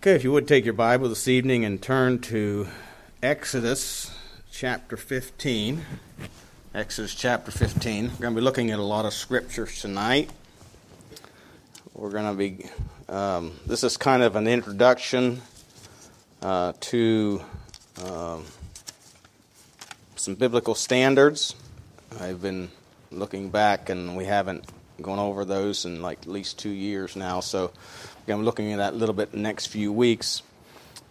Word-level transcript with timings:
Okay, 0.00 0.14
if 0.14 0.22
you 0.22 0.30
would 0.30 0.46
take 0.46 0.64
your 0.64 0.74
Bible 0.74 1.08
this 1.08 1.26
evening 1.26 1.64
and 1.64 1.82
turn 1.82 2.20
to 2.20 2.68
Exodus 3.20 4.16
chapter 4.48 4.96
15. 4.96 5.84
Exodus 6.72 7.12
chapter 7.16 7.50
15. 7.50 8.04
We're 8.04 8.10
going 8.10 8.32
to 8.32 8.40
be 8.40 8.44
looking 8.44 8.70
at 8.70 8.78
a 8.78 8.82
lot 8.82 9.06
of 9.06 9.12
scriptures 9.12 9.80
tonight. 9.80 10.30
We're 11.94 12.12
going 12.12 12.30
to 12.30 12.34
be, 12.34 12.66
um, 13.12 13.58
this 13.66 13.82
is 13.82 13.96
kind 13.96 14.22
of 14.22 14.36
an 14.36 14.46
introduction 14.46 15.42
uh, 16.42 16.74
to 16.78 17.42
um, 18.04 18.44
some 20.14 20.36
biblical 20.36 20.76
standards. 20.76 21.56
I've 22.20 22.40
been 22.40 22.70
looking 23.10 23.50
back 23.50 23.88
and 23.88 24.16
we 24.16 24.26
haven't 24.26 24.64
gone 25.02 25.18
over 25.18 25.44
those 25.44 25.84
in 25.84 26.02
like 26.02 26.20
at 26.20 26.28
least 26.28 26.60
two 26.60 26.70
years 26.70 27.16
now, 27.16 27.40
so 27.40 27.72
I'm 28.30 28.44
looking 28.44 28.72
at 28.72 28.78
that 28.78 28.92
a 28.92 28.96
little 28.96 29.14
bit 29.14 29.32
the 29.32 29.38
next 29.38 29.66
few 29.66 29.92
weeks. 29.92 30.42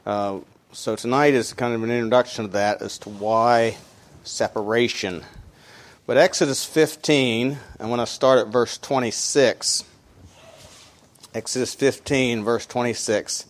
Uh, 0.05 0.39
so 0.71 0.95
tonight 0.95 1.33
is 1.33 1.53
kind 1.53 1.73
of 1.73 1.83
an 1.83 1.91
introduction 1.91 2.45
to 2.45 2.51
that 2.51 2.81
as 2.81 2.97
to 2.99 3.09
why 3.09 3.77
separation. 4.23 5.23
But 6.05 6.17
Exodus 6.17 6.63
15, 6.63 7.57
I 7.79 7.85
want 7.85 8.01
to 8.01 8.05
start 8.05 8.39
at 8.39 8.47
verse 8.47 8.77
26. 8.77 9.83
Exodus 11.33 11.75
15, 11.75 12.43
verse 12.43 12.65
26. 12.65 13.45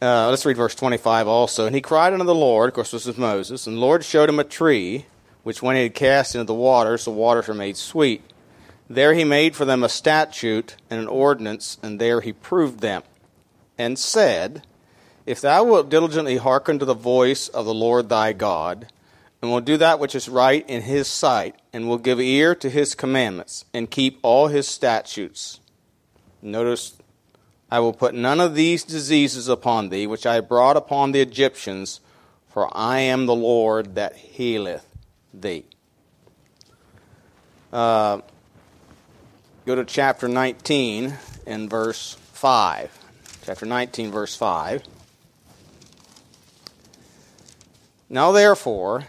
Uh, 0.00 0.28
let's 0.30 0.44
read 0.44 0.56
verse 0.56 0.74
25 0.74 1.28
also. 1.28 1.66
And 1.66 1.74
he 1.74 1.80
cried 1.80 2.12
unto 2.12 2.24
the 2.24 2.34
Lord, 2.34 2.68
of 2.68 2.74
course, 2.74 2.90
this 2.90 3.06
is 3.06 3.16
Moses, 3.16 3.66
and 3.66 3.76
the 3.76 3.80
Lord 3.80 4.04
showed 4.04 4.28
him 4.28 4.40
a 4.40 4.44
tree, 4.44 5.06
which 5.42 5.62
when 5.62 5.76
he 5.76 5.84
had 5.84 5.94
cast 5.94 6.34
into 6.34 6.44
the 6.44 6.54
waters, 6.54 7.04
the 7.04 7.10
waters 7.10 7.48
were 7.48 7.54
made 7.54 7.76
sweet. 7.76 8.22
There 8.92 9.14
he 9.14 9.24
made 9.24 9.56
for 9.56 9.64
them 9.64 9.82
a 9.82 9.88
statute 9.88 10.76
and 10.90 11.00
an 11.00 11.08
ordinance, 11.08 11.78
and 11.82 11.98
there 11.98 12.20
he 12.20 12.34
proved 12.34 12.80
them, 12.80 13.02
and 13.78 13.98
said, 13.98 14.66
If 15.24 15.40
thou 15.40 15.64
wilt 15.64 15.88
diligently 15.88 16.36
hearken 16.36 16.78
to 16.78 16.84
the 16.84 16.92
voice 16.92 17.48
of 17.48 17.64
the 17.64 17.72
Lord 17.72 18.10
thy 18.10 18.34
God, 18.34 18.88
and 19.40 19.50
will 19.50 19.62
do 19.62 19.78
that 19.78 19.98
which 19.98 20.14
is 20.14 20.28
right 20.28 20.68
in 20.68 20.82
his 20.82 21.08
sight, 21.08 21.56
and 21.72 21.88
will 21.88 21.96
give 21.96 22.20
ear 22.20 22.54
to 22.56 22.68
his 22.68 22.94
commandments, 22.94 23.64
and 23.72 23.90
keep 23.90 24.18
all 24.20 24.48
his 24.48 24.68
statutes. 24.68 25.60
Notice, 26.42 26.98
I 27.70 27.80
will 27.80 27.94
put 27.94 28.14
none 28.14 28.40
of 28.40 28.54
these 28.54 28.84
diseases 28.84 29.48
upon 29.48 29.88
thee, 29.88 30.06
which 30.06 30.26
I 30.26 30.40
brought 30.40 30.76
upon 30.76 31.12
the 31.12 31.22
Egyptians, 31.22 32.00
for 32.46 32.68
I 32.76 32.98
am 32.98 33.24
the 33.24 33.34
Lord 33.34 33.94
that 33.94 34.16
healeth 34.16 34.86
thee. 35.32 35.64
Uh, 37.72 38.20
Go 39.64 39.76
to 39.76 39.84
chapter 39.84 40.26
19 40.26 41.14
and 41.46 41.70
verse 41.70 42.16
5. 42.32 42.98
Chapter 43.44 43.64
19, 43.64 44.10
verse 44.10 44.34
5. 44.34 44.82
Now, 48.10 48.32
therefore, 48.32 49.04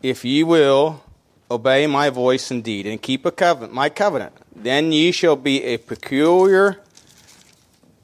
if 0.00 0.24
ye 0.24 0.44
will 0.44 1.02
obey 1.50 1.88
my 1.88 2.08
voice 2.08 2.52
indeed, 2.52 2.86
and 2.86 3.02
keep 3.02 3.26
a 3.26 3.32
covenant, 3.32 3.72
my 3.72 3.88
covenant, 3.88 4.32
then 4.54 4.92
ye 4.92 5.10
shall 5.10 5.34
be 5.34 5.64
a 5.64 5.78
peculiar 5.78 6.80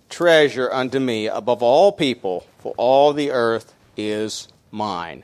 treasure 0.08 0.72
unto 0.72 0.98
me 0.98 1.28
above 1.28 1.62
all 1.62 1.92
people, 1.92 2.46
for 2.58 2.74
all 2.76 3.12
the 3.12 3.30
earth 3.30 3.72
is 3.96 4.48
mine. 4.72 5.22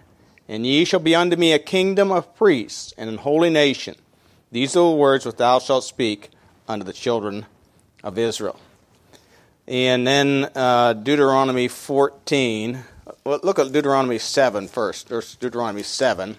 And 0.48 0.64
ye 0.64 0.84
shall 0.84 1.00
be 1.00 1.16
unto 1.16 1.36
me 1.36 1.52
a 1.52 1.58
kingdom 1.58 2.12
of 2.12 2.36
priests 2.36 2.94
and 2.96 3.10
an 3.10 3.18
holy 3.18 3.50
nation. 3.50 3.96
These 4.52 4.74
are 4.76 4.90
the 4.90 4.96
words 4.96 5.24
which 5.24 5.36
thou 5.36 5.60
shalt 5.60 5.84
speak 5.84 6.30
unto 6.66 6.84
the 6.84 6.92
children 6.92 7.46
of 8.02 8.18
Israel. 8.18 8.58
And 9.68 10.04
then 10.04 10.50
uh, 10.56 10.94
Deuteronomy 10.94 11.68
14. 11.68 12.84
Well, 13.24 13.38
look 13.44 13.60
at 13.60 13.70
Deuteronomy 13.70 14.18
7 14.18 14.66
first. 14.66 15.08
There's 15.08 15.36
Deuteronomy 15.36 15.84
7. 15.84 16.36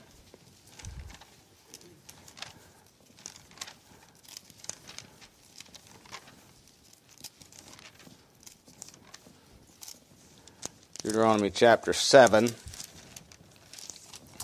Deuteronomy 11.03 11.50
chapter 11.50 11.94
7 11.94 12.50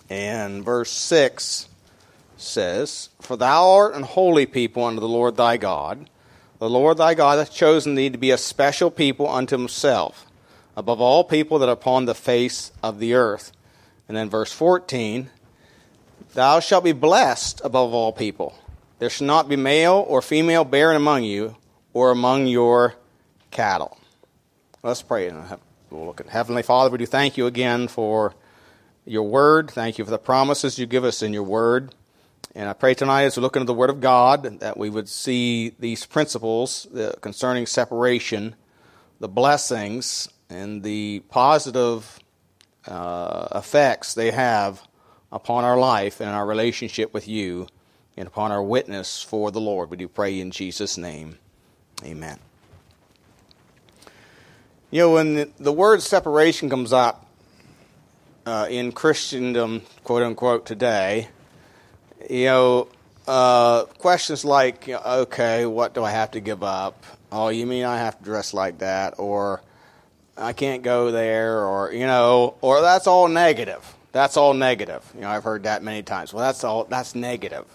and 0.09 0.63
verse 0.65 0.89
6 0.89 1.67
says, 2.47 3.09
For 3.21 3.37
thou 3.37 3.69
art 3.69 3.95
an 3.95 4.03
holy 4.03 4.45
people 4.45 4.83
unto 4.83 4.99
the 4.99 5.07
Lord 5.07 5.35
thy 5.35 5.57
God. 5.57 6.09
The 6.59 6.69
Lord 6.69 6.97
thy 6.97 7.13
God 7.13 7.37
hath 7.37 7.53
chosen 7.53 7.95
thee 7.95 8.09
to 8.09 8.17
be 8.17 8.31
a 8.31 8.37
special 8.37 8.89
people 8.89 9.29
unto 9.29 9.57
himself, 9.57 10.25
above 10.75 10.99
all 10.99 11.23
people 11.23 11.59
that 11.59 11.69
are 11.69 11.73
upon 11.73 12.05
the 12.05 12.15
face 12.15 12.71
of 12.81 12.99
the 12.99 13.13
earth. 13.13 13.51
And 14.07 14.17
then 14.17 14.29
verse 14.29 14.51
14, 14.51 15.29
Thou 16.33 16.59
shalt 16.59 16.83
be 16.83 16.93
blessed 16.93 17.61
above 17.63 17.93
all 17.93 18.11
people. 18.11 18.57
There 18.99 19.09
shall 19.09 19.27
not 19.27 19.47
be 19.47 19.55
male 19.55 20.03
or 20.07 20.21
female 20.21 20.65
barren 20.65 20.95
among 20.95 21.23
you, 21.23 21.55
or 21.93 22.11
among 22.11 22.47
your 22.47 22.95
cattle. 23.51 23.97
Let's 24.83 25.01
pray. 25.01 25.31
We'll 25.89 26.05
look 26.05 26.19
at 26.19 26.27
Heavenly 26.27 26.63
Father, 26.63 26.89
we 26.89 26.97
do 26.97 27.05
thank 27.05 27.37
you 27.37 27.45
again 27.45 27.87
for 27.87 28.33
your 29.05 29.23
word. 29.23 29.71
Thank 29.71 29.97
you 29.97 30.05
for 30.05 30.11
the 30.11 30.17
promises 30.17 30.77
you 30.77 30.85
give 30.85 31.03
us 31.03 31.21
in 31.21 31.33
your 31.33 31.43
word. 31.43 31.95
And 32.55 32.67
I 32.67 32.73
pray 32.73 32.93
tonight 32.93 33.23
as 33.23 33.37
we 33.37 33.41
look 33.41 33.55
into 33.55 33.65
the 33.65 33.73
Word 33.73 33.89
of 33.89 34.01
God 34.01 34.61
that 34.61 34.77
we 34.77 34.89
would 34.89 35.07
see 35.07 35.75
these 35.79 36.05
principles 36.05 36.87
concerning 37.21 37.67
separation, 37.67 38.55
the 39.19 39.27
blessings, 39.27 40.27
and 40.49 40.81
the 40.81 41.19
positive 41.29 42.19
uh, 42.87 43.47
effects 43.53 44.13
they 44.13 44.31
have 44.31 44.81
upon 45.31 45.63
our 45.63 45.77
life 45.77 46.19
and 46.19 46.29
our 46.29 46.45
relationship 46.45 47.13
with 47.13 47.27
you 47.27 47.67
and 48.15 48.27
upon 48.27 48.51
our 48.51 48.63
witness 48.63 49.21
for 49.21 49.51
the 49.51 49.61
Lord. 49.61 49.91
We 49.91 49.97
do 49.97 50.07
pray 50.07 50.39
in 50.39 50.51
Jesus' 50.51 50.97
name. 50.97 51.37
Amen. 52.03 52.39
You 54.89 55.01
know, 55.01 55.11
when 55.11 55.53
the, 55.59 55.71
word 55.73 56.01
separation 56.01 56.69
comes 56.69 56.93
up 56.93 57.25
uh, 58.45 58.67
in 58.69 58.93
Christendom, 58.93 59.81
quote 60.03 60.23
unquote, 60.23 60.65
today, 60.65 61.27
you 62.29 62.45
know, 62.45 62.87
uh, 63.27 63.83
questions 63.99 64.45
like, 64.45 64.87
okay, 64.87 65.65
what 65.65 65.93
do 65.93 66.03
I 66.03 66.11
have 66.11 66.31
to 66.31 66.39
give 66.39 66.63
up? 66.63 67.03
Oh, 67.31 67.49
you 67.49 67.65
mean 67.65 67.83
I 67.83 67.97
have 67.97 68.17
to 68.17 68.23
dress 68.23 68.53
like 68.53 68.79
that? 68.79 69.15
Or 69.17 69.61
I 70.37 70.53
can't 70.53 70.83
go 70.83 71.11
there? 71.11 71.65
Or, 71.65 71.91
you 71.91 72.05
know, 72.05 72.55
or 72.61 72.81
that's 72.81 73.07
all 73.07 73.27
negative. 73.27 73.95
That's 74.11 74.37
all 74.37 74.53
negative. 74.53 75.03
You 75.13 75.21
know, 75.21 75.29
I've 75.29 75.43
heard 75.43 75.63
that 75.63 75.83
many 75.83 76.03
times. 76.03 76.33
Well, 76.33 76.45
that's 76.45 76.63
all, 76.63 76.85
that's 76.85 77.15
negative. 77.15 77.65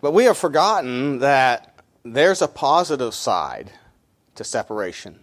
But 0.00 0.12
we 0.12 0.24
have 0.24 0.38
forgotten 0.38 1.20
that 1.20 1.74
there's 2.04 2.42
a 2.42 2.48
positive 2.48 3.14
side 3.14 3.70
to 4.34 4.44
separation. 4.44 5.20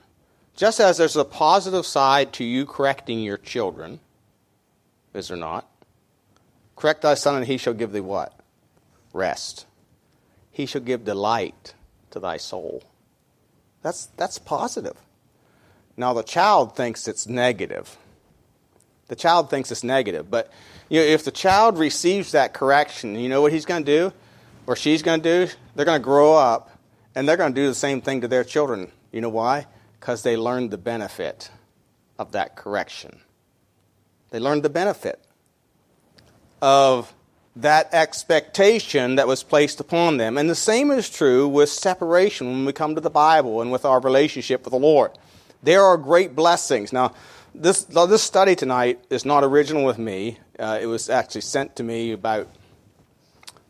Just 0.55 0.79
as 0.79 0.97
there's 0.97 1.15
a 1.15 1.25
positive 1.25 1.85
side 1.85 2.33
to 2.33 2.43
you 2.43 2.65
correcting 2.65 3.19
your 3.19 3.37
children, 3.37 3.99
is 5.13 5.29
there 5.29 5.37
not? 5.37 5.65
Correct 6.79 7.01
thy 7.01 7.15
son, 7.15 7.35
and 7.35 7.45
he 7.45 7.57
shall 7.57 7.73
give 7.73 7.91
thee 7.91 7.99
what? 7.99 8.33
Rest. 9.11 9.65
He 10.49 10.65
shall 10.65 10.79
give 10.79 11.03
delight 11.03 11.73
to 12.11 12.21
thy 12.21 12.37
soul. 12.37 12.83
That's, 13.81 14.05
that's 14.15 14.39
positive. 14.39 14.95
Now, 15.97 16.13
the 16.13 16.23
child 16.23 16.77
thinks 16.77 17.05
it's 17.05 17.27
negative. 17.27 17.97
The 19.09 19.17
child 19.17 19.49
thinks 19.49 19.71
it's 19.73 19.83
negative. 19.83 20.31
But 20.31 20.49
you 20.87 21.01
know, 21.01 21.05
if 21.05 21.25
the 21.25 21.31
child 21.31 21.77
receives 21.77 22.31
that 22.31 22.53
correction, 22.53 23.15
you 23.15 23.27
know 23.27 23.41
what 23.41 23.51
he's 23.51 23.65
going 23.65 23.83
to 23.83 23.91
do? 23.91 24.13
Or 24.65 24.77
she's 24.77 25.01
going 25.01 25.21
to 25.21 25.45
do? 25.47 25.51
They're 25.75 25.85
going 25.85 25.99
to 25.99 26.03
grow 26.03 26.33
up 26.33 26.69
and 27.13 27.27
they're 27.27 27.35
going 27.35 27.53
to 27.53 27.61
do 27.61 27.67
the 27.67 27.75
same 27.75 27.99
thing 27.99 28.21
to 28.21 28.29
their 28.29 28.45
children. 28.45 28.89
You 29.11 29.19
know 29.19 29.29
why? 29.29 29.67
Because 29.99 30.23
they 30.23 30.37
learned 30.37 30.71
the 30.71 30.77
benefit 30.77 31.51
of 32.17 32.31
that 32.31 32.55
correction. 32.55 33.19
They 34.29 34.39
learned 34.39 34.63
the 34.63 34.69
benefit 34.69 35.19
of 36.61 37.13
that 37.55 37.93
expectation 37.93 39.15
that 39.15 39.27
was 39.27 39.43
placed 39.43 39.79
upon 39.79 40.17
them. 40.17 40.37
And 40.37 40.49
the 40.49 40.55
same 40.55 40.91
is 40.91 41.09
true 41.09 41.47
with 41.47 41.69
separation 41.69 42.47
when 42.47 42.65
we 42.65 42.73
come 42.73 42.95
to 42.95 43.01
the 43.01 43.09
Bible 43.09 43.61
and 43.61 43.71
with 43.71 43.85
our 43.85 43.99
relationship 43.99 44.63
with 44.63 44.71
the 44.71 44.79
Lord. 44.79 45.11
There 45.61 45.83
are 45.83 45.97
great 45.97 46.35
blessings. 46.35 46.93
Now, 46.93 47.13
this, 47.53 47.83
this 47.83 48.23
study 48.23 48.55
tonight 48.55 48.99
is 49.09 49.25
not 49.25 49.43
original 49.43 49.83
with 49.83 49.97
me. 49.97 50.37
Uh, 50.57 50.79
it 50.81 50.85
was 50.85 51.09
actually 51.09 51.41
sent 51.41 51.75
to 51.77 51.83
me 51.83 52.13
about 52.13 52.47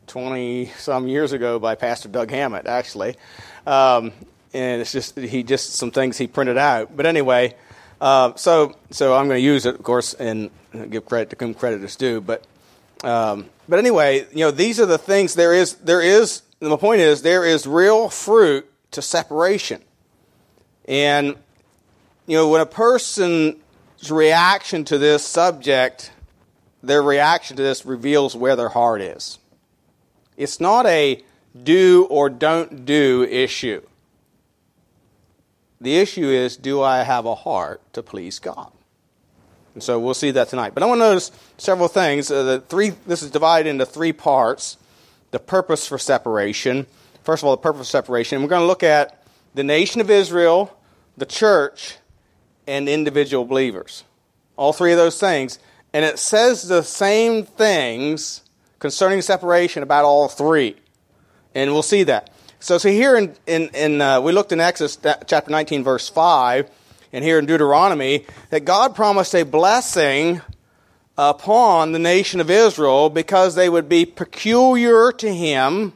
20 0.07 0.68
some 0.77 1.07
years 1.07 1.31
ago 1.31 1.57
by 1.57 1.75
Pastor 1.75 2.09
Doug 2.09 2.30
Hammett, 2.30 2.68
actually. 2.68 3.15
Um, 3.65 4.12
and 4.53 4.81
it's 4.81 4.91
just, 4.91 5.18
he 5.18 5.44
just, 5.44 5.74
some 5.74 5.91
things 5.91 6.18
he 6.18 6.27
printed 6.27 6.57
out. 6.57 6.95
But 6.95 7.06
anyway, 7.06 7.56
uh, 8.01 8.33
so, 8.36 8.75
so 8.91 9.15
I'm 9.15 9.27
going 9.27 9.38
to 9.38 9.45
use 9.45 9.65
it, 9.65 9.75
of 9.75 9.83
course, 9.83 10.13
and 10.13 10.50
give 10.89 11.06
credit 11.06 11.30
to 11.31 11.36
whom 11.39 11.53
credit 11.53 11.83
is 11.83 11.95
due. 11.95 12.21
But 12.21 12.44
um, 13.04 13.50
but 13.68 13.80
anyway, 13.80 14.25
you 14.31 14.40
know, 14.40 14.51
these 14.51 14.80
are 14.80 14.86
the 14.86 14.98
things 14.98 15.36
there 15.36 15.54
is, 15.54 15.75
there 15.75 16.01
is, 16.01 16.42
the 16.60 16.78
point 16.78 17.01
is, 17.01 17.22
there 17.22 17.46
is 17.46 17.66
real 17.66 18.10
fruit 18.10 18.69
to 18.92 19.01
separation. 19.01 19.81
And, 20.86 21.36
you 22.25 22.38
know, 22.38 22.50
when 22.50 22.62
a 22.62 22.66
person's 22.66 23.56
reaction 24.10 24.84
to 24.86 24.98
this 24.98 25.25
subject, 25.25 26.12
their 26.81 27.01
reaction 27.01 27.57
to 27.57 27.63
this 27.63 27.86
reveals 27.86 28.36
where 28.36 28.56
their 28.56 28.69
heart 28.69 29.01
is. 29.01 29.38
It's 30.36 30.60
not 30.60 30.86
a 30.86 31.22
do 31.63 32.07
or 32.10 32.30
don't 32.30 32.86
do 32.86 33.24
issue. 33.30 33.81
The 35.81 35.98
issue 35.98 36.28
is 36.28 36.57
do 36.57 36.81
I 36.81 37.04
have 37.04 37.25
a 37.25 37.36
heart 37.36 37.81
to 37.94 38.04
please 38.04 38.40
God? 38.40 38.72
And 39.74 39.83
so 39.83 40.00
we'll 40.00 40.13
see 40.13 40.31
that 40.31 40.50
tonight. 40.50 40.74
But 40.74 40.83
I 40.83 40.86
want 40.88 41.00
to 41.00 41.06
notice 41.06 41.31
several 41.57 41.88
things. 41.88 42.31
Uh, 42.31 42.44
the 42.44 42.60
three, 42.62 42.89
this 43.06 43.21
is 43.21 43.31
divided 43.31 43.69
into 43.69 43.86
three 43.86 44.13
parts 44.13 44.77
the 45.31 45.39
purpose 45.39 45.88
for 45.88 45.98
separation. 45.98 46.88
First 47.24 47.44
of 47.44 47.48
all, 47.48 47.56
the 47.56 47.62
purpose 47.62 47.81
of 47.81 47.88
separation. 47.88 48.42
We're 48.42 48.50
going 48.50 48.63
to 48.63 48.68
look 48.68 48.83
at 48.83 49.24
the 49.54 49.63
nation 49.63 50.01
of 50.01 50.10
Israel, 50.10 50.75
the 51.18 51.25
church, 51.25 51.98
and 52.68 52.89
individual 52.89 53.45
believers. 53.45 54.04
All 54.56 54.74
three 54.74 54.92
of 54.92 54.98
those 54.98 55.19
things. 55.19 55.60
And 55.94 56.06
it 56.06 56.19
says 56.19 56.68
the 56.68 56.83
same 56.83 57.44
things 57.44 58.44
concerning 58.80 59.22
separation 59.22 59.83
about 59.83 60.06
all 60.06 60.27
three. 60.27 60.75
And 61.56 61.72
we'll 61.72 61.81
see 61.81 62.04
that. 62.04 62.31
So, 62.60 62.77
so 62.77 62.89
here 62.89 63.15
in, 63.15 63.36
in, 63.48 63.69
in 63.69 64.01
uh, 64.01 64.22
we 64.22 64.31
looked 64.31 64.51
in 64.51 64.60
Exodus 64.60 64.98
chapter 65.25 65.50
19, 65.50 65.83
verse 65.83 66.10
5, 66.10 66.69
and 67.11 67.23
here 67.23 67.39
in 67.39 67.45
Deuteronomy, 67.45 68.25
that 68.50 68.65
God 68.65 68.95
promised 68.95 69.33
a 69.35 69.44
blessing 69.44 70.41
upon 71.17 71.91
the 71.91 72.00
nation 72.00 72.39
of 72.39 72.50
Israel 72.50 73.09
because 73.09 73.56
they 73.56 73.69
would 73.69 73.89
be 73.89 74.06
peculiar 74.06 75.11
to 75.11 75.33
Him 75.33 75.94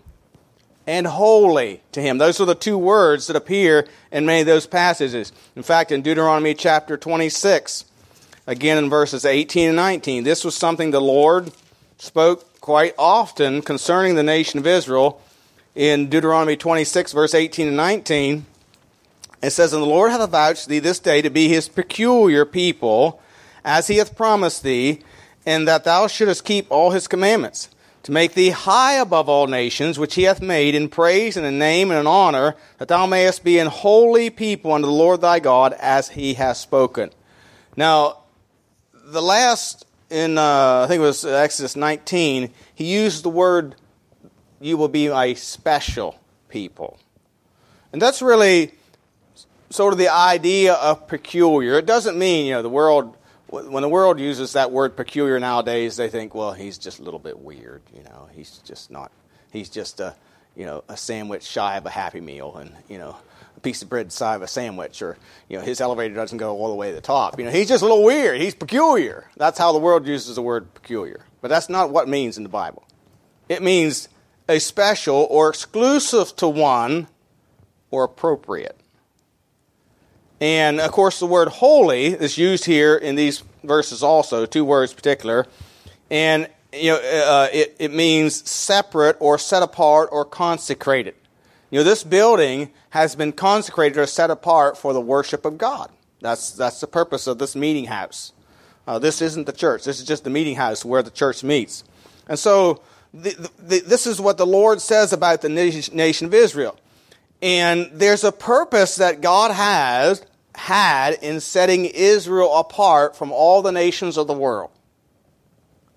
and 0.86 1.08
holy 1.08 1.82
to 1.94 2.02
Him. 2.02 2.18
Those 2.18 2.42
are 2.42 2.46
the 2.46 2.56
two 2.56 2.78
words 2.78 3.28
that 3.28 3.36
appear 3.36 3.88
in 4.12 4.26
many 4.26 4.42
of 4.42 4.48
those 4.48 4.68
passages. 4.68 5.32
In 5.56 5.64
fact, 5.64 5.92
in 5.92 6.02
Deuteronomy 6.02 6.54
chapter 6.54 6.98
26, 6.98 7.86
again 8.48 8.78
in 8.78 8.90
verses 8.90 9.24
18 9.24 9.70
and 9.70 9.76
19, 9.78 10.24
this 10.24 10.44
was 10.44 10.56
something 10.56 10.92
the 10.92 11.00
Lord 11.00 11.52
spoke 11.98 12.60
quite 12.60 12.94
often 12.98 13.62
concerning 13.62 14.16
the 14.16 14.24
nation 14.24 14.60
of 14.60 14.68
Israel 14.68 15.22
in 15.76 16.10
Deuteronomy 16.10 16.56
26, 16.56 17.14
verse 17.14 17.34
18 17.34 17.68
and 17.68 17.78
19, 17.78 18.46
it 19.44 19.52
says, 19.52 19.74
And 19.74 19.84
the 19.84 19.88
Lord 19.88 20.12
hath 20.12 20.22
avouched 20.22 20.68
thee 20.68 20.80
this 20.80 21.00
day 21.00 21.22
to 21.22 21.30
be 21.30 21.50
his 21.50 21.68
peculiar 21.68 22.46
people, 22.46 23.22
as 23.66 23.88
he 23.88 23.98
hath 23.98 24.16
promised 24.16 24.64
thee, 24.64 25.02
and 25.46 25.68
that 25.68 25.84
thou 25.84 26.08
shouldest 26.08 26.46
keep 26.46 26.72
all 26.72 26.92
his 26.92 27.08
commandments, 27.08 27.70
to 28.04 28.12
make 28.12 28.34
thee 28.34 28.52
high 28.52 28.94
above 28.94 29.28
all 29.28 29.48
nations, 29.48 30.00
which 30.00 30.16
he 30.16 30.24
hath 30.24 30.42
made 30.42 30.76
in 30.76 30.88
praise 30.88 31.36
and 31.36 31.46
in 31.46 31.60
name 31.60 31.92
and 31.92 32.00
in 32.00 32.08
honor, 32.08 32.56
that 32.78 32.88
thou 32.88 33.06
mayest 33.06 33.44
be 33.44 33.60
an 33.60 33.68
holy 33.68 34.30
people 34.30 34.72
unto 34.72 34.88
the 34.88 34.94
Lord 34.94 35.20
thy 35.20 35.40
God, 35.40 35.74
as 35.74 36.10
he 36.10 36.36
hath 36.36 36.58
spoken. 36.58 37.10
Now, 37.76 38.20
the 38.94 39.22
last 39.22 39.86
in, 40.10 40.38
uh, 40.38 40.84
I 40.84 40.88
think 40.88 41.00
it 41.00 41.04
was 41.04 41.26
Exodus 41.26 41.76
19, 41.76 42.50
he 42.74 42.86
used 42.86 43.24
the 43.24 43.30
word 43.30 43.76
you 44.62 44.78
will 44.78 44.88
be 44.88 45.08
a 45.08 45.34
special 45.34 46.18
people. 46.48 46.98
And 47.92 48.02
that's 48.02 48.22
really 48.22 48.72
sort 49.74 49.94
of 49.94 49.98
the 49.98 50.10
idea 50.10 50.74
of 50.74 51.08
peculiar. 51.08 51.78
It 51.78 51.86
doesn't 51.86 52.18
mean, 52.18 52.46
you 52.46 52.54
know, 52.54 52.62
the 52.62 52.70
world, 52.70 53.18
when 53.48 53.82
the 53.82 53.90
world 53.90 54.20
uses 54.20 54.54
that 54.54 54.72
word 54.72 54.96
peculiar 54.96 55.40
nowadays, 55.40 55.98
they 55.98 56.10
think, 56.10 56.36
well, 56.36 56.54
he's 56.54 56.78
just 56.78 57.00
a 57.00 57.04
little 57.04 57.20
bit 57.20 57.40
weird, 57.40 57.82
you 57.96 58.04
know, 58.04 58.30
he's 58.34 58.60
just 58.60 58.92
not, 58.92 59.12
he's 59.52 59.70
just 59.70 60.00
a, 60.00 60.16
you 60.56 60.66
know, 60.66 60.84
a 60.88 60.96
sandwich 60.96 61.44
shy 61.44 61.78
of 61.78 61.86
a 61.86 61.90
happy 61.90 62.22
meal 62.22 62.56
and, 62.58 62.72
you 62.88 63.00
know, 63.00 63.18
a 63.58 63.60
piece 63.60 63.82
of 63.82 63.90
bread 63.90 64.12
side 64.12 64.36
of 64.36 64.42
a 64.44 64.48
sandwich 64.48 65.02
or, 65.02 65.18
you 65.50 65.58
know, 65.58 65.64
his 65.64 65.82
elevator 65.82 66.14
doesn't 66.14 66.38
go 66.38 66.56
all 66.56 66.70
the 66.70 66.76
way 66.76 66.90
to 66.90 66.96
the 66.96 67.02
top. 67.02 67.40
You 67.40 67.46
know, 67.46 67.52
he's 67.52 67.68
just 67.68 67.82
a 67.82 67.86
little 67.86 68.04
weird. 68.04 68.40
He's 68.40 68.54
peculiar. 68.54 69.30
That's 69.38 69.58
how 69.58 69.72
the 69.72 69.80
world 69.80 70.08
uses 70.08 70.36
the 70.36 70.42
word 70.44 70.72
peculiar. 70.76 71.26
But 71.42 71.48
that's 71.48 71.70
not 71.70 71.90
what 71.90 72.08
it 72.08 72.12
means 72.12 72.38
in 72.38 72.44
the 72.44 72.50
Bible. 72.50 72.84
It 73.50 73.64
means 73.64 74.08
a 74.48 74.60
special 74.60 75.28
or 75.30 75.50
exclusive 75.50 76.36
to 76.38 76.48
one 76.48 77.08
or 77.90 78.04
appropriate. 78.04 78.80
And 80.40 80.80
of 80.80 80.92
course, 80.92 81.20
the 81.20 81.26
word 81.26 81.48
holy 81.48 82.08
is 82.08 82.38
used 82.38 82.66
here 82.66 82.96
in 82.96 83.16
these 83.16 83.44
verses 83.64 84.04
also, 84.04 84.46
two 84.46 84.66
words 84.66 84.94
particular. 84.94 85.46
And 86.10 86.48
you 86.74 86.92
know, 86.92 86.98
uh, 86.98 87.50
it, 87.54 87.76
it 87.80 87.94
means 87.94 88.50
separate 88.50 89.18
or 89.20 89.38
set 89.38 89.64
apart 89.64 90.10
or 90.12 90.26
consecrated. 90.26 91.16
You 91.70 91.80
know, 91.80 91.84
this 91.84 92.04
building 92.04 92.72
has 92.92 93.16
been 93.16 93.32
consecrated 93.32 93.98
or 93.98 94.06
set 94.06 94.30
apart 94.30 94.78
for 94.78 94.94
the 94.94 95.02
worship 95.02 95.46
of 95.46 95.58
God. 95.58 95.90
That's, 96.22 96.52
that's 96.52 96.80
the 96.80 96.88
purpose 96.88 97.28
of 97.28 97.38
this 97.38 97.56
meeting 97.56 97.86
house. 97.86 98.32
Uh, 98.88 99.00
this 99.00 99.22
isn't 99.22 99.46
the 99.46 99.54
church. 99.54 99.84
This 99.84 100.00
is 100.00 100.06
just 100.06 100.24
the 100.24 100.30
meeting 100.30 100.56
house 100.56 100.84
where 100.86 101.02
the 101.02 101.12
church 101.12 101.44
meets. 101.44 101.84
And 102.28 102.38
so 102.38 102.82
the, 103.14 103.50
the, 103.60 103.80
this 103.80 104.08
is 104.08 104.20
what 104.20 104.38
the 104.38 104.46
Lord 104.46 104.82
says 104.82 105.14
about 105.14 105.42
the 105.42 105.50
nation 105.50 106.28
of 106.28 106.34
Israel. 106.34 106.78
And 107.44 107.92
there's 107.92 108.24
a 108.24 108.32
purpose 108.32 108.96
that 108.96 109.20
God 109.20 109.52
has 109.52 110.26
had 110.56 111.16
in 111.22 111.42
setting 111.42 111.84
Israel 111.84 112.56
apart 112.56 113.18
from 113.18 113.34
all 113.34 113.62
the 113.62 113.74
nations 113.74 114.18
of 114.18 114.28
the 114.28 114.34
world. 114.34 114.70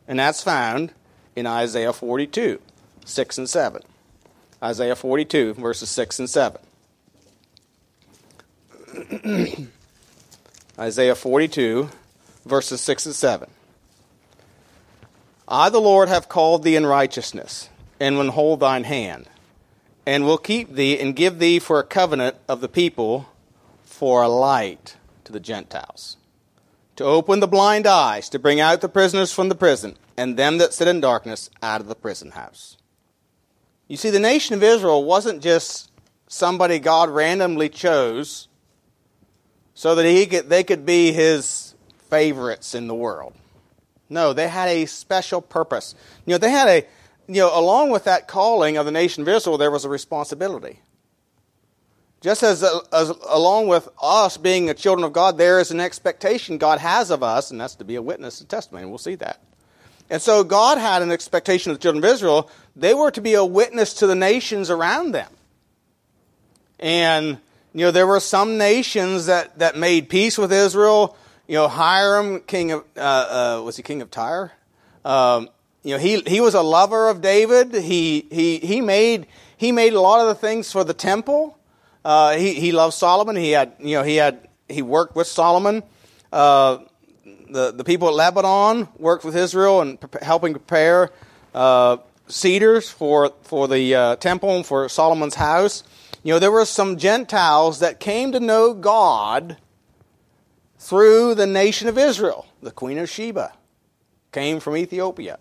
And 0.08 0.18
that's 0.18 0.42
found 0.42 0.92
in 1.36 1.46
Isaiah 1.46 1.92
42, 1.92 2.60
6 3.04 3.38
and 3.38 3.48
7. 3.48 3.80
Isaiah 4.60 4.96
42, 4.96 5.54
verses 5.54 5.88
6 5.88 6.18
and 6.18 6.28
7. 6.28 6.60
Isaiah 10.80 11.14
42, 11.14 11.88
verses 12.44 12.80
6 12.80 13.06
and 13.06 13.14
7. 13.14 13.48
I, 15.46 15.68
the 15.68 15.78
Lord, 15.78 16.08
have 16.08 16.28
called 16.28 16.64
thee 16.64 16.74
in 16.74 16.86
righteousness, 16.86 17.68
and 18.00 18.18
will 18.18 18.32
hold 18.32 18.58
thine 18.58 18.82
hand, 18.82 19.28
and 20.06 20.24
will 20.24 20.38
keep 20.38 20.72
thee 20.72 20.98
and 20.98 21.16
give 21.16 21.38
thee 21.38 21.58
for 21.58 21.80
a 21.80 21.84
covenant 21.84 22.36
of 22.48 22.60
the 22.60 22.68
people, 22.68 23.28
for 23.82 24.22
a 24.22 24.28
light 24.28 24.96
to 25.24 25.32
the 25.32 25.40
Gentiles, 25.40 26.16
to 26.94 27.04
open 27.04 27.40
the 27.40 27.48
blind 27.48 27.86
eyes, 27.86 28.28
to 28.28 28.38
bring 28.38 28.60
out 28.60 28.80
the 28.80 28.88
prisoners 28.88 29.32
from 29.32 29.48
the 29.48 29.54
prison, 29.54 29.96
and 30.16 30.36
them 30.36 30.58
that 30.58 30.72
sit 30.72 30.88
in 30.88 31.00
darkness 31.00 31.50
out 31.62 31.80
of 31.80 31.88
the 31.88 31.96
prison 31.96 32.30
house. 32.30 32.76
You 33.88 33.96
see, 33.96 34.10
the 34.10 34.20
nation 34.20 34.54
of 34.54 34.62
Israel 34.62 35.04
wasn't 35.04 35.42
just 35.42 35.90
somebody 36.28 36.78
God 36.78 37.08
randomly 37.08 37.68
chose 37.68 38.48
so 39.74 39.94
that 39.94 40.06
he 40.06 40.26
could, 40.26 40.48
they 40.48 40.64
could 40.64 40.86
be 40.86 41.12
his 41.12 41.74
favorites 42.08 42.74
in 42.74 42.86
the 42.86 42.94
world. 42.94 43.34
No, 44.08 44.32
they 44.32 44.48
had 44.48 44.68
a 44.68 44.86
special 44.86 45.40
purpose. 45.40 45.94
You 46.24 46.32
know, 46.32 46.38
they 46.38 46.50
had 46.50 46.68
a, 46.68 46.86
you 47.28 47.40
know, 47.40 47.58
along 47.58 47.90
with 47.90 48.04
that 48.04 48.28
calling 48.28 48.76
of 48.76 48.86
the 48.86 48.92
nation 48.92 49.22
of 49.22 49.28
Israel, 49.28 49.58
there 49.58 49.70
was 49.70 49.84
a 49.84 49.88
responsibility. 49.88 50.80
Just 52.20 52.42
as, 52.42 52.64
as 52.92 53.10
along 53.28 53.68
with 53.68 53.88
us 54.02 54.36
being 54.36 54.66
the 54.66 54.74
children 54.74 55.04
of 55.04 55.12
God, 55.12 55.38
there 55.38 55.60
is 55.60 55.70
an 55.70 55.80
expectation 55.80 56.58
God 56.58 56.78
has 56.78 57.10
of 57.10 57.22
us, 57.22 57.50
and 57.50 57.60
that's 57.60 57.74
to 57.76 57.84
be 57.84 57.96
a 57.96 58.02
witness 58.02 58.40
and 58.40 58.48
testimony. 58.48 58.86
We'll 58.86 58.98
see 58.98 59.14
that. 59.16 59.40
And 60.08 60.22
so 60.22 60.44
God 60.44 60.78
had 60.78 61.02
an 61.02 61.10
expectation 61.10 61.72
of 61.72 61.78
the 61.78 61.82
children 61.82 62.02
of 62.04 62.10
Israel. 62.10 62.50
They 62.74 62.94
were 62.94 63.10
to 63.10 63.20
be 63.20 63.34
a 63.34 63.44
witness 63.44 63.94
to 63.94 64.06
the 64.06 64.14
nations 64.14 64.70
around 64.70 65.12
them. 65.12 65.30
And, 66.78 67.38
you 67.72 67.86
know, 67.86 67.90
there 67.90 68.06
were 68.06 68.20
some 68.20 68.56
nations 68.56 69.26
that, 69.26 69.58
that 69.58 69.76
made 69.76 70.08
peace 70.08 70.38
with 70.38 70.52
Israel 70.52 71.16
you 71.46 71.54
know, 71.54 71.68
Hiram, 71.68 72.40
king 72.40 72.72
of, 72.72 72.84
uh, 72.96 73.58
uh, 73.58 73.62
was 73.64 73.76
he 73.76 73.82
king 73.82 74.02
of 74.02 74.10
Tyre? 74.10 74.52
Um, 75.04 75.48
you 75.86 75.92
know, 75.92 75.98
he, 75.98 76.20
he 76.26 76.40
was 76.40 76.54
a 76.54 76.62
lover 76.62 77.08
of 77.08 77.20
David. 77.20 77.72
He, 77.72 78.26
he, 78.28 78.58
he, 78.58 78.80
made, 78.80 79.28
he 79.56 79.70
made 79.70 79.92
a 79.92 80.00
lot 80.00 80.20
of 80.20 80.26
the 80.26 80.34
things 80.34 80.72
for 80.72 80.82
the 80.82 80.92
temple. 80.92 81.56
Uh, 82.04 82.32
he, 82.32 82.54
he 82.54 82.72
loved 82.72 82.92
Solomon. 82.92 83.36
He 83.36 83.52
had, 83.52 83.74
you 83.78 83.94
know, 83.94 84.02
he 84.02 84.16
had, 84.16 84.48
he 84.68 84.82
worked 84.82 85.14
with 85.14 85.28
Solomon. 85.28 85.84
Uh, 86.32 86.78
the, 87.48 87.70
the 87.70 87.84
people 87.84 88.08
at 88.08 88.14
Lebanon 88.14 88.88
worked 88.98 89.24
with 89.24 89.36
Israel 89.36 89.80
and 89.80 90.00
pre- 90.00 90.20
helping 90.22 90.54
prepare 90.54 91.12
uh, 91.54 91.98
cedars 92.26 92.90
for, 92.90 93.32
for 93.42 93.68
the 93.68 93.94
uh, 93.94 94.16
temple 94.16 94.56
and 94.56 94.66
for 94.66 94.88
Solomon's 94.88 95.36
house. 95.36 95.84
You 96.24 96.32
know, 96.32 96.40
there 96.40 96.50
were 96.50 96.64
some 96.64 96.96
Gentiles 96.96 97.78
that 97.78 98.00
came 98.00 98.32
to 98.32 98.40
know 98.40 98.74
God 98.74 99.56
through 100.80 101.36
the 101.36 101.46
nation 101.46 101.86
of 101.86 101.96
Israel. 101.96 102.44
The 102.60 102.72
Queen 102.72 102.98
of 102.98 103.08
Sheba 103.08 103.52
came 104.32 104.58
from 104.58 104.76
Ethiopia. 104.76 105.38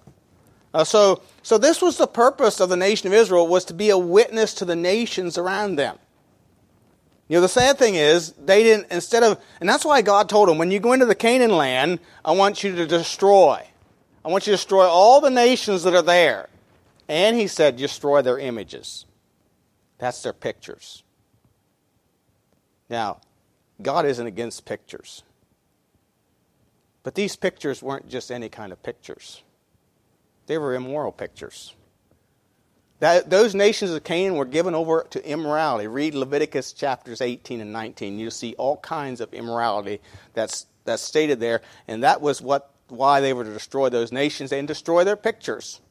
Uh, 0.76 0.84
so, 0.84 1.22
so 1.42 1.58
this 1.58 1.82
was 1.82 1.98
the 1.98 2.06
purpose 2.06 2.60
of 2.60 2.68
the 2.68 2.76
nation 2.76 3.08
of 3.08 3.14
Israel 3.14 3.48
was 3.48 3.64
to 3.64 3.74
be 3.74 3.92
a 3.92 3.98
witness 3.98 4.54
to 4.56 4.66
the 4.66 4.76
nations 4.76 5.38
around 5.38 5.78
them. 5.78 5.98
You 7.30 7.38
know, 7.38 7.42
the 7.42 7.48
sad 7.48 7.78
thing 7.78 7.96
is, 7.96 8.34
they 8.34 8.62
didn't, 8.62 8.92
instead 8.92 9.24
of, 9.24 9.42
and 9.62 9.70
that's 9.70 9.86
why 9.86 10.02
God 10.02 10.28
told 10.28 10.50
them, 10.50 10.58
when 10.58 10.72
you 10.72 10.82
go 10.82 10.92
into 10.92 11.06
the 11.06 11.16
Canaan 11.16 11.56
land, 11.56 12.00
I 12.26 12.34
want 12.34 12.62
you 12.62 12.76
to 12.76 12.86
destroy. 12.86 13.66
I 14.26 14.28
want 14.28 14.48
you 14.48 14.52
to 14.52 14.58
destroy 14.58 14.86
all 14.86 15.22
the 15.22 15.30
nations 15.30 15.84
that 15.84 15.96
are 15.96 16.02
there. 16.02 16.50
And 17.08 17.38
he 17.38 17.48
said, 17.48 17.78
destroy 17.78 18.22
their 18.22 18.38
images. 18.38 19.06
That's 19.98 20.22
their 20.24 20.34
pictures. 20.34 21.04
Now, 22.90 23.22
God 23.82 24.06
isn't 24.06 24.28
against 24.28 24.66
pictures. 24.66 25.24
But 27.04 27.16
these 27.16 27.38
pictures 27.38 27.82
weren't 27.82 28.10
just 28.10 28.30
any 28.30 28.50
kind 28.50 28.74
of 28.74 28.84
pictures, 28.84 29.42
they 30.48 30.58
were 30.58 30.76
immoral 30.76 31.12
pictures. 31.12 31.74
That, 33.00 33.30
those 33.30 33.54
nations 33.54 33.92
of 33.92 34.04
Canaan 34.04 34.36
were 34.36 34.46
given 34.46 34.74
over 34.74 35.06
to 35.10 35.30
immorality. 35.30 35.88
Read 35.88 36.16
Leviticus 36.16 36.72
chapters 36.72 37.22
18 37.22 37.60
and 37.60 37.74
19. 37.74 38.18
You'll 38.20 38.32
see 38.32 38.56
all 38.58 38.78
kinds 38.78 39.20
of 39.20 39.34
immorality 39.34 40.00
that's, 40.34 40.66
that's 40.86 41.04
stated 41.04 41.40
there. 41.40 41.62
And 41.88 42.04
that 42.04 42.22
was 42.22 42.42
what, 42.42 42.72
why 42.88 43.20
they 43.20 43.34
were 43.34 43.44
to 43.44 43.52
destroy 43.52 43.90
those 43.90 44.12
nations 44.12 44.54
and 44.54 44.68
destroy 44.68 45.04
their 45.04 45.18
pictures. 45.18 45.82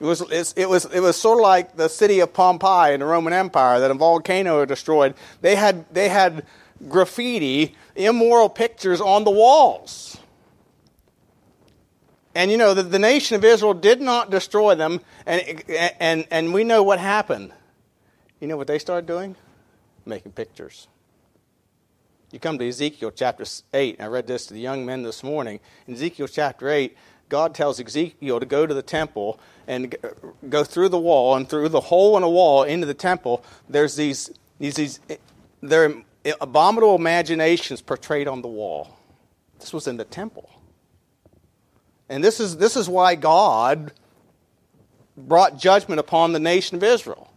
It 0.00 0.04
was, 0.04 0.20
it, 0.56 0.68
was, 0.68 0.84
it 0.84 1.00
was 1.00 1.16
sort 1.16 1.38
of 1.38 1.42
like 1.42 1.76
the 1.76 1.88
city 1.88 2.20
of 2.20 2.32
Pompeii 2.32 2.94
in 2.94 3.00
the 3.00 3.06
Roman 3.06 3.32
Empire 3.32 3.80
that 3.80 3.90
a 3.90 3.94
volcano 3.94 4.64
destroyed. 4.64 5.14
They 5.40 5.56
had, 5.56 5.92
they 5.92 6.08
had 6.08 6.44
graffiti, 6.88 7.74
immoral 7.96 8.48
pictures 8.48 9.00
on 9.00 9.24
the 9.24 9.30
walls. 9.30 10.18
And 12.38 12.52
you 12.52 12.56
know, 12.56 12.72
the, 12.72 12.84
the 12.84 13.00
nation 13.00 13.34
of 13.34 13.44
Israel 13.44 13.74
did 13.74 14.00
not 14.00 14.30
destroy 14.30 14.76
them, 14.76 15.00
and, 15.26 15.60
and, 15.98 16.24
and 16.30 16.54
we 16.54 16.62
know 16.62 16.84
what 16.84 17.00
happened. 17.00 17.52
You 18.38 18.46
know 18.46 18.56
what 18.56 18.68
they 18.68 18.78
started 18.78 19.08
doing? 19.08 19.34
Making 20.06 20.30
pictures. 20.30 20.86
You 22.30 22.38
come 22.38 22.56
to 22.58 22.68
Ezekiel 22.68 23.10
chapter 23.10 23.44
8. 23.74 24.00
I 24.00 24.06
read 24.06 24.28
this 24.28 24.46
to 24.46 24.54
the 24.54 24.60
young 24.60 24.86
men 24.86 25.02
this 25.02 25.24
morning. 25.24 25.58
In 25.88 25.94
Ezekiel 25.94 26.28
chapter 26.28 26.68
8, 26.68 26.96
God 27.28 27.56
tells 27.56 27.80
Ezekiel 27.80 28.38
to 28.38 28.46
go 28.46 28.68
to 28.68 28.72
the 28.72 28.82
temple 28.82 29.40
and 29.66 29.96
go 30.48 30.62
through 30.62 30.90
the 30.90 30.98
wall 31.00 31.34
and 31.34 31.48
through 31.48 31.70
the 31.70 31.80
hole 31.80 32.16
in 32.16 32.22
a 32.22 32.30
wall 32.30 32.62
into 32.62 32.86
the 32.86 32.94
temple. 32.94 33.42
There's 33.68 33.96
these, 33.96 34.30
these, 34.60 34.76
these 34.76 35.00
eh, 35.10 35.16
there 35.60 35.86
are 35.86 35.94
abominable 36.40 36.94
imaginations 36.94 37.82
portrayed 37.82 38.28
on 38.28 38.42
the 38.42 38.48
wall. 38.48 38.96
This 39.58 39.72
was 39.72 39.88
in 39.88 39.96
the 39.96 40.04
temple. 40.04 40.48
And 42.08 42.24
this 42.24 42.40
is, 42.40 42.56
this 42.56 42.76
is 42.76 42.88
why 42.88 43.14
God 43.14 43.92
brought 45.16 45.58
judgment 45.58 46.00
upon 46.00 46.32
the 46.32 46.38
nation 46.38 46.76
of 46.76 46.82
Israel. 46.82 47.30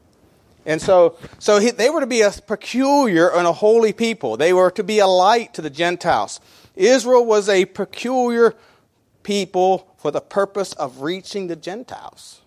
And 0.66 0.82
so, 0.82 1.18
so 1.40 1.60
he, 1.60 1.72
they 1.72 1.90
were 1.90 2.01
to 2.01 2.08
be 2.08 2.22
a 2.22 2.32
peculiar 2.32 3.30
and 3.32 3.48
a 3.48 3.54
holy 3.54 3.94
people. 3.94 4.38
They 4.38 4.54
were 4.54 4.72
to 4.72 4.84
be 4.84 5.00
a 5.00 5.08
light 5.08 5.54
to 5.56 5.62
the 5.62 5.70
Gentiles. 5.70 6.40
Israel 6.75 7.25
was 7.25 7.50
a 7.50 7.66
peculiar 7.66 8.56
people 9.24 9.94
for 9.98 10.12
the 10.12 10.22
purpose 10.22 10.74
of 10.74 11.01
reaching 11.01 11.48
the 11.48 11.56
Gentiles. 11.56 12.42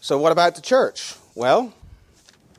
So, 0.00 0.18
what 0.18 0.32
about 0.32 0.54
the 0.54 0.62
church? 0.62 1.14
Well, 1.34 1.74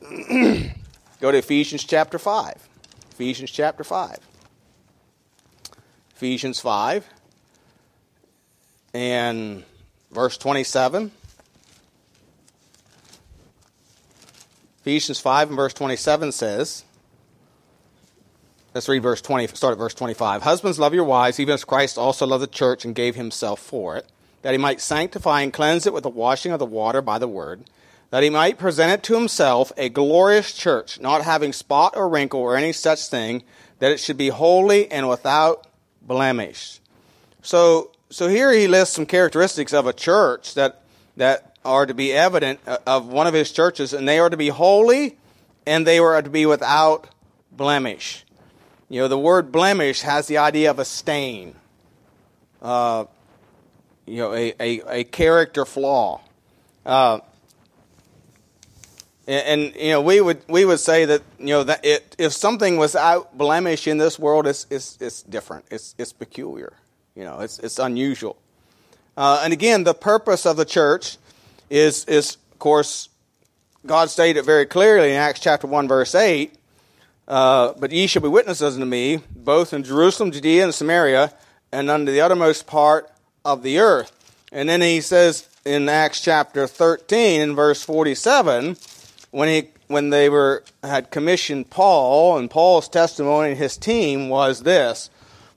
go 0.00 1.32
to 1.32 1.38
Ephesians 1.38 1.82
chapter 1.82 2.18
5. 2.18 2.68
Ephesians 3.10 3.50
chapter 3.50 3.82
5. 3.82 4.29
Ephesians 6.20 6.60
5 6.60 7.08
and 8.92 9.64
verse 10.12 10.36
27. 10.36 11.10
Ephesians 14.82 15.18
5 15.18 15.48
and 15.48 15.56
verse 15.56 15.72
27 15.72 16.32
says, 16.32 16.84
Let's 18.74 18.86
read 18.86 19.02
verse 19.02 19.22
20, 19.22 19.46
start 19.46 19.72
at 19.72 19.78
verse 19.78 19.94
25. 19.94 20.42
Husbands, 20.42 20.78
love 20.78 20.92
your 20.92 21.04
wives, 21.04 21.40
even 21.40 21.54
as 21.54 21.64
Christ 21.64 21.96
also 21.96 22.26
loved 22.26 22.42
the 22.42 22.48
church 22.48 22.84
and 22.84 22.94
gave 22.94 23.14
himself 23.14 23.58
for 23.58 23.96
it, 23.96 24.06
that 24.42 24.52
he 24.52 24.58
might 24.58 24.82
sanctify 24.82 25.40
and 25.40 25.54
cleanse 25.54 25.86
it 25.86 25.94
with 25.94 26.02
the 26.02 26.10
washing 26.10 26.52
of 26.52 26.58
the 26.58 26.66
water 26.66 27.00
by 27.00 27.18
the 27.18 27.28
word, 27.28 27.62
that 28.10 28.22
he 28.22 28.28
might 28.28 28.58
present 28.58 28.92
it 28.92 29.02
to 29.04 29.14
himself 29.14 29.72
a 29.78 29.88
glorious 29.88 30.52
church, 30.52 31.00
not 31.00 31.22
having 31.22 31.54
spot 31.54 31.94
or 31.96 32.10
wrinkle 32.10 32.40
or 32.40 32.58
any 32.58 32.72
such 32.72 33.06
thing, 33.06 33.42
that 33.78 33.90
it 33.90 34.00
should 34.00 34.18
be 34.18 34.28
holy 34.28 34.92
and 34.92 35.08
without 35.08 35.66
blemish. 36.10 36.80
So, 37.40 37.92
so 38.10 38.26
here 38.26 38.50
he 38.52 38.66
lists 38.66 38.96
some 38.96 39.06
characteristics 39.06 39.72
of 39.72 39.86
a 39.86 39.92
church 39.92 40.54
that, 40.54 40.82
that 41.16 41.56
are 41.64 41.86
to 41.86 41.94
be 41.94 42.12
evident 42.12 42.58
uh, 42.66 42.78
of 42.84 43.06
one 43.06 43.28
of 43.28 43.32
his 43.32 43.52
churches, 43.52 43.94
and 43.94 44.08
they 44.08 44.18
are 44.18 44.28
to 44.28 44.36
be 44.36 44.48
holy 44.48 45.16
and 45.64 45.86
they 45.86 46.00
are 46.00 46.20
to 46.20 46.28
be 46.28 46.46
without 46.46 47.06
blemish. 47.52 48.24
You 48.88 49.02
know, 49.02 49.06
the 49.06 49.18
word 49.18 49.52
blemish 49.52 50.00
has 50.00 50.26
the 50.26 50.38
idea 50.38 50.72
of 50.72 50.80
a 50.80 50.84
stain, 50.84 51.54
uh, 52.60 53.04
you 54.04 54.16
know, 54.16 54.34
a, 54.34 54.52
a, 54.58 54.80
a 54.88 55.04
character 55.04 55.64
flaw. 55.64 56.22
Uh, 56.84 57.20
and, 59.30 59.62
and, 59.62 59.76
you 59.76 59.90
know, 59.90 60.00
we 60.00 60.20
would 60.20 60.42
we 60.48 60.64
would 60.64 60.80
say 60.80 61.04
that 61.04 61.22
you 61.38 61.46
know 61.46 61.62
that 61.62 61.84
it, 61.84 62.16
if 62.18 62.32
something 62.32 62.76
was 62.78 62.96
out 62.96 63.38
blemish 63.38 63.86
in 63.86 63.96
this 63.96 64.18
world, 64.18 64.44
it's 64.44 64.66
it's, 64.70 64.98
it's 65.00 65.22
different. 65.22 65.66
It's 65.70 65.94
it's 65.98 66.12
peculiar. 66.12 66.72
You 67.14 67.22
know, 67.22 67.38
it's 67.38 67.60
it's 67.60 67.78
unusual. 67.78 68.36
Uh, 69.16 69.40
and 69.44 69.52
again, 69.52 69.84
the 69.84 69.94
purpose 69.94 70.46
of 70.46 70.56
the 70.56 70.64
church 70.64 71.16
is 71.70 72.04
is 72.06 72.38
of 72.50 72.58
course 72.58 73.08
God 73.86 74.10
stated 74.10 74.44
very 74.44 74.66
clearly 74.66 75.10
in 75.10 75.16
Acts 75.16 75.38
chapter 75.38 75.68
one 75.68 75.86
verse 75.86 76.16
eight. 76.16 76.56
Uh, 77.28 77.72
but 77.78 77.92
ye 77.92 78.08
shall 78.08 78.22
be 78.22 78.28
witnesses 78.28 78.74
unto 78.74 78.84
me, 78.84 79.20
both 79.30 79.72
in 79.72 79.84
Jerusalem, 79.84 80.32
Judea, 80.32 80.64
and 80.64 80.74
Samaria, 80.74 81.32
and 81.70 81.88
unto 81.88 82.10
the 82.10 82.20
uttermost 82.20 82.66
part 82.66 83.08
of 83.44 83.62
the 83.62 83.78
earth. 83.78 84.10
And 84.50 84.68
then 84.68 84.80
he 84.80 85.00
says 85.00 85.48
in 85.64 85.88
Acts 85.88 86.20
chapter 86.20 86.66
13, 86.66 87.40
in 87.40 87.54
verse 87.54 87.84
47, 87.84 88.76
when 89.30 89.48
he 89.48 89.70
when 89.86 90.10
they 90.10 90.28
were 90.28 90.64
had 90.82 91.10
commissioned 91.10 91.70
Paul, 91.70 92.38
and 92.38 92.50
Paul's 92.50 92.88
testimony 92.88 93.50
and 93.50 93.58
his 93.58 93.76
team 93.76 94.28
was 94.28 94.62
this: 94.62 95.10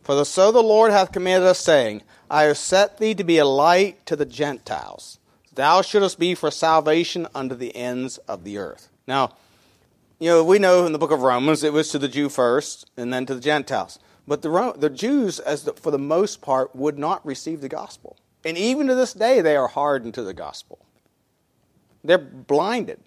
For 0.03 0.15
the, 0.15 0.25
so 0.25 0.51
the 0.51 0.61
Lord 0.61 0.91
hath 0.91 1.11
commanded 1.11 1.47
us, 1.47 1.59
saying, 1.59 2.01
I 2.29 2.43
have 2.43 2.57
set 2.57 2.97
thee 2.97 3.13
to 3.15 3.23
be 3.23 3.37
a 3.37 3.45
light 3.45 4.05
to 4.07 4.15
the 4.15 4.25
Gentiles. 4.25 5.19
Thou 5.53 5.83
shouldest 5.83 6.17
be 6.17 6.33
for 6.33 6.49
salvation 6.49 7.27
unto 7.35 7.53
the 7.53 7.75
ends 7.75 8.17
of 8.19 8.43
the 8.43 8.57
earth. 8.57 8.89
Now, 9.07 9.35
you 10.19 10.29
know, 10.29 10.43
we 10.43 10.57
know 10.57 10.85
in 10.85 10.93
the 10.93 10.97
book 10.97 11.11
of 11.11 11.21
Romans 11.21 11.63
it 11.63 11.73
was 11.73 11.89
to 11.89 11.99
the 11.99 12.07
Jew 12.07 12.29
first 12.29 12.89
and 12.97 13.13
then 13.13 13.27
to 13.27 13.35
the 13.35 13.41
Gentiles. 13.41 13.99
But 14.27 14.41
the, 14.41 14.73
the 14.77 14.89
Jews, 14.89 15.39
as 15.39 15.63
the, 15.63 15.73
for 15.73 15.91
the 15.91 15.99
most 15.99 16.41
part, 16.41 16.75
would 16.75 16.97
not 16.97 17.23
receive 17.25 17.61
the 17.61 17.69
gospel. 17.69 18.17
And 18.43 18.57
even 18.57 18.87
to 18.87 18.95
this 18.95 19.13
day, 19.13 19.41
they 19.41 19.55
are 19.55 19.67
hardened 19.67 20.13
to 20.15 20.23
the 20.23 20.33
gospel. 20.33 20.79
They're 22.03 22.17
blinded 22.17 22.99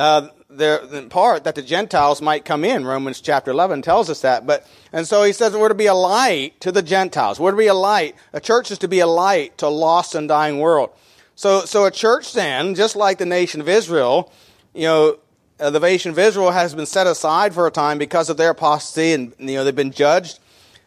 uh, 0.00 0.28
there, 0.48 0.78
in 0.78 1.10
part 1.10 1.44
that 1.44 1.54
the 1.54 1.62
Gentiles 1.62 2.22
might 2.22 2.44
come 2.44 2.64
in. 2.64 2.84
Romans 2.84 3.20
chapter 3.20 3.50
11 3.50 3.82
tells 3.82 4.08
us 4.08 4.22
that. 4.22 4.46
But, 4.46 4.66
and 4.92 5.06
so 5.06 5.22
he 5.22 5.32
says 5.32 5.52
we're 5.52 5.68
to 5.68 5.74
be 5.74 5.86
a 5.86 5.94
light 5.94 6.58
to 6.60 6.72
the 6.72 6.82
Gentiles. 6.82 7.38
We're 7.38 7.50
to 7.50 7.56
be 7.56 7.66
a 7.66 7.74
light. 7.74 8.16
A 8.32 8.40
church 8.40 8.70
is 8.70 8.78
to 8.78 8.88
be 8.88 9.00
a 9.00 9.06
light 9.06 9.58
to 9.58 9.66
a 9.66 9.68
lost 9.68 10.14
and 10.14 10.26
dying 10.26 10.58
world. 10.58 10.90
So, 11.36 11.64
so 11.66 11.84
a 11.84 11.90
church 11.90 12.32
then, 12.32 12.74
just 12.74 12.96
like 12.96 13.18
the 13.18 13.26
nation 13.26 13.60
of 13.60 13.68
Israel, 13.68 14.32
you 14.74 14.84
know, 14.84 15.18
uh, 15.58 15.70
the 15.70 15.80
nation 15.80 16.10
of 16.10 16.18
Israel 16.18 16.50
has 16.50 16.74
been 16.74 16.86
set 16.86 17.06
aside 17.06 17.52
for 17.52 17.66
a 17.66 17.70
time 17.70 17.98
because 17.98 18.30
of 18.30 18.38
their 18.38 18.50
apostasy 18.50 19.12
and, 19.12 19.34
you 19.38 19.56
know, 19.56 19.64
they've 19.64 19.76
been 19.76 19.92
judged. 19.92 20.38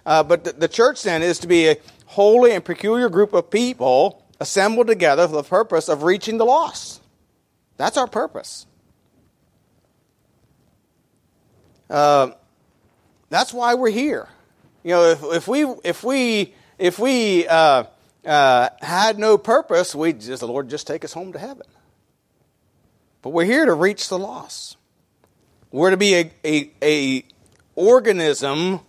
Uh, 0.05 0.23
but 0.23 0.43
the, 0.43 0.53
the 0.53 0.67
church 0.67 1.03
then 1.03 1.21
is 1.21 1.37
to 1.39 1.47
be 1.47 1.69
a 1.69 1.77
holy 2.07 2.51
and 2.51 2.65
peculiar 2.65 3.09
group 3.09 3.33
of 3.33 3.51
people 3.51 4.25
assembled 4.39 4.87
together 4.87 5.27
for 5.27 5.35
the 5.35 5.43
purpose 5.43 5.87
of 5.87 6.01
reaching 6.01 6.37
the 6.39 6.45
lost. 6.45 7.01
That's 7.77 7.97
our 7.97 8.07
purpose. 8.07 8.65
Uh, 11.93 12.31
that's 13.29 13.53
why 13.53 13.75
we're 13.75 13.91
here. 13.91 14.27
You 14.83 14.91
know, 14.91 15.03
if, 15.11 15.23
if 15.23 15.47
we 15.47 15.63
if 15.83 16.03
we 16.03 16.55
if 16.79 16.97
we 16.97 17.47
uh, 17.47 17.83
uh, 18.25 18.69
had 18.81 19.19
no 19.19 19.37
purpose, 19.37 19.93
we 19.93 20.13
just 20.13 20.39
the 20.39 20.47
Lord 20.47 20.69
just 20.69 20.87
take 20.87 21.05
us 21.05 21.13
home 21.13 21.31
to 21.33 21.39
heaven. 21.39 21.67
But 23.21 23.29
we're 23.29 23.45
here 23.45 23.65
to 23.65 23.75
reach 23.75 24.09
the 24.09 24.17
lost. 24.17 24.77
We're 25.71 25.91
to 25.91 25.97
be 25.97 26.15
a, 26.15 26.31
a, 26.43 26.71
a 26.81 27.25
organism 27.75 28.79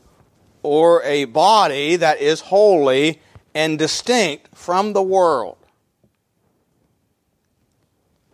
or 0.63 1.03
a 1.03 1.27
body 1.27 1.97
that 1.97 2.21
is 2.21 2.41
holy 2.41 3.21
and 3.55 3.79
distinct 3.79 4.57
from 4.57 4.95
the 4.95 5.03
world. 5.03 5.59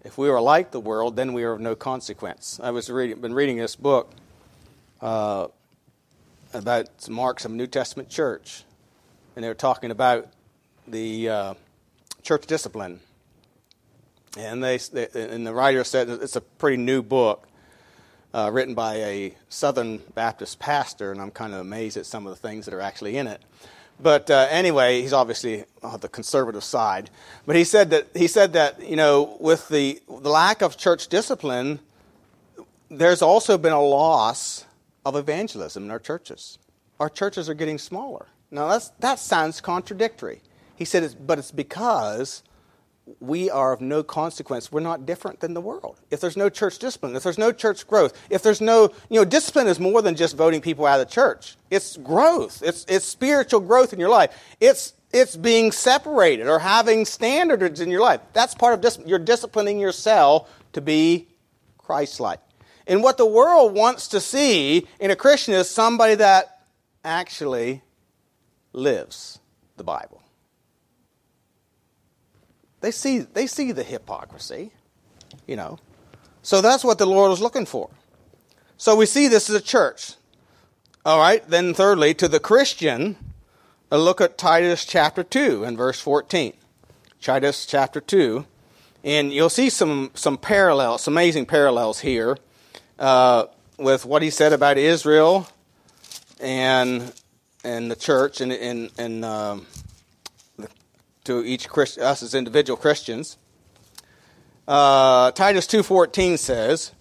If 0.04 0.16
we 0.16 0.28
are 0.28 0.40
like 0.40 0.70
the 0.70 0.80
world, 0.80 1.16
then 1.16 1.32
we 1.32 1.42
are 1.42 1.52
of 1.52 1.60
no 1.60 1.74
consequence. 1.74 2.60
I 2.62 2.70
was 2.70 2.88
reading, 2.88 3.20
been 3.20 3.34
reading 3.34 3.58
this 3.58 3.76
book 3.76 4.14
uh, 5.00 5.48
about 6.52 7.08
Mark's 7.08 7.44
of 7.44 7.52
New 7.52 7.66
Testament 7.66 8.08
church, 8.08 8.64
and 9.34 9.44
they 9.44 9.48
were 9.48 9.54
talking 9.54 9.90
about 9.90 10.28
the 10.86 11.28
uh, 11.28 11.54
church 12.22 12.46
discipline. 12.46 13.00
And 14.38 14.62
they, 14.62 14.78
they, 14.78 15.08
and 15.14 15.46
the 15.46 15.52
writer 15.52 15.82
said 15.82 16.08
it's 16.08 16.36
a 16.36 16.40
pretty 16.40 16.76
new 16.76 17.02
book, 17.02 17.48
uh, 18.32 18.50
written 18.52 18.74
by 18.74 18.94
a 18.96 19.34
Southern 19.48 19.98
Baptist 20.14 20.58
pastor, 20.60 21.10
and 21.10 21.20
I'm 21.20 21.32
kind 21.32 21.52
of 21.52 21.60
amazed 21.60 21.96
at 21.96 22.06
some 22.06 22.26
of 22.26 22.30
the 22.30 22.48
things 22.48 22.64
that 22.66 22.74
are 22.74 22.80
actually 22.80 23.16
in 23.16 23.26
it. 23.26 23.42
But 24.02 24.30
uh, 24.30 24.46
anyway, 24.50 25.02
he's 25.02 25.12
obviously 25.12 25.64
on 25.82 26.00
the 26.00 26.08
conservative 26.08 26.64
side. 26.64 27.10
But 27.44 27.56
he 27.56 27.64
said 27.64 27.90
that 27.90 28.08
he 28.14 28.28
said 28.28 28.54
that 28.54 28.82
you 28.82 28.96
know 28.96 29.36
with 29.40 29.68
the 29.68 30.00
the 30.08 30.30
lack 30.30 30.62
of 30.62 30.76
church 30.76 31.08
discipline, 31.08 31.80
there's 32.88 33.20
also 33.20 33.58
been 33.58 33.72
a 33.72 33.82
loss 33.82 34.64
of 35.04 35.16
evangelism 35.16 35.84
in 35.84 35.90
our 35.90 35.98
churches. 35.98 36.58
Our 36.98 37.08
churches 37.08 37.48
are 37.48 37.54
getting 37.54 37.78
smaller. 37.78 38.26
Now 38.50 38.68
that's, 38.68 38.88
that 39.00 39.18
sounds 39.18 39.60
contradictory. 39.60 40.42
He 40.76 40.84
said, 40.84 41.02
it's, 41.02 41.14
but 41.14 41.38
it's 41.38 41.52
because 41.52 42.42
we 43.18 43.50
are 43.50 43.72
of 43.72 43.80
no 43.80 44.02
consequence. 44.02 44.70
We're 44.70 44.80
not 44.80 45.06
different 45.06 45.40
than 45.40 45.54
the 45.54 45.60
world. 45.60 46.00
If 46.10 46.20
there's 46.20 46.36
no 46.36 46.48
church 46.48 46.78
discipline, 46.78 47.16
if 47.16 47.22
there's 47.22 47.38
no 47.38 47.52
church 47.52 47.86
growth, 47.86 48.18
if 48.30 48.42
there's 48.42 48.60
no, 48.60 48.90
you 49.08 49.18
know, 49.18 49.24
discipline 49.24 49.66
is 49.66 49.80
more 49.80 50.02
than 50.02 50.14
just 50.14 50.36
voting 50.36 50.60
people 50.60 50.86
out 50.86 51.00
of 51.00 51.08
the 51.08 51.12
church. 51.12 51.56
It's 51.70 51.96
growth. 51.96 52.62
It's, 52.62 52.84
it's 52.88 53.04
spiritual 53.04 53.60
growth 53.60 53.92
in 53.92 53.98
your 53.98 54.10
life. 54.10 54.36
It's, 54.60 54.94
it's 55.12 55.36
being 55.36 55.72
separated 55.72 56.46
or 56.46 56.58
having 56.58 57.04
standards 57.04 57.80
in 57.80 57.90
your 57.90 58.00
life. 58.00 58.20
That's 58.32 58.54
part 58.54 58.74
of 58.74 58.80
discipline. 58.80 59.08
You're 59.08 59.18
disciplining 59.18 59.80
yourself 59.80 60.50
to 60.74 60.80
be 60.80 61.28
Christ 61.78 62.20
like. 62.20 62.40
And 62.86 63.02
what 63.02 63.18
the 63.18 63.26
world 63.26 63.74
wants 63.74 64.08
to 64.08 64.20
see 64.20 64.86
in 64.98 65.10
a 65.10 65.16
Christian 65.16 65.54
is 65.54 65.68
somebody 65.68 66.14
that 66.16 66.60
actually 67.04 67.82
lives 68.72 69.38
the 69.76 69.84
Bible. 69.84 70.22
They 72.80 72.90
see, 72.90 73.20
they 73.20 73.46
see 73.46 73.72
the 73.72 73.82
hypocrisy, 73.82 74.72
you 75.46 75.56
know. 75.56 75.78
So 76.42 76.60
that's 76.60 76.84
what 76.84 76.98
the 76.98 77.06
Lord 77.06 77.30
was 77.30 77.40
looking 77.40 77.66
for. 77.66 77.90
So 78.78 78.96
we 78.96 79.06
see 79.06 79.28
this 79.28 79.50
as 79.50 79.56
a 79.56 79.60
church. 79.60 80.14
All 81.04 81.18
right, 81.18 81.46
then 81.48 81.74
thirdly, 81.74 82.14
to 82.14 82.28
the 82.28 82.40
Christian, 82.40 83.16
a 83.90 83.98
look 83.98 84.20
at 84.20 84.38
Titus 84.38 84.84
chapter 84.84 85.22
2 85.22 85.64
and 85.64 85.76
verse 85.76 86.00
14. 86.00 86.54
Titus 87.20 87.66
chapter 87.66 88.00
2. 88.00 88.46
And 89.02 89.32
you'll 89.32 89.50
see 89.50 89.70
some, 89.70 90.10
some 90.14 90.38
parallels, 90.38 91.02
some 91.02 91.14
amazing 91.14 91.46
parallels 91.46 92.00
here 92.00 92.36
uh, 93.00 93.46
with 93.78 94.04
what 94.04 94.22
he 94.22 94.30
said 94.30 94.52
about 94.52 94.76
Israel 94.78 95.48
and, 96.38 97.12
and 97.64 97.90
the 97.90 97.96
church 97.96 98.40
and, 98.40 98.52
and, 98.52 98.90
and 98.98 99.24
um, 99.24 99.66
to 101.24 101.44
each 101.44 101.68
Christ, 101.68 101.98
us 101.98 102.22
as 102.22 102.34
individual 102.34 102.76
Christians. 102.76 103.38
Uh, 104.68 105.32
Titus 105.32 105.66
2.14 105.66 106.38
says, 106.38 106.92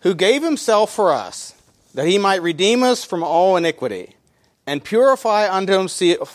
Who 0.00 0.14
gave 0.14 0.42
himself 0.42 0.94
for 0.94 1.12
us, 1.12 1.54
that 1.94 2.06
he 2.06 2.18
might 2.18 2.42
redeem 2.42 2.82
us 2.82 3.04
from 3.04 3.24
all 3.24 3.56
iniquity, 3.56 4.14
and 4.66 4.84
purify 4.84 5.50
unto 5.50 5.88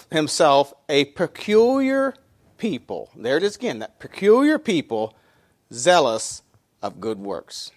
himself 0.10 0.74
a 0.90 1.06
peculiar 1.06 2.16
people. 2.58 3.10
There 3.16 3.38
it 3.38 3.44
is 3.44 3.56
again, 3.56 3.80
that 3.80 4.00
peculiar 4.00 4.58
people, 4.58 5.16
zealous 5.72 6.42
of 6.82 7.00
good 7.00 7.20
works. 7.20 7.72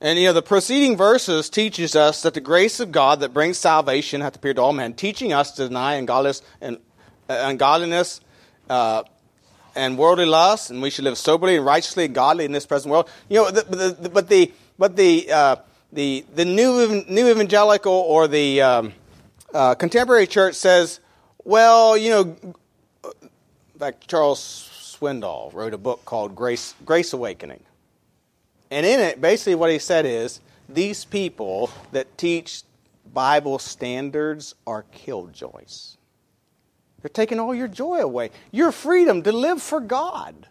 And 0.00 0.18
you 0.18 0.26
know, 0.26 0.32
the 0.32 0.42
preceding 0.42 0.96
verses 0.96 1.50
teaches 1.50 1.96
us 1.96 2.22
that 2.22 2.34
the 2.34 2.40
grace 2.40 2.78
of 2.78 2.92
God 2.92 3.20
that 3.20 3.34
brings 3.34 3.58
salvation 3.58 4.20
hath 4.20 4.36
appeared 4.36 4.56
to 4.56 4.62
all 4.62 4.72
men, 4.72 4.94
teaching 4.94 5.32
us 5.32 5.50
to 5.52 5.66
deny 5.66 5.94
ungodliness 5.94 6.42
and 6.60 6.76
uh, 7.28 7.42
ungodliness 7.42 8.20
uh, 8.70 9.02
and 9.74 9.98
worldly 9.98 10.24
lust, 10.24 10.70
and 10.70 10.80
we 10.80 10.90
should 10.90 11.04
live 11.04 11.18
soberly 11.18 11.56
and 11.56 11.66
righteously 11.66 12.04
and 12.04 12.14
godly 12.14 12.44
in 12.44 12.52
this 12.52 12.64
present 12.64 12.92
world. 12.92 13.10
You 13.28 13.38
know, 13.38 13.50
the, 13.50 13.62
the, 13.62 13.96
the, 14.02 14.08
but 14.08 14.28
the 14.28 14.52
but 14.78 14.94
the 14.94 15.32
uh, 15.32 15.56
the 15.92 16.24
the 16.32 16.44
new 16.44 17.04
new 17.08 17.28
evangelical 17.28 17.92
or 17.92 18.28
the 18.28 18.62
um, 18.62 18.92
uh, 19.52 19.74
contemporary 19.74 20.28
church 20.28 20.54
says, 20.54 21.00
well, 21.42 21.96
you 21.96 22.10
know, 22.10 22.36
in 23.22 23.78
fact, 23.80 24.06
Charles 24.06 24.40
Swindoll 24.40 25.52
wrote 25.52 25.74
a 25.74 25.78
book 25.78 26.04
called 26.04 26.36
Grace 26.36 26.76
Grace 26.84 27.12
Awakening 27.12 27.64
and 28.70 28.84
in 28.84 29.00
it, 29.00 29.20
basically, 29.20 29.54
what 29.54 29.70
he 29.70 29.78
said 29.78 30.04
is 30.04 30.40
these 30.68 31.04
people 31.04 31.70
that 31.92 32.18
teach 32.18 32.62
Bible 33.12 33.58
standards 33.58 34.54
are 34.66 34.84
killjoys. 34.92 35.96
They're 37.00 37.08
taking 37.08 37.38
all 37.38 37.54
your 37.54 37.68
joy 37.68 38.00
away, 38.00 38.30
your 38.50 38.72
freedom 38.72 39.22
to 39.22 39.32
live 39.32 39.62
for 39.62 39.80
God. 39.80 40.46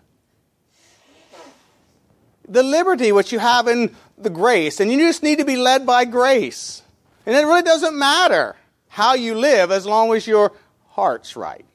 The 2.47 2.63
liberty 2.63 3.11
which 3.11 3.33
you 3.33 3.39
have 3.39 3.67
in 3.67 3.93
the 4.17 4.29
grace, 4.29 4.79
and 4.79 4.91
you 4.91 4.97
just 4.97 5.21
need 5.21 5.39
to 5.39 5.45
be 5.45 5.57
led 5.57 5.85
by 5.85 6.05
grace. 6.05 6.81
And 7.25 7.35
it 7.35 7.45
really 7.45 7.61
doesn't 7.61 7.97
matter 7.97 8.55
how 8.87 9.15
you 9.15 9.35
live 9.35 9.69
as 9.69 9.85
long 9.85 10.15
as 10.15 10.25
your 10.25 10.53
heart's 10.87 11.35
right. 11.35 11.65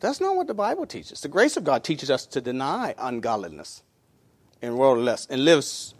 That's 0.00 0.20
not 0.20 0.34
what 0.34 0.48
the 0.48 0.54
Bible 0.54 0.84
teaches. 0.84 1.20
The 1.20 1.28
grace 1.28 1.56
of 1.56 1.62
God 1.62 1.84
teaches 1.84 2.10
us 2.10 2.26
to 2.26 2.40
deny 2.40 2.96
ungodliness 2.98 3.84
and 4.62 4.78
worldliness 4.78 5.26
and 5.28 5.44
lives 5.44 5.94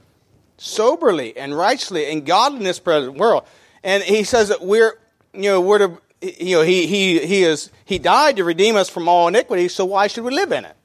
soberly 0.56 1.36
and 1.36 1.56
righteously 1.56 2.10
in 2.10 2.24
godliness 2.24 2.78
present 2.78 3.16
world. 3.16 3.44
And 3.82 4.02
he 4.02 4.24
says 4.24 4.48
that 4.48 4.62
we're, 4.62 4.98
you 5.34 5.42
know, 5.42 5.60
we're 5.60 5.78
to, 5.78 6.00
you 6.22 6.56
know, 6.56 6.62
he, 6.62 6.86
he, 6.86 7.18
he 7.26 7.42
is, 7.42 7.70
he 7.84 7.98
died 7.98 8.36
to 8.36 8.44
redeem 8.44 8.76
us 8.76 8.88
from 8.88 9.08
all 9.08 9.26
iniquity, 9.28 9.68
so 9.68 9.84
why 9.84 10.06
should 10.06 10.24
we 10.24 10.32
live 10.32 10.52
in 10.52 10.64
it? 10.64 10.76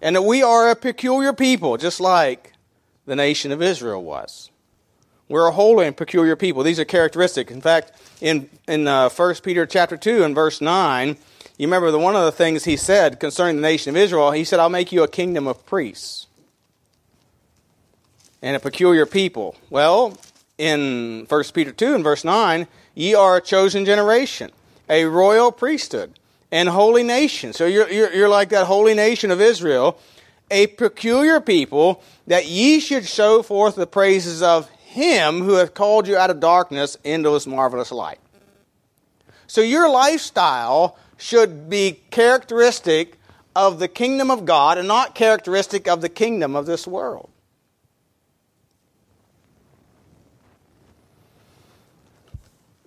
And 0.00 0.16
that 0.16 0.22
we 0.22 0.42
are 0.42 0.70
a 0.70 0.76
peculiar 0.76 1.32
people, 1.32 1.76
just 1.76 2.00
like 2.00 2.52
the 3.04 3.16
nation 3.16 3.52
of 3.52 3.60
Israel 3.60 4.02
was. 4.02 4.50
We're 5.28 5.46
a 5.46 5.52
holy 5.52 5.86
and 5.86 5.96
peculiar 5.96 6.36
people. 6.36 6.62
These 6.62 6.80
are 6.80 6.84
characteristic. 6.84 7.50
In 7.50 7.60
fact, 7.60 7.92
in, 8.20 8.48
in 8.66 8.88
uh, 8.88 9.08
1 9.10 9.34
Peter 9.42 9.66
chapter 9.66 9.96
2 9.96 10.24
and 10.24 10.34
verse 10.34 10.60
9, 10.60 11.16
you 11.60 11.66
remember 11.66 11.90
the 11.90 11.98
one 11.98 12.16
of 12.16 12.24
the 12.24 12.32
things 12.32 12.64
he 12.64 12.78
said 12.78 13.20
concerning 13.20 13.56
the 13.56 13.62
nation 13.62 13.90
of 13.90 13.96
Israel, 13.98 14.30
he 14.30 14.44
said, 14.44 14.58
I'll 14.58 14.70
make 14.70 14.92
you 14.92 15.02
a 15.02 15.08
kingdom 15.08 15.46
of 15.46 15.66
priests 15.66 16.26
and 18.40 18.56
a 18.56 18.58
peculiar 18.58 19.04
people. 19.04 19.56
Well, 19.68 20.16
in 20.56 21.26
1 21.28 21.44
Peter 21.52 21.70
2 21.70 21.96
and 21.96 22.02
verse 22.02 22.24
9, 22.24 22.66
ye 22.94 23.14
are 23.14 23.36
a 23.36 23.42
chosen 23.42 23.84
generation, 23.84 24.50
a 24.88 25.04
royal 25.04 25.52
priesthood, 25.52 26.18
and 26.50 26.66
holy 26.70 27.02
nation. 27.02 27.52
So 27.52 27.66
you're, 27.66 27.90
you're, 27.90 28.10
you're 28.10 28.28
like 28.30 28.48
that 28.48 28.66
holy 28.66 28.94
nation 28.94 29.30
of 29.30 29.42
Israel, 29.42 29.98
a 30.50 30.66
peculiar 30.68 31.42
people, 31.42 32.02
that 32.26 32.46
ye 32.46 32.80
should 32.80 33.06
show 33.06 33.42
forth 33.42 33.74
the 33.74 33.86
praises 33.86 34.40
of 34.40 34.70
him 34.78 35.42
who 35.42 35.56
hath 35.56 35.74
called 35.74 36.08
you 36.08 36.16
out 36.16 36.30
of 36.30 36.40
darkness 36.40 36.96
into 37.04 37.34
his 37.34 37.46
marvelous 37.46 37.92
light. 37.92 38.18
So 39.46 39.60
your 39.60 39.90
lifestyle 39.90 40.96
should 41.20 41.68
be 41.68 42.00
characteristic 42.10 43.18
of 43.54 43.78
the 43.78 43.88
kingdom 43.88 44.30
of 44.30 44.44
God 44.44 44.78
and 44.78 44.88
not 44.88 45.14
characteristic 45.14 45.86
of 45.86 46.00
the 46.00 46.08
kingdom 46.08 46.56
of 46.56 46.66
this 46.66 46.86
world. 46.86 47.30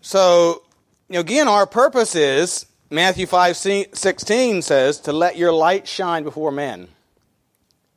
So, 0.02 0.63
again, 1.10 1.48
our 1.48 1.65
purpose 1.65 2.15
is, 2.15 2.65
Matthew 2.89 3.26
5 3.26 3.56
16 3.56 4.62
says, 4.62 5.00
to 5.02 5.13
let 5.13 5.38
your 5.38 5.54
light 5.54 5.88
shine 5.88 6.24
before 6.24 6.52
men. 6.52 6.89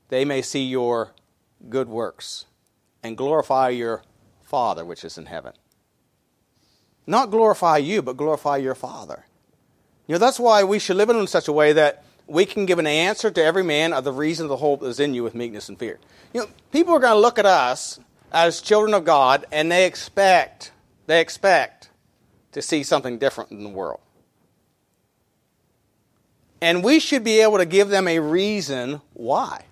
They 0.09 0.25
may 0.25 0.43
see 0.43 0.65
your 0.65 1.13
good 1.69 1.89
works 1.89 2.45
and 3.03 3.17
glorify 3.17 3.71
your 3.71 4.03
Father 4.45 4.85
which 4.85 5.05
is 5.05 5.19
in 5.19 5.27
heaven. 5.27 5.53
Not 7.07 7.31
glorify 7.31 7.79
you, 7.79 8.03
but 8.03 8.17
glorify 8.17 8.59
your 8.59 8.75
Father. 8.75 9.25
You 10.07 10.15
know, 10.15 10.19
that's 10.19 10.39
why 10.39 10.65
we 10.65 10.79
should 10.79 10.97
live 10.97 11.11
in 11.11 11.27
such 11.27 11.49
a 11.49 11.53
way 11.53 11.73
that 11.73 12.05
we 12.27 12.47
can 12.47 12.67
give 12.67 12.79
an 12.79 12.87
answer 12.87 13.31
to 13.31 13.45
every 13.45 13.63
man 13.63 13.93
of 13.93 14.05
the 14.05 14.13
reason 14.13 14.45
of 14.45 14.51
the 14.51 14.57
hope 14.57 14.81
that 14.81 14.87
is 14.87 15.01
in 15.01 15.15
you 15.15 15.23
with 15.23 15.35
meekness 15.35 15.69
and 15.69 15.79
fear. 15.79 15.99
You 16.33 16.43
know, 16.43 16.49
people 16.73 16.95
are 16.95 17.01
going 17.01 17.15
to 17.15 17.19
look 17.19 17.39
at 17.39 17.47
us 17.47 18.01
as 18.33 18.61
children 18.61 18.95
of 18.95 19.05
God 19.05 19.47
and 19.53 19.71
they 19.71 19.87
expect, 19.87 20.73
they 21.07 21.21
expect 21.21 21.91
to 22.53 22.63
see 22.63 22.83
something 22.83 23.19
different 23.19 23.51
in 23.51 23.65
the 23.65 23.71
world. 23.71 24.01
And 26.61 26.83
we 26.83 27.01
should 27.01 27.23
be 27.23 27.41
able 27.41 27.59
to 27.59 27.67
give 27.67 27.89
them 27.89 28.09
a 28.09 28.19
reason 28.19 29.01
why. 29.13 29.65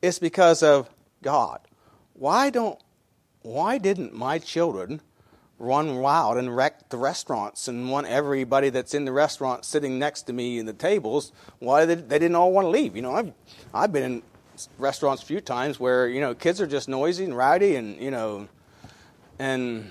It's 0.00 0.18
because 0.18 0.62
of 0.62 0.88
God. 1.22 1.60
Why 2.14 2.50
don't 2.50 2.78
why 3.42 3.78
didn't 3.78 4.14
my 4.14 4.38
children 4.38 5.00
run 5.58 5.96
wild 5.96 6.36
and 6.36 6.54
wreck 6.54 6.88
the 6.88 6.96
restaurants 6.96 7.66
and 7.66 7.90
want 7.90 8.06
everybody 8.06 8.70
that's 8.70 8.94
in 8.94 9.04
the 9.04 9.12
restaurant 9.12 9.64
sitting 9.64 9.98
next 9.98 10.22
to 10.22 10.32
me 10.32 10.58
in 10.58 10.66
the 10.66 10.72
tables. 10.72 11.32
Why 11.58 11.84
they, 11.84 11.96
they 11.96 12.18
didn't 12.18 12.36
all 12.36 12.52
want 12.52 12.66
to 12.66 12.70
leave 12.70 12.94
you 12.94 13.02
know? 13.02 13.14
I've 13.14 13.32
i've 13.74 13.92
been 13.92 14.02
in 14.04 14.22
restaurants 14.78 15.22
a 15.22 15.26
few 15.26 15.40
times 15.40 15.78
where 15.78 16.08
you 16.08 16.20
know 16.20 16.34
kids 16.34 16.60
are 16.60 16.66
just 16.66 16.88
noisy 16.88 17.24
and 17.24 17.36
rowdy 17.36 17.76
and 17.76 18.00
you 18.00 18.10
know 18.10 18.48
and 19.38 19.90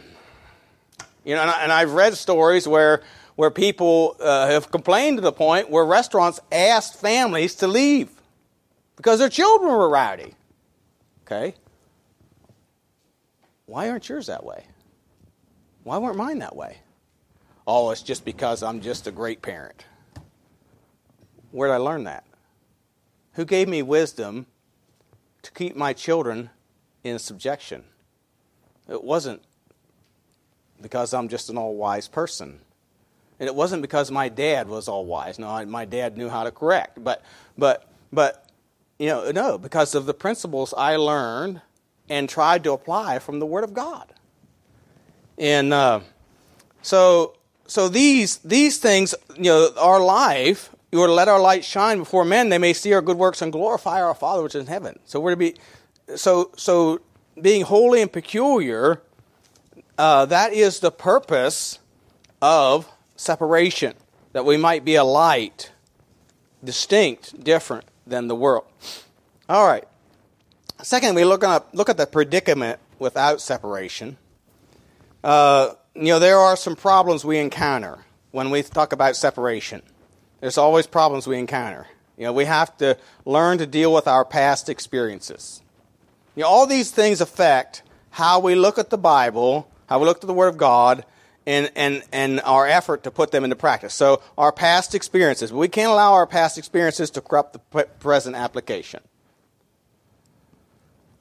you 1.24 1.36
know 1.36 1.42
and, 1.42 1.72
I, 1.72 1.82
have 1.82 1.94
read 1.94 2.14
stories 2.16 2.68
where 2.68 3.02
where 3.36 3.52
people 3.52 4.18
uh, 4.20 4.48
have 4.48 4.72
complained 4.72 5.18
to 5.18 5.22
the 5.22 5.32
point 5.32 5.70
where 5.70 5.86
restaurants 5.86 6.40
asked 6.52 7.00
families 7.00 7.56
to 7.56 7.68
leave 7.68 8.10
because 8.96 9.20
their 9.20 9.30
children 9.30 9.72
were 9.72 9.90
rowdy 9.90 10.34
okay? 11.26 11.56
Why 13.66 13.90
aren't 13.90 14.08
yours 14.08 14.28
that 14.28 14.46
way 14.46 14.66
Why 15.88 16.00
weren't 16.00 16.18
mine 16.18 16.40
that 16.40 16.54
way? 16.54 16.80
Oh, 17.66 17.92
it's 17.92 18.02
just 18.02 18.26
because 18.26 18.62
I'm 18.62 18.82
just 18.82 19.08
a 19.08 19.12
great 19.12 19.42
parent. 19.42 19.86
Where 21.52 21.70
did 21.70 21.76
I 21.76 21.78
learn 21.78 22.04
that? 22.04 22.26
Who 23.36 23.46
gave 23.46 23.70
me 23.70 23.82
wisdom 23.82 24.48
to 25.44 25.52
keep 25.54 25.78
my 25.78 25.94
children 25.94 26.50
in 27.06 27.18
subjection? 27.20 27.86
It 28.90 29.02
wasn't 29.02 29.42
because 30.82 31.14
I'm 31.14 31.30
just 31.30 31.50
an 31.50 31.58
all 31.58 31.78
wise 31.78 32.10
person. 32.10 32.60
And 33.40 33.48
it 33.48 33.56
wasn't 33.56 33.82
because 33.82 34.12
my 34.12 34.28
dad 34.28 34.68
was 34.68 34.90
all 34.90 35.06
wise. 35.06 35.40
No, 35.40 35.66
my 35.66 35.86
dad 35.86 36.18
knew 36.18 36.28
how 36.28 36.44
to 36.44 36.52
correct. 36.52 37.02
But, 37.02 37.24
but, 37.58 37.90
but, 38.12 38.46
you 39.00 39.08
know, 39.08 39.32
no, 39.32 39.58
because 39.58 39.96
of 39.96 40.06
the 40.06 40.14
principles 40.14 40.74
I 40.78 40.98
learned 40.98 41.62
and 42.10 42.28
tried 42.28 42.66
to 42.66 42.74
apply 42.74 43.20
from 43.20 43.40
the 43.40 43.46
Word 43.46 43.64
of 43.64 43.74
God. 43.74 44.12
And 45.38 45.74
uh, 45.74 46.00
so, 46.82 47.36
so 47.68 47.90
these 47.90 48.38
these 48.38 48.78
things, 48.80 49.14
you 49.36 49.44
know, 49.44 49.70
our 49.78 50.00
life, 50.00 50.76
you 50.92 51.02
are 51.02 51.08
to 51.08 51.14
let 51.14 51.28
our 51.28 51.40
light 51.40 51.64
shine 51.64 52.00
before 52.00 52.26
men; 52.26 52.50
they 52.50 52.58
may 52.58 52.74
see 52.74 52.94
our 52.94 53.02
good 53.02 53.18
works 53.18 53.42
and 53.42 53.52
glorify 53.52 54.02
our 54.02 54.16
Father 54.16 54.42
which 54.44 54.56
is 54.56 54.62
in 54.62 54.68
heaven. 54.68 55.00
So 55.06 55.20
we're 55.20 55.32
to 55.32 55.38
be, 55.38 55.56
so 56.16 56.52
so 56.56 57.02
being 57.40 57.64
holy 57.64 58.02
and 58.02 58.12
peculiar. 58.12 59.02
Uh, 59.98 60.26
that 60.28 60.54
is 60.54 60.80
the 60.80 60.92
purpose 60.92 61.80
of 62.40 62.88
separation, 63.16 63.96
that 64.32 64.46
we 64.46 64.56
might 64.56 64.86
be 64.86 64.94
a 64.94 65.04
light, 65.04 65.72
distinct, 66.64 67.44
different 67.44 67.86
than 68.06 68.28
the 68.28 68.36
world. 68.36 68.66
All 69.50 69.66
right. 69.66 69.86
Second, 70.84 71.16
we 71.16 71.26
look, 71.26 71.44
at, 71.44 71.74
look 71.74 71.90
at 71.90 71.98
the 71.98 72.06
predicament 72.06 72.80
without 73.00 73.42
separation. 73.42 74.18
Uh, 75.28 75.74
you 75.94 76.06
know, 76.06 76.20
there 76.20 76.38
are 76.38 76.56
some 76.56 76.74
problems 76.74 77.26
we 77.26 77.38
encounter 77.38 78.00
when 78.32 78.50
we 78.50 78.64
talk 78.64 78.94
about 78.94 79.14
separation. 79.18 79.82
There's 80.40 80.58
always 80.58 80.88
problems 80.88 81.28
we 81.28 81.38
encounter. 81.38 81.86
You 82.18 82.24
know, 82.24 82.32
we 82.32 82.46
have 82.46 82.78
to 82.78 82.98
learn 83.26 83.58
to 83.58 83.66
deal 83.66 83.94
with 83.94 84.08
our 84.08 84.24
past 84.24 84.70
experiences. 84.70 85.62
You 86.38 86.44
know, 86.44 86.48
all 86.48 86.66
these 86.66 86.92
things 86.92 87.20
affect 87.20 87.84
how 88.12 88.40
we 88.40 88.56
look 88.56 88.78
at 88.78 88.90
the 88.90 88.98
Bible, 88.98 89.70
how 89.90 90.00
we 90.00 90.06
look 90.06 90.24
at 90.24 90.28
the 90.28 90.34
Word 90.34 90.48
of 90.48 90.56
God, 90.56 91.04
and, 91.46 91.70
and, 91.76 92.04
and 92.14 92.40
our 92.46 92.66
effort 92.66 93.04
to 93.04 93.12
put 93.12 93.32
them 93.32 93.44
into 93.44 93.58
practice. 93.58 93.94
So, 93.94 94.22
our 94.38 94.54
past 94.54 94.96
experiences. 94.96 95.52
We 95.52 95.68
can't 95.68 95.92
allow 95.92 96.14
our 96.14 96.26
past 96.26 96.58
experiences 96.58 97.10
to 97.12 97.22
corrupt 97.22 97.52
the 97.52 97.84
present 98.00 98.38
application. 98.38 99.02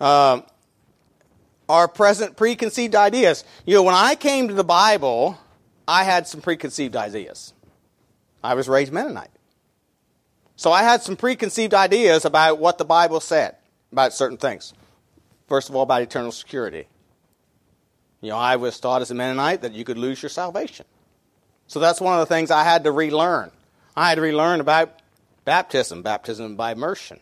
Um, 0.01 0.45
our 1.69 1.89
present 1.89 2.37
preconceived 2.37 2.95
ideas. 2.95 3.45
You 3.65 3.75
know, 3.75 3.83
when 3.83 3.95
I 3.95 4.15
came 4.15 4.49
to 4.49 4.55
the 4.55 4.65
Bible, 4.65 5.39
I 5.87 6.05
had 6.05 6.27
some 6.27 6.41
preconceived 6.41 6.97
ideas. 6.97 7.53
I 8.43 8.55
was 8.55 8.69
raised 8.69 8.93
Mennonite. 8.93 9.31
So 10.57 10.73
I 10.73 10.83
had 10.83 11.03
some 11.03 11.17
preconceived 11.17 11.75
ideas 11.75 12.25
about 12.25 12.59
what 12.59 12.79
the 12.79 12.85
Bible 12.85 13.21
said 13.21 13.57
about 13.93 14.13
certain 14.13 14.39
things. 14.39 14.73
First 15.49 15.69
of 15.69 15.77
all, 15.77 15.83
about 15.83 16.03
eternal 16.03 16.33
security. 16.33 16.89
You 18.21 18.31
know, 18.31 18.39
I 18.39 18.57
was 18.57 18.81
taught 18.81 19.03
as 19.03 19.11
a 19.11 19.15
Mennonite 19.15 19.63
that 19.63 19.73
you 19.73 19.85
could 19.85 19.99
lose 19.99 20.23
your 20.23 20.31
salvation. 20.31 20.87
So 21.67 21.81
that's 21.81 22.01
one 22.01 22.15
of 22.15 22.21
the 22.21 22.35
things 22.35 22.51
I 22.51 22.65
had 22.65 22.85
to 22.85 22.93
relearn. 22.93 23.51
I 23.97 24.09
had 24.09 24.17
to 24.17 24.21
relearn 24.21 24.61
about 24.61 25.01
baptism, 25.45 26.03
baptism 26.03 26.57
by 26.57 26.73
immersion. 26.73 27.21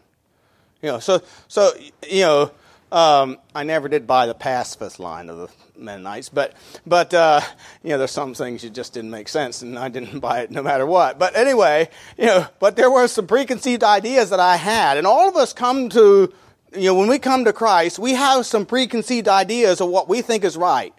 You 0.82 0.92
know, 0.92 0.98
so 0.98 1.22
so 1.48 1.72
you 2.08 2.22
know, 2.22 2.50
um, 2.94 3.38
I 3.54 3.64
never 3.64 3.88
did 3.88 4.06
buy 4.06 4.26
the 4.26 4.34
pacifist 4.34 5.00
line 5.00 5.28
of 5.28 5.36
the 5.36 5.48
Mennonites, 5.76 6.28
but 6.28 6.54
but 6.86 7.12
uh, 7.12 7.40
you 7.82 7.90
know, 7.90 7.98
there's 7.98 8.12
some 8.12 8.34
things 8.34 8.62
that 8.62 8.72
just 8.72 8.94
didn't 8.94 9.10
make 9.10 9.28
sense, 9.28 9.62
and 9.62 9.76
I 9.76 9.88
didn't 9.88 10.20
buy 10.20 10.42
it 10.42 10.52
no 10.52 10.62
matter 10.62 10.86
what. 10.86 11.18
But 11.18 11.36
anyway, 11.36 11.88
you 12.16 12.26
know, 12.26 12.46
but 12.60 12.76
there 12.76 12.90
were 12.90 13.08
some 13.08 13.26
preconceived 13.26 13.82
ideas 13.82 14.30
that 14.30 14.38
I 14.38 14.54
had, 14.54 14.96
and 14.96 15.08
all 15.08 15.28
of 15.28 15.34
us 15.34 15.52
come 15.52 15.88
to 15.88 16.32
you 16.76 16.86
know, 16.86 16.94
when 16.94 17.08
we 17.08 17.18
come 17.18 17.44
to 17.46 17.52
Christ, 17.52 17.98
we 17.98 18.12
have 18.12 18.46
some 18.46 18.64
preconceived 18.64 19.26
ideas 19.26 19.80
of 19.80 19.88
what 19.88 20.08
we 20.08 20.22
think 20.22 20.44
is 20.44 20.56
right. 20.56 20.94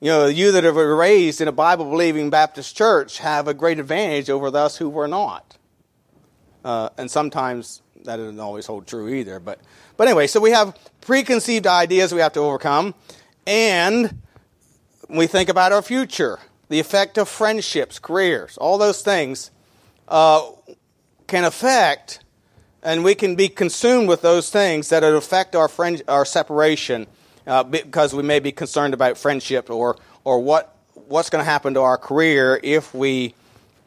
You 0.00 0.10
know, 0.10 0.26
you 0.26 0.52
that 0.52 0.66
are 0.66 0.96
raised 0.96 1.40
in 1.40 1.48
a 1.48 1.52
Bible 1.52 1.86
believing 1.86 2.30
Baptist 2.30 2.76
church 2.76 3.18
have 3.18 3.48
a 3.48 3.54
great 3.54 3.78
advantage 3.78 4.30
over 4.30 4.54
us 4.56 4.76
who 4.76 4.88
were 4.88 5.08
not. 5.08 5.56
Uh, 6.64 6.90
and 6.96 7.10
sometimes 7.10 7.82
that 8.04 8.16
doesn't 8.16 8.40
always 8.40 8.66
hold 8.66 8.86
true 8.86 9.08
either. 9.08 9.40
But, 9.40 9.60
but 9.96 10.08
anyway, 10.08 10.26
so 10.26 10.40
we 10.40 10.50
have 10.50 10.76
preconceived 11.00 11.66
ideas 11.66 12.12
we 12.12 12.20
have 12.20 12.32
to 12.34 12.40
overcome, 12.40 12.94
and 13.46 14.22
we 15.08 15.26
think 15.26 15.48
about 15.48 15.72
our 15.72 15.82
future, 15.82 16.38
the 16.68 16.80
effect 16.80 17.18
of 17.18 17.28
friendships, 17.28 17.98
careers, 17.98 18.56
all 18.58 18.78
those 18.78 19.02
things 19.02 19.50
uh, 20.08 20.50
can 21.26 21.44
affect, 21.44 22.20
and 22.82 23.04
we 23.04 23.14
can 23.14 23.34
be 23.34 23.48
consumed 23.48 24.08
with 24.08 24.22
those 24.22 24.50
things 24.50 24.88
that 24.90 25.02
affect 25.02 25.56
our 25.56 25.68
friend, 25.68 26.02
our 26.08 26.24
separation, 26.24 27.06
uh, 27.46 27.62
because 27.62 28.14
we 28.14 28.22
may 28.22 28.38
be 28.38 28.52
concerned 28.52 28.94
about 28.94 29.16
friendship 29.16 29.70
or 29.70 29.96
or 30.24 30.40
what 30.40 30.76
what's 30.94 31.30
going 31.30 31.40
to 31.42 31.50
happen 31.50 31.74
to 31.74 31.80
our 31.80 31.96
career 31.96 32.60
if 32.62 32.94
we 32.94 33.34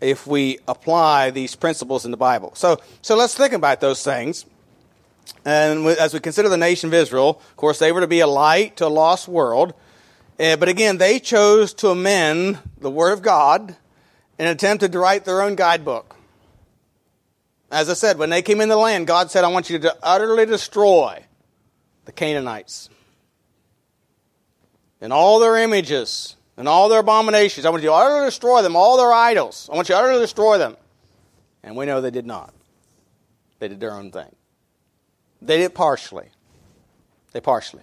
if 0.02 0.26
we 0.26 0.60
apply 0.68 1.30
these 1.30 1.56
principles 1.56 2.06
in 2.06 2.12
the 2.12 2.18
Bible. 2.18 2.52
So, 2.56 2.82
so 3.02 3.16
let's 3.16 3.36
think 3.36 3.54
about 3.54 3.80
those 3.80 4.04
things. 4.04 4.46
And 5.46 5.86
as 5.88 6.14
we 6.14 6.20
consider 6.20 6.50
the 6.50 6.58
nation 6.58 6.90
of 6.90 6.94
Israel, 6.94 7.42
of 7.50 7.56
course, 7.56 7.80
they 7.80 7.92
were 7.92 8.02
to 8.02 8.08
be 8.08 8.20
a 8.20 8.28
light 8.28 8.78
to 8.78 8.88
a 8.88 8.90
lost 8.90 9.28
world. 9.28 9.74
Uh, 10.40 10.56
but 10.56 10.68
again, 10.70 10.98
they 10.98 11.20
chose 11.20 11.74
to 11.76 11.90
amend 11.90 12.60
the 12.80 12.90
Word 12.90 13.14
of 13.14 13.22
God 13.22 13.76
and 14.40 14.50
attempted 14.50 14.92
to 14.92 15.00
write 15.00 15.24
their 15.24 15.42
own 15.42 15.56
guidebook. 15.56 16.16
As 17.72 17.90
I 17.90 17.94
said, 17.94 18.18
when 18.18 18.32
they 18.32 18.42
came 18.42 18.60
in 18.60 18.70
the 18.70 18.76
land, 18.76 19.08
God 19.08 19.32
said, 19.32 19.44
I 19.44 19.48
want 19.48 19.70
you 19.70 19.80
to 19.80 19.96
utterly 20.04 20.46
destroy 20.46 21.24
the 22.06 22.12
Canaanites 22.12 22.90
and 25.00 25.14
all 25.14 25.40
their 25.40 25.58
images 25.58 26.36
and 26.62 26.70
all 26.70 26.90
their 26.90 27.00
abominations. 27.00 27.66
I 27.66 27.72
want 27.72 27.82
you 27.82 27.90
to 27.90 27.96
utterly 27.96 28.28
destroy 28.28 28.62
them, 28.62 28.76
all 28.76 28.96
their 28.96 29.12
idols. 29.12 29.68
I 29.72 29.76
want 29.76 29.90
you 29.90 29.96
to 29.96 30.00
utterly 30.00 30.20
destroy 30.20 30.60
them. 30.60 30.78
And 31.64 31.76
we 31.76 31.88
know 31.88 32.02
they 32.02 32.12
did 32.12 32.28
not. 32.28 32.54
They 33.58 33.68
did 33.68 33.80
their 33.80 33.96
own 33.96 34.12
thing. 34.12 34.28
They 35.42 35.58
did 35.58 35.74
partially. 35.74 36.30
They 37.32 37.42
partially. 37.42 37.82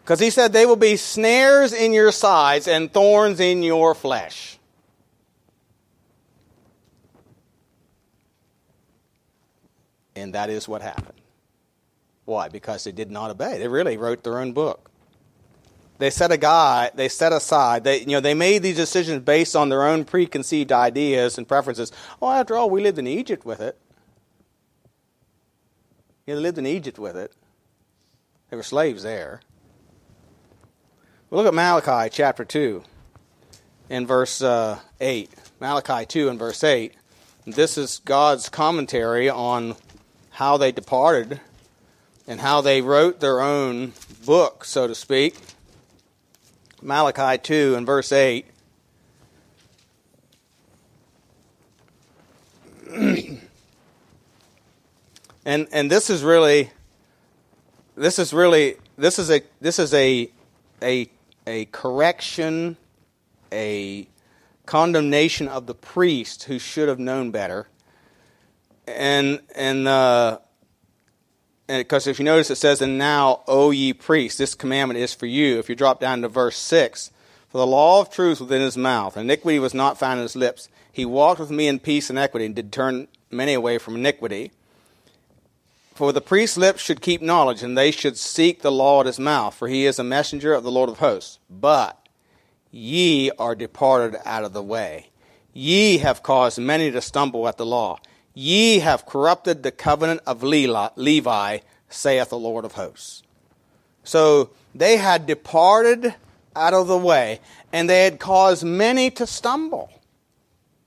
Because 0.00 0.20
he 0.20 0.30
said, 0.30 0.52
they 0.52 0.64
will 0.64 0.76
be 0.76 0.96
snares 0.96 1.72
in 1.72 1.92
your 1.92 2.12
sides 2.12 2.68
and 2.68 2.92
thorns 2.92 3.40
in 3.40 3.64
your 3.64 3.96
flesh. 3.96 4.60
And 10.14 10.34
that 10.34 10.50
is 10.50 10.68
what 10.68 10.82
happened. 10.82 11.20
Why? 12.26 12.48
Because 12.48 12.84
they 12.84 12.92
did 12.92 13.10
not 13.10 13.32
obey. 13.32 13.58
They 13.58 13.66
really 13.66 13.96
wrote 13.96 14.22
their 14.22 14.38
own 14.38 14.52
book 14.52 14.92
they 15.98 16.10
set 16.10 16.30
a 16.30 16.36
guy, 16.36 16.90
they 16.94 17.08
set 17.08 17.32
aside, 17.32 17.84
they, 17.84 18.00
you 18.00 18.08
know, 18.08 18.20
they 18.20 18.34
made 18.34 18.62
these 18.62 18.76
decisions 18.76 19.22
based 19.22 19.56
on 19.56 19.68
their 19.68 19.84
own 19.84 20.04
preconceived 20.04 20.72
ideas 20.72 21.38
and 21.38 21.48
preferences. 21.48 21.90
Oh, 22.20 22.30
after 22.30 22.56
all, 22.56 22.68
we 22.68 22.82
lived 22.82 22.98
in 22.98 23.06
Egypt 23.06 23.44
with 23.44 23.60
it. 23.60 23.78
Yeah, 26.26 26.34
they 26.34 26.40
lived 26.40 26.58
in 26.58 26.66
Egypt 26.66 26.98
with 26.98 27.16
it. 27.16 27.32
They 28.50 28.56
were 28.56 28.62
slaves 28.62 29.02
there. 29.02 29.40
Well, 31.30 31.42
look 31.42 31.48
at 31.48 31.54
Malachi 31.54 32.10
chapter 32.12 32.44
2 32.44 32.82
in 33.88 34.06
verse 34.06 34.42
uh, 34.42 34.80
8. 35.00 35.30
Malachi 35.60 36.04
2 36.06 36.28
and 36.28 36.38
verse 36.38 36.62
8. 36.62 36.94
This 37.46 37.78
is 37.78 38.00
God's 38.04 38.48
commentary 38.48 39.30
on 39.30 39.76
how 40.30 40.56
they 40.56 40.72
departed 40.72 41.40
and 42.26 42.40
how 42.40 42.60
they 42.60 42.82
wrote 42.82 43.20
their 43.20 43.40
own 43.40 43.92
book, 44.24 44.64
so 44.64 44.86
to 44.86 44.94
speak. 44.94 45.36
Malachi 46.82 47.38
2 47.42 47.74
and 47.76 47.86
verse 47.86 48.12
8. 48.12 48.46
and 55.44 55.68
and 55.72 55.90
this 55.90 56.08
is 56.08 56.22
really 56.22 56.70
this 57.96 58.18
is 58.18 58.32
really 58.32 58.76
this 58.96 59.18
is 59.18 59.30
a 59.30 59.42
this 59.60 59.78
is 59.78 59.92
a 59.92 60.30
a 60.82 61.10
a 61.46 61.64
correction 61.66 62.76
a 63.52 64.06
condemnation 64.66 65.48
of 65.48 65.66
the 65.66 65.74
priest 65.74 66.44
who 66.44 66.58
should 66.58 66.88
have 66.88 66.98
known 66.98 67.30
better 67.30 67.68
and 68.86 69.40
and 69.54 69.88
uh, 69.88 70.38
because 71.66 72.06
if 72.06 72.18
you 72.18 72.24
notice 72.24 72.50
it 72.50 72.56
says, 72.56 72.80
And 72.80 72.98
now, 72.98 73.42
O 73.46 73.70
ye 73.70 73.92
priests, 73.92 74.38
this 74.38 74.54
commandment 74.54 75.00
is 75.00 75.14
for 75.14 75.26
you. 75.26 75.58
If 75.58 75.68
you 75.68 75.74
drop 75.74 76.00
down 76.00 76.22
to 76.22 76.28
verse 76.28 76.56
6, 76.56 77.10
For 77.48 77.58
the 77.58 77.66
law 77.66 78.00
of 78.00 78.10
truth 78.10 78.40
within 78.40 78.62
his 78.62 78.76
mouth, 78.76 79.16
and 79.16 79.24
iniquity 79.30 79.58
was 79.58 79.74
not 79.74 79.98
found 79.98 80.18
in 80.18 80.22
his 80.24 80.36
lips. 80.36 80.68
He 80.92 81.04
walked 81.04 81.40
with 81.40 81.50
me 81.50 81.68
in 81.68 81.78
peace 81.78 82.08
and 82.08 82.18
equity, 82.18 82.46
and 82.46 82.54
did 82.54 82.72
turn 82.72 83.08
many 83.30 83.54
away 83.54 83.78
from 83.78 83.96
iniquity. 83.96 84.52
For 85.94 86.12
the 86.12 86.20
priest's 86.20 86.58
lips 86.58 86.82
should 86.82 87.00
keep 87.00 87.22
knowledge, 87.22 87.62
and 87.62 87.76
they 87.76 87.90
should 87.90 88.18
seek 88.18 88.62
the 88.62 88.70
law 88.70 89.00
at 89.00 89.06
his 89.06 89.18
mouth, 89.18 89.54
for 89.54 89.66
he 89.66 89.86
is 89.86 89.98
a 89.98 90.04
messenger 90.04 90.52
of 90.52 90.62
the 90.62 90.70
Lord 90.70 90.90
of 90.90 90.98
hosts. 90.98 91.38
But 91.48 91.98
ye 92.70 93.30
are 93.38 93.54
departed 93.54 94.20
out 94.24 94.44
of 94.44 94.52
the 94.52 94.62
way. 94.62 95.08
Ye 95.52 95.98
have 95.98 96.22
caused 96.22 96.58
many 96.58 96.90
to 96.90 97.00
stumble 97.00 97.48
at 97.48 97.56
the 97.56 97.64
law. 97.64 97.98
Ye 98.38 98.80
have 98.80 99.06
corrupted 99.06 99.62
the 99.62 99.72
covenant 99.72 100.20
of 100.26 100.42
Levi, 100.42 101.58
saith 101.88 102.28
the 102.28 102.38
Lord 102.38 102.66
of 102.66 102.72
hosts. 102.72 103.22
So 104.04 104.50
they 104.74 104.98
had 104.98 105.24
departed 105.24 106.14
out 106.54 106.74
of 106.74 106.86
the 106.86 106.98
way, 106.98 107.40
and 107.72 107.88
they 107.88 108.04
had 108.04 108.20
caused 108.20 108.62
many 108.62 109.10
to 109.12 109.26
stumble. 109.26 109.90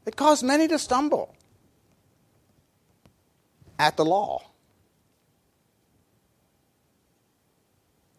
It 0.06 0.16
caused 0.16 0.44
many 0.44 0.68
to 0.68 0.78
stumble 0.78 1.36
at 3.80 3.98
the 3.98 4.06
law. 4.06 4.44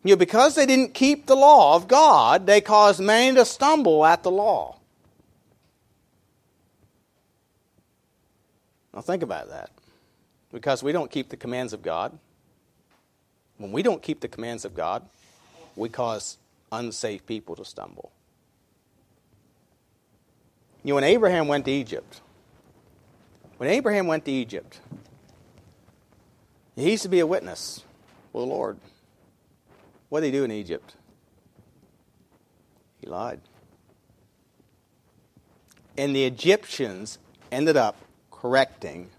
You 0.02 0.14
know, 0.14 0.18
because 0.18 0.56
they 0.56 0.66
didn't 0.66 0.92
keep 0.92 1.26
the 1.26 1.36
law 1.36 1.76
of 1.76 1.86
God, 1.86 2.46
they 2.46 2.60
caused 2.60 2.98
many 2.98 3.36
to 3.36 3.44
stumble 3.44 4.04
at 4.04 4.24
the 4.24 4.32
law. 4.32 4.79
Now 9.00 9.04
think 9.04 9.22
about 9.22 9.48
that. 9.48 9.70
Because 10.52 10.82
we 10.82 10.92
don't 10.92 11.10
keep 11.10 11.30
the 11.30 11.36
commands 11.38 11.72
of 11.72 11.80
God. 11.80 12.18
When 13.56 13.72
we 13.72 13.82
don't 13.82 14.02
keep 14.02 14.20
the 14.20 14.28
commands 14.28 14.66
of 14.66 14.74
God, 14.74 15.08
we 15.74 15.88
cause 15.88 16.36
unsafe 16.70 17.24
people 17.24 17.56
to 17.56 17.64
stumble. 17.64 18.12
You 20.84 20.90
know, 20.90 20.96
when 20.96 21.04
Abraham 21.04 21.48
went 21.48 21.64
to 21.64 21.70
Egypt, 21.70 22.20
when 23.56 23.70
Abraham 23.70 24.06
went 24.06 24.26
to 24.26 24.32
Egypt, 24.32 24.80
he 26.76 26.90
used 26.90 27.04
to 27.04 27.08
be 27.08 27.20
a 27.20 27.26
witness 27.26 27.82
for 28.32 28.42
the 28.42 28.46
Lord. 28.46 28.76
What 30.10 30.20
did 30.20 30.26
he 30.26 30.32
do 30.32 30.44
in 30.44 30.50
Egypt? 30.50 30.94
He 33.00 33.06
lied. 33.06 33.40
And 35.96 36.14
the 36.14 36.26
Egyptians 36.26 37.18
ended 37.50 37.78
up 37.78 37.96
correcting 38.40 39.10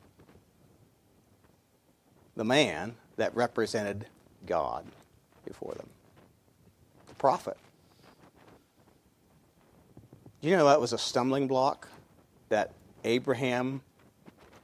the 2.35 2.43
man 2.43 2.95
that 3.17 3.35
represented 3.35 4.07
God 4.47 4.85
before 5.45 5.73
them 5.75 5.87
the 7.07 7.13
prophet. 7.15 7.57
You 10.41 10.57
know 10.57 10.65
that 10.65 10.81
was 10.81 10.91
a 10.91 10.97
stumbling 10.97 11.47
block 11.47 11.87
that 12.49 12.71
Abraham 13.03 13.81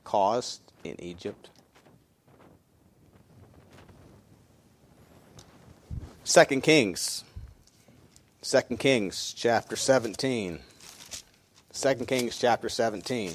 caused 0.03 0.61
in 0.83 0.99
Egypt? 0.99 1.51
Second 6.23 6.61
Kings. 6.61 7.23
Second 8.41 8.77
Kings 8.77 9.33
chapter 9.37 9.75
17. 9.75 10.59
Second 11.71 12.07
Kings 12.07 12.37
chapter 12.37 12.69
17. 12.69 13.33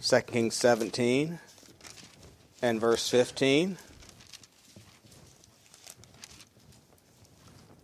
Second 0.00 0.32
Kings 0.32 0.54
17 0.54 1.38
and 2.62 2.80
verse 2.80 3.08
15 3.08 3.76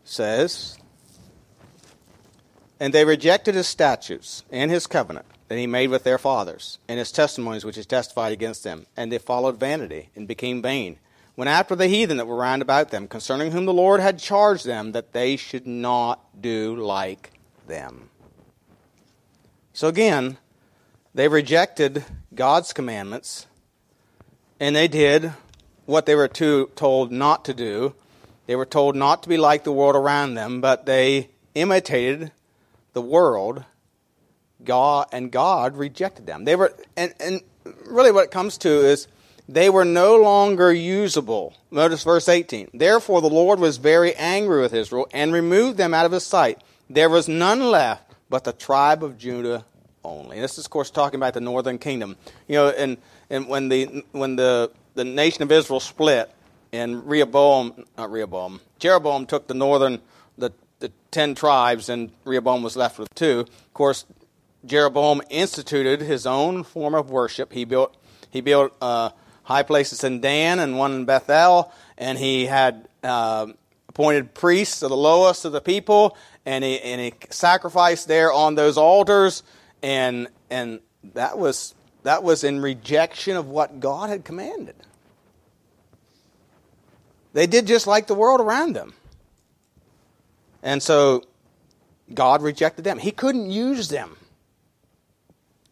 says, 0.04 0.78
And 2.80 2.92
they 2.92 3.04
rejected 3.04 3.54
his 3.54 3.66
statutes 3.66 4.42
and 4.50 4.70
his 4.70 4.86
covenant 4.86 5.26
that 5.48 5.58
he 5.58 5.66
made 5.66 5.90
with 5.90 6.04
their 6.04 6.18
fathers, 6.18 6.78
and 6.88 6.98
his 6.98 7.12
testimonies 7.12 7.64
which 7.64 7.76
he 7.76 7.84
testified 7.84 8.32
against 8.32 8.64
them, 8.64 8.86
and 8.96 9.12
they 9.12 9.18
followed 9.18 9.60
vanity 9.60 10.08
and 10.16 10.26
became 10.26 10.62
vain 10.62 10.98
went 11.36 11.50
after 11.50 11.76
the 11.76 11.86
heathen 11.86 12.16
that 12.16 12.26
were 12.26 12.36
round 12.36 12.62
about 12.62 12.90
them, 12.90 13.06
concerning 13.06 13.52
whom 13.52 13.66
the 13.66 13.72
Lord 13.72 14.00
had 14.00 14.18
charged 14.18 14.64
them 14.64 14.92
that 14.92 15.12
they 15.12 15.36
should 15.36 15.66
not 15.66 16.40
do 16.40 16.74
like 16.74 17.32
them. 17.66 18.08
So 19.74 19.88
again, 19.88 20.38
they 21.14 21.28
rejected 21.28 22.04
God's 22.34 22.72
commandments, 22.72 23.46
and 24.58 24.74
they 24.74 24.88
did 24.88 25.32
what 25.84 26.06
they 26.06 26.14
were 26.14 26.28
to, 26.28 26.70
told 26.74 27.12
not 27.12 27.44
to 27.44 27.54
do. 27.54 27.94
They 28.46 28.56
were 28.56 28.66
told 28.66 28.96
not 28.96 29.22
to 29.22 29.28
be 29.28 29.36
like 29.36 29.64
the 29.64 29.72
world 29.72 29.96
around 29.96 30.34
them, 30.34 30.60
but 30.60 30.86
they 30.86 31.28
imitated 31.54 32.32
the 32.94 33.02
world. 33.02 33.64
God 34.64 35.08
and 35.12 35.30
God 35.30 35.76
rejected 35.76 36.26
them. 36.26 36.44
They 36.44 36.56
were, 36.56 36.74
and, 36.96 37.12
and 37.20 37.42
really, 37.84 38.10
what 38.10 38.24
it 38.24 38.30
comes 38.30 38.56
to 38.58 38.68
is 38.68 39.06
they 39.48 39.70
were 39.70 39.84
no 39.84 40.16
longer 40.16 40.72
usable. 40.72 41.54
Notice 41.70 42.02
verse 42.02 42.28
18. 42.28 42.70
Therefore 42.74 43.20
the 43.20 43.28
Lord 43.28 43.60
was 43.60 43.76
very 43.76 44.14
angry 44.14 44.60
with 44.60 44.74
Israel 44.74 45.08
and 45.12 45.32
removed 45.32 45.76
them 45.76 45.94
out 45.94 46.06
of 46.06 46.12
his 46.12 46.24
sight. 46.24 46.62
There 46.90 47.08
was 47.08 47.28
none 47.28 47.70
left 47.70 48.14
but 48.28 48.44
the 48.44 48.52
tribe 48.52 49.04
of 49.04 49.18
Judah 49.18 49.64
only. 50.04 50.40
this 50.40 50.58
is, 50.58 50.66
of 50.66 50.70
course, 50.70 50.90
talking 50.90 51.18
about 51.18 51.34
the 51.34 51.40
northern 51.40 51.78
kingdom. 51.78 52.16
You 52.46 52.56
know, 52.56 52.68
and, 52.70 52.96
and 53.28 53.48
when, 53.48 53.68
the, 53.68 54.04
when 54.12 54.36
the, 54.36 54.70
the 54.94 55.04
nation 55.04 55.42
of 55.42 55.50
Israel 55.50 55.80
split, 55.80 56.30
and 56.72 57.06
Rehoboam, 57.08 57.84
not 57.96 58.10
Rehoboam, 58.10 58.60
Jeroboam 58.78 59.26
took 59.26 59.46
the 59.46 59.54
northern, 59.54 60.00
the, 60.36 60.52
the 60.80 60.92
ten 61.10 61.34
tribes, 61.34 61.88
and 61.88 62.10
Rehoboam 62.24 62.62
was 62.62 62.76
left 62.76 62.98
with 62.98 63.12
two. 63.14 63.40
Of 63.40 63.74
course, 63.74 64.04
Jeroboam 64.64 65.22
instituted 65.30 66.00
his 66.00 66.26
own 66.26 66.64
form 66.64 66.94
of 66.94 67.10
worship. 67.10 67.52
He 67.52 67.64
built, 67.64 67.96
he 68.30 68.40
built 68.40 68.72
uh, 68.80 69.10
high 69.46 69.62
places 69.62 70.02
in 70.02 70.20
Dan 70.20 70.58
and 70.58 70.76
one 70.76 70.92
in 70.92 71.04
Bethel, 71.04 71.72
and 71.96 72.18
he 72.18 72.46
had 72.46 72.88
uh, 73.04 73.46
appointed 73.88 74.34
priests 74.34 74.82
of 74.82 74.90
the 74.90 74.96
lowest 74.96 75.44
of 75.44 75.52
the 75.52 75.60
people, 75.60 76.16
and 76.44 76.64
he, 76.64 76.80
and 76.80 77.00
he 77.00 77.14
sacrificed 77.30 78.08
there 78.08 78.32
on 78.32 78.56
those 78.56 78.76
altars, 78.76 79.44
and, 79.84 80.26
and 80.50 80.80
that, 81.14 81.38
was, 81.38 81.76
that 82.02 82.24
was 82.24 82.42
in 82.42 82.60
rejection 82.60 83.36
of 83.36 83.46
what 83.46 83.78
God 83.78 84.10
had 84.10 84.24
commanded. 84.24 84.74
They 87.32 87.46
did 87.46 87.68
just 87.68 87.86
like 87.86 88.08
the 88.08 88.14
world 88.14 88.40
around 88.40 88.72
them. 88.72 88.94
And 90.60 90.82
so 90.82 91.22
God 92.12 92.42
rejected 92.42 92.82
them. 92.82 92.98
He 92.98 93.12
couldn't 93.12 93.50
use 93.50 93.88
them. 93.88 94.16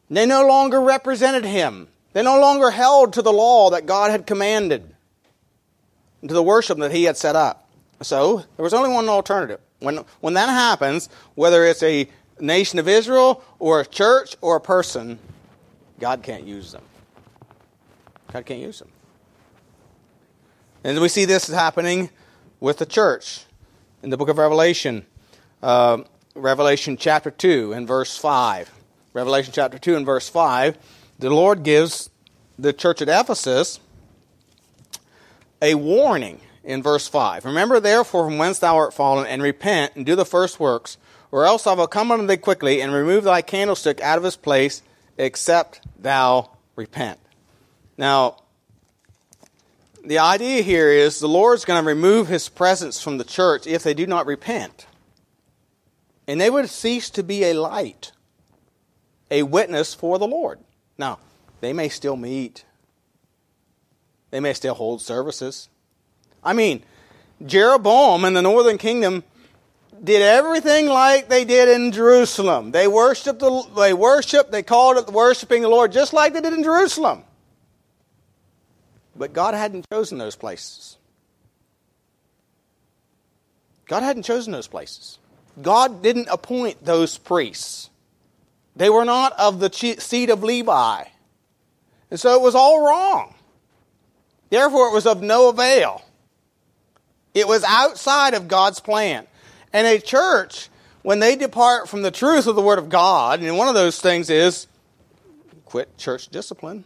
They 0.08 0.26
no 0.26 0.46
longer 0.46 0.80
represented 0.80 1.44
him. 1.44 1.88
They 2.14 2.22
no 2.22 2.40
longer 2.40 2.70
held 2.70 3.12
to 3.14 3.22
the 3.22 3.32
law 3.32 3.70
that 3.70 3.86
God 3.86 4.12
had 4.12 4.24
commanded, 4.24 4.94
to 6.22 6.32
the 6.32 6.42
worship 6.42 6.78
that 6.78 6.92
He 6.92 7.04
had 7.04 7.16
set 7.16 7.36
up. 7.36 7.68
So 8.00 8.44
there 8.56 8.62
was 8.62 8.72
only 8.72 8.90
one 8.90 9.08
alternative. 9.08 9.60
When, 9.80 9.98
when 10.20 10.34
that 10.34 10.48
happens, 10.48 11.08
whether 11.34 11.64
it's 11.64 11.82
a 11.82 12.08
nation 12.38 12.78
of 12.78 12.88
Israel 12.88 13.42
or 13.58 13.80
a 13.80 13.86
church 13.86 14.36
or 14.40 14.56
a 14.56 14.60
person, 14.60 15.18
God 15.98 16.22
can't 16.22 16.44
use 16.44 16.70
them. 16.70 16.84
God 18.32 18.46
can't 18.46 18.60
use 18.60 18.78
them. 18.78 18.88
And 20.84 21.00
we 21.00 21.08
see 21.08 21.24
this 21.24 21.48
happening 21.48 22.10
with 22.60 22.78
the 22.78 22.86
church 22.86 23.44
in 24.04 24.10
the 24.10 24.16
book 24.16 24.28
of 24.28 24.38
Revelation, 24.38 25.04
uh, 25.64 26.04
Revelation 26.36 26.96
chapter 26.96 27.32
2 27.32 27.72
and 27.72 27.88
verse 27.88 28.16
5. 28.16 28.70
Revelation 29.12 29.52
chapter 29.52 29.78
2 29.78 29.96
and 29.96 30.06
verse 30.06 30.28
5 30.28 30.78
the 31.24 31.34
Lord 31.34 31.62
gives 31.62 32.10
the 32.58 32.74
church 32.74 33.00
at 33.00 33.08
Ephesus 33.08 33.80
a 35.62 35.74
warning 35.74 36.38
in 36.62 36.82
verse 36.82 37.08
5. 37.08 37.46
Remember 37.46 37.80
therefore 37.80 38.26
from 38.26 38.36
whence 38.36 38.58
thou 38.58 38.76
art 38.76 38.92
fallen, 38.92 39.26
and 39.26 39.42
repent, 39.42 39.96
and 39.96 40.04
do 40.04 40.16
the 40.16 40.26
first 40.26 40.60
works, 40.60 40.98
or 41.32 41.46
else 41.46 41.66
I 41.66 41.72
will 41.72 41.86
come 41.86 42.10
unto 42.10 42.26
thee 42.26 42.36
quickly, 42.36 42.82
and 42.82 42.92
remove 42.92 43.24
thy 43.24 43.40
candlestick 43.40 44.02
out 44.02 44.18
of 44.18 44.24
his 44.24 44.36
place, 44.36 44.82
except 45.16 45.80
thou 45.98 46.50
repent. 46.76 47.18
Now, 47.96 48.42
the 50.04 50.18
idea 50.18 50.60
here 50.60 50.90
is 50.90 51.20
the 51.20 51.26
Lord's 51.26 51.64
going 51.64 51.82
to 51.82 51.88
remove 51.88 52.28
his 52.28 52.50
presence 52.50 53.00
from 53.00 53.16
the 53.16 53.24
church 53.24 53.66
if 53.66 53.82
they 53.82 53.94
do 53.94 54.06
not 54.06 54.26
repent. 54.26 54.86
And 56.28 56.38
they 56.38 56.50
would 56.50 56.68
cease 56.68 57.08
to 57.10 57.22
be 57.22 57.44
a 57.44 57.54
light, 57.54 58.12
a 59.30 59.44
witness 59.44 59.94
for 59.94 60.18
the 60.18 60.28
Lord. 60.28 60.58
Now, 60.96 61.18
they 61.60 61.72
may 61.72 61.88
still 61.88 62.16
meet, 62.16 62.64
they 64.30 64.40
may 64.40 64.52
still 64.52 64.74
hold 64.74 65.00
services. 65.00 65.68
I 66.42 66.52
mean, 66.52 66.82
Jeroboam 67.44 68.24
and 68.24 68.36
the 68.36 68.42
northern 68.42 68.78
kingdom 68.78 69.24
did 70.02 70.22
everything 70.22 70.86
like 70.86 71.28
they 71.28 71.44
did 71.44 71.68
in 71.68 71.92
Jerusalem. 71.92 72.72
They 72.72 72.86
worshiped, 72.86 73.40
the, 73.40 73.62
they 73.76 73.94
worshiped, 73.94 74.50
they 74.52 74.62
called 74.62 74.96
it 74.98 75.12
worshiping 75.12 75.62
the 75.62 75.68
Lord 75.68 75.92
just 75.92 76.12
like 76.12 76.32
they 76.32 76.40
did 76.40 76.52
in 76.52 76.62
Jerusalem. 76.62 77.22
But 79.16 79.32
God 79.32 79.54
hadn't 79.54 79.86
chosen 79.90 80.18
those 80.18 80.36
places. 80.36 80.98
God 83.86 84.02
hadn't 84.02 84.24
chosen 84.24 84.52
those 84.52 84.66
places. 84.66 85.18
God 85.60 86.02
didn't 86.02 86.28
appoint 86.30 86.84
those 86.84 87.16
priests. 87.16 87.90
They 88.76 88.90
were 88.90 89.04
not 89.04 89.32
of 89.38 89.60
the 89.60 89.70
seed 89.72 90.30
of 90.30 90.42
Levi. 90.42 91.04
And 92.10 92.20
so 92.20 92.34
it 92.34 92.42
was 92.42 92.54
all 92.54 92.84
wrong. 92.84 93.34
Therefore, 94.50 94.88
it 94.88 94.94
was 94.94 95.06
of 95.06 95.22
no 95.22 95.48
avail. 95.48 96.02
It 97.34 97.48
was 97.48 97.64
outside 97.64 98.34
of 98.34 98.48
God's 98.48 98.80
plan. 98.80 99.26
And 99.72 99.86
a 99.86 99.98
church, 99.98 100.68
when 101.02 101.18
they 101.18 101.34
depart 101.36 101.88
from 101.88 102.02
the 102.02 102.10
truth 102.10 102.46
of 102.46 102.54
the 102.56 102.62
Word 102.62 102.78
of 102.78 102.88
God, 102.88 103.40
and 103.40 103.58
one 103.58 103.68
of 103.68 103.74
those 103.74 104.00
things 104.00 104.30
is 104.30 104.66
quit 105.64 105.96
church 105.98 106.28
discipline, 106.28 106.84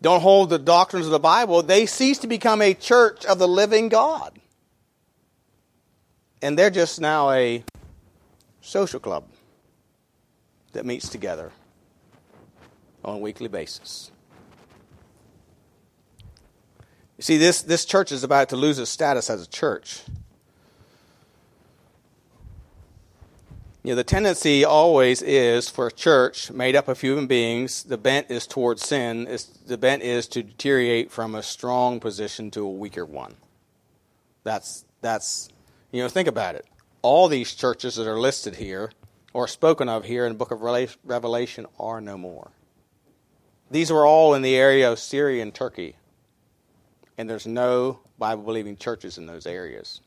don't 0.00 0.20
hold 0.20 0.50
the 0.50 0.58
doctrines 0.58 1.06
of 1.06 1.12
the 1.12 1.18
Bible, 1.18 1.62
they 1.62 1.86
cease 1.86 2.18
to 2.18 2.26
become 2.26 2.62
a 2.62 2.74
church 2.74 3.24
of 3.26 3.38
the 3.38 3.46
living 3.46 3.88
God. 3.88 4.38
And 6.40 6.58
they're 6.58 6.70
just 6.70 7.00
now 7.00 7.30
a 7.30 7.62
social 8.62 8.98
club 8.98 9.24
that 10.72 10.86
meets 10.86 11.08
together 11.08 11.52
on 13.04 13.16
a 13.16 13.18
weekly 13.18 13.48
basis. 13.48 14.10
You 17.18 17.22
see, 17.22 17.36
this, 17.36 17.62
this 17.62 17.84
church 17.84 18.10
is 18.10 18.24
about 18.24 18.48
to 18.48 18.56
lose 18.56 18.78
its 18.78 18.90
status 18.90 19.30
as 19.30 19.42
a 19.42 19.48
church. 19.48 20.00
You 23.84 23.90
know, 23.90 23.96
the 23.96 24.04
tendency 24.04 24.64
always 24.64 25.22
is 25.22 25.68
for 25.68 25.88
a 25.88 25.92
church 25.92 26.52
made 26.52 26.76
up 26.76 26.86
of 26.86 27.00
human 27.00 27.26
beings, 27.26 27.82
the 27.82 27.98
bent 27.98 28.30
is 28.30 28.46
towards 28.46 28.86
sin, 28.86 29.26
is, 29.26 29.46
the 29.66 29.76
bent 29.76 30.02
is 30.02 30.28
to 30.28 30.42
deteriorate 30.42 31.10
from 31.10 31.34
a 31.34 31.42
strong 31.42 31.98
position 31.98 32.50
to 32.52 32.64
a 32.64 32.70
weaker 32.70 33.04
one. 33.04 33.34
That's, 34.44 34.84
that's, 35.00 35.48
you 35.90 36.00
know, 36.00 36.08
think 36.08 36.28
about 36.28 36.54
it. 36.54 36.64
All 37.02 37.26
these 37.26 37.54
churches 37.54 37.96
that 37.96 38.06
are 38.06 38.20
listed 38.20 38.54
here 38.54 38.92
or 39.32 39.48
spoken 39.48 39.88
of 39.88 40.04
here 40.04 40.26
in 40.26 40.32
the 40.32 40.38
book 40.38 40.50
of 40.50 40.60
Revelation 41.04 41.66
are 41.78 42.00
no 42.00 42.18
more. 42.18 42.50
These 43.70 43.90
were 43.90 44.04
all 44.04 44.34
in 44.34 44.42
the 44.42 44.54
area 44.54 44.90
of 44.92 44.98
Syria 44.98 45.42
and 45.42 45.54
Turkey. 45.54 45.96
And 47.16 47.28
there's 47.28 47.46
no 47.46 48.00
Bible 48.18 48.42
believing 48.42 48.76
churches 48.76 49.18
in 49.18 49.26
those 49.26 49.46
areas 49.46 50.00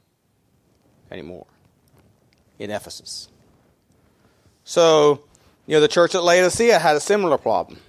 anymore 1.12 1.48
in 2.60 2.72
Ephesus. 2.72 3.30
So, 4.64 5.24
you 5.66 5.76
know, 5.76 5.82
the 5.82 5.88
church 5.88 6.16
at 6.16 6.24
Laodicea 6.24 6.80
had 6.80 6.96
a 6.96 7.00
similar 7.00 7.38
problem. 7.38 7.80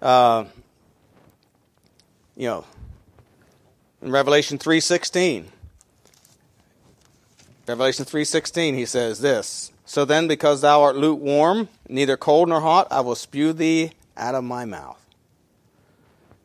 Uh, 0.00 0.44
you 2.36 2.48
know, 2.48 2.64
in 4.02 4.10
Revelation 4.10 4.58
3:16, 4.58 5.46
Revelation 7.66 8.04
3:16, 8.04 8.74
he 8.74 8.86
says 8.86 9.20
this: 9.20 9.72
"So 9.84 10.04
then, 10.04 10.28
because 10.28 10.60
thou 10.60 10.82
art 10.82 10.96
lukewarm, 10.96 11.68
neither 11.88 12.16
cold 12.16 12.48
nor 12.48 12.60
hot, 12.60 12.88
I 12.90 13.00
will 13.00 13.14
spew 13.14 13.52
thee 13.52 13.92
out 14.16 14.34
of 14.34 14.44
my 14.44 14.64
mouth." 14.64 15.04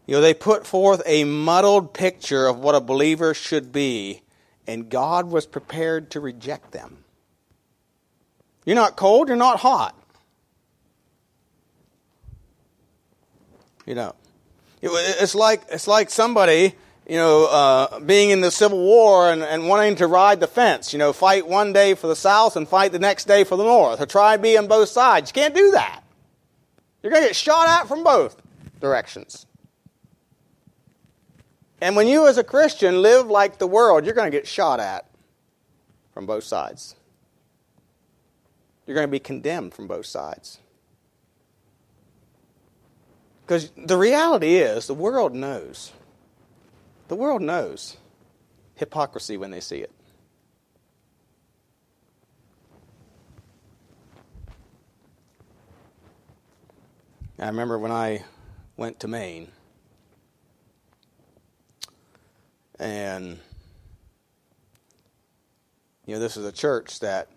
You 0.06 0.16
know, 0.16 0.22
they 0.22 0.34
put 0.34 0.66
forth 0.66 1.04
a 1.06 1.24
muddled 1.24 1.94
picture 1.94 2.48
of 2.48 2.58
what 2.60 2.76
a 2.76 2.82
believer 2.82 3.34
should 3.34 3.72
be, 3.72 4.24
and 4.66 4.90
God 4.90 5.30
was 5.30 5.46
prepared 5.46 6.10
to 6.12 6.20
reject 6.20 6.72
them. 6.72 7.04
You're 8.66 8.76
not 8.76 8.96
cold, 8.96 9.28
you're 9.28 9.38
not 9.38 9.60
hot. 9.60 9.96
You 13.86 13.96
know, 13.96 14.16
it's 14.82 15.36
like 15.36 15.64
it's 15.70 15.88
like 15.88 16.10
somebody 16.10 16.76
you 17.10 17.18
know 17.18 17.46
uh, 17.48 18.00
being 18.00 18.30
in 18.30 18.40
the 18.40 18.52
Civil 18.52 18.80
War 18.80 19.32
and, 19.32 19.44
and 19.44 19.68
wanting 19.68 19.96
to 19.98 20.08
ride 20.08 20.40
the 20.40 20.48
fence. 20.48 20.94
You 20.94 21.00
know, 21.00 21.12
fight 21.12 21.48
one 21.48 21.74
day 21.74 21.96
for 21.96 22.08
the 22.08 22.16
South 22.16 22.56
and 22.56 22.68
fight 22.68 22.92
the 22.92 23.00
next 23.00 23.26
day 23.26 23.44
for 23.44 23.58
the 23.58 23.64
North, 23.64 24.00
or 24.00 24.06
try 24.06 24.38
to 24.38 24.42
be 24.42 24.58
on 24.58 24.68
both 24.68 24.90
sides. 24.90 25.32
You 25.32 25.42
can't 25.42 25.56
do 25.56 25.72
that. 25.72 26.04
You're 27.02 27.12
going 27.12 27.24
to 27.24 27.30
get 27.30 27.36
shot 27.36 27.68
at 27.68 27.88
from 27.88 28.04
both 28.04 28.42
directions. 28.80 29.46
And 31.82 31.96
when 31.96 32.08
you, 32.08 32.28
as 32.28 32.38
a 32.38 32.44
Christian, 32.44 33.02
live 33.02 33.28
like 33.28 33.58
the 33.58 33.68
world, 33.68 34.06
you're 34.06 34.14
going 34.14 34.30
to 34.30 34.38
get 34.38 34.48
shot 34.48 34.80
at 34.80 35.06
from 36.14 36.26
both 36.26 36.44
sides. 36.44 36.96
You're 38.86 38.96
going 38.96 39.08
to 39.08 39.12
be 39.12 39.20
condemned 39.20 39.74
from 39.74 39.88
both 39.88 40.06
sides. 40.06 40.60
Because 43.46 43.72
the 43.78 43.98
reality 43.98 44.58
is, 44.58 44.88
the 44.88 44.94
world 44.94 45.34
knows. 45.34 45.94
The 47.10 47.16
world 47.16 47.42
knows 47.42 47.98
hypocrisy 48.76 49.36
when 49.36 49.50
they 49.50 49.62
see 49.62 49.80
it. 49.80 49.92
I 57.40 57.48
remember 57.48 57.80
when 57.80 57.92
I 57.92 58.24
went 58.78 59.00
to 59.00 59.08
Maine, 59.08 59.48
and 62.78 63.40
you 66.06 66.14
know, 66.14 66.20
this 66.20 66.38
is 66.38 66.46
a 66.46 66.52
church 66.52 67.00
that 67.00 67.28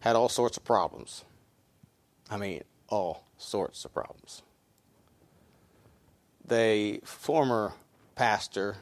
had 0.00 0.16
all 0.16 0.28
sorts 0.28 0.58
of 0.58 0.64
problems. 0.64 1.24
I 2.30 2.36
mean, 2.36 2.62
all 2.88 3.24
sorts 3.38 3.86
of 3.86 3.94
problems. 3.94 4.42
The 6.46 7.00
former 7.04 7.72
pastor, 8.14 8.76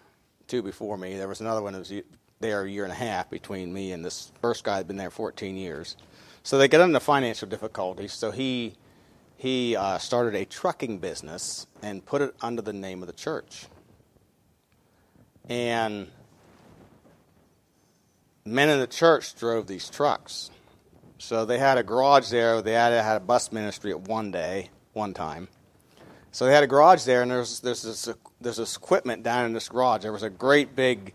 two 0.47 0.63
before 0.63 0.97
me, 0.97 1.17
there 1.17 1.29
was 1.29 1.41
another 1.41 1.63
one 1.63 1.73
that 1.73 1.79
was 1.79 1.93
there 2.41 2.63
a 2.63 2.71
year 2.71 2.85
and 2.85 2.93
a 2.93 2.97
half 2.97 3.31
between 3.31 3.73
me 3.73 3.93
and 3.93 4.05
this 4.05 4.33
first 4.41 4.65
guy 4.65 4.79
had 4.79 4.87
been 4.87 4.97
there 4.97 5.11
14 5.11 5.57
years. 5.57 5.97
So 6.43 6.59
they 6.59 6.69
got 6.69 6.81
into 6.81 7.01
financial 7.01 7.49
difficulties. 7.49 8.13
So 8.13 8.31
he 8.31 8.75
he 9.37 9.75
uh, 9.75 9.97
started 9.97 10.35
a 10.35 10.45
trucking 10.45 10.99
business 10.99 11.67
and 11.81 12.05
put 12.05 12.21
it 12.21 12.35
under 12.43 12.61
the 12.61 12.75
name 12.75 13.03
of 13.03 13.07
the 13.07 13.15
church. 13.15 13.67
And 15.49 16.09
men 18.45 18.69
in 18.69 18.81
the 18.81 18.87
church 18.87 19.35
drove 19.37 19.67
these 19.67 19.89
trucks. 19.89 20.51
So 21.17 21.47
they 21.47 21.59
had 21.59 21.79
a 21.79 21.83
garage 21.83 22.31
there. 22.31 22.61
They 22.61 22.73
had, 22.73 22.93
had 22.93 23.17
a 23.17 23.21
bus 23.21 23.51
ministry 23.51 23.93
at 23.93 24.03
one 24.03 24.31
day, 24.31 24.69
one 24.93 25.15
time. 25.15 25.49
So 26.33 26.47
they 26.47 26.53
had 26.53 26.63
a 26.63 26.69
garage 26.69 27.05
there, 27.05 27.23
and 27.23 27.31
there's 27.31 27.61
there's 27.61 27.83
this 27.83 28.09
there's 28.41 28.57
this 28.57 28.77
equipment 28.77 29.23
down 29.23 29.47
in 29.47 29.53
this 29.53 29.69
garage. 29.69 30.03
There 30.03 30.13
was 30.13 30.23
a 30.23 30.31
great 30.31 30.77
big, 30.77 31.13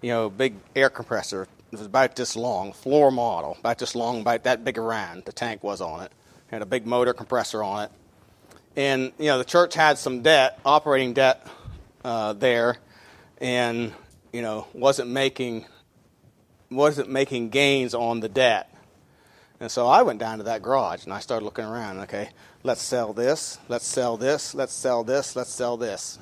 you 0.00 0.10
know, 0.10 0.30
big 0.30 0.54
air 0.74 0.88
compressor. 0.88 1.42
It 1.42 1.78
was 1.78 1.86
about 1.86 2.16
this 2.16 2.36
long, 2.36 2.72
floor 2.72 3.10
model, 3.10 3.56
about 3.58 3.78
this 3.78 3.94
long, 3.94 4.20
about 4.20 4.44
that 4.44 4.64
big 4.64 4.78
around. 4.78 5.24
The 5.24 5.32
tank 5.32 5.62
was 5.62 5.80
on 5.80 6.02
it. 6.04 6.12
Had 6.46 6.62
a 6.62 6.66
big 6.66 6.86
motor 6.86 7.12
compressor 7.12 7.62
on 7.62 7.84
it, 7.84 7.90
and 8.76 9.12
you 9.18 9.26
know 9.26 9.38
the 9.38 9.44
church 9.44 9.74
had 9.74 9.98
some 9.98 10.22
debt, 10.22 10.58
operating 10.64 11.12
debt, 11.12 11.46
uh, 12.04 12.32
there, 12.32 12.76
and 13.40 13.92
you 14.32 14.42
know 14.42 14.66
wasn't 14.72 15.10
making 15.10 15.66
wasn't 16.70 17.10
making 17.10 17.50
gains 17.50 17.94
on 17.94 18.20
the 18.20 18.28
debt. 18.28 18.72
And 19.58 19.70
so 19.70 19.86
I 19.86 20.02
went 20.02 20.18
down 20.18 20.38
to 20.38 20.44
that 20.44 20.62
garage 20.62 21.04
and 21.04 21.12
I 21.12 21.20
started 21.20 21.44
looking 21.44 21.64
around. 21.64 22.00
Okay, 22.00 22.30
let's 22.62 22.82
sell 22.82 23.12
this, 23.12 23.58
let's 23.68 23.86
sell 23.86 24.16
this, 24.16 24.54
let's 24.54 24.72
sell 24.72 25.02
this, 25.02 25.34
let's 25.34 25.50
sell 25.50 25.76
this. 25.76 26.18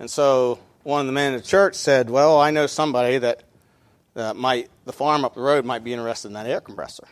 And 0.00 0.10
so 0.10 0.58
one 0.82 1.00
of 1.00 1.06
the 1.06 1.12
men 1.12 1.34
in 1.34 1.40
the 1.40 1.46
church 1.46 1.74
said, 1.74 2.10
Well, 2.10 2.40
I 2.40 2.50
know 2.50 2.66
somebody 2.66 3.18
that 3.18 3.44
uh, 4.16 4.34
might, 4.34 4.68
the 4.84 4.92
farm 4.92 5.24
up 5.24 5.34
the 5.34 5.40
road 5.40 5.64
might 5.64 5.84
be 5.84 5.92
interested 5.92 6.28
in 6.28 6.34
that 6.34 6.46
air 6.46 6.60
compressor. 6.60 7.06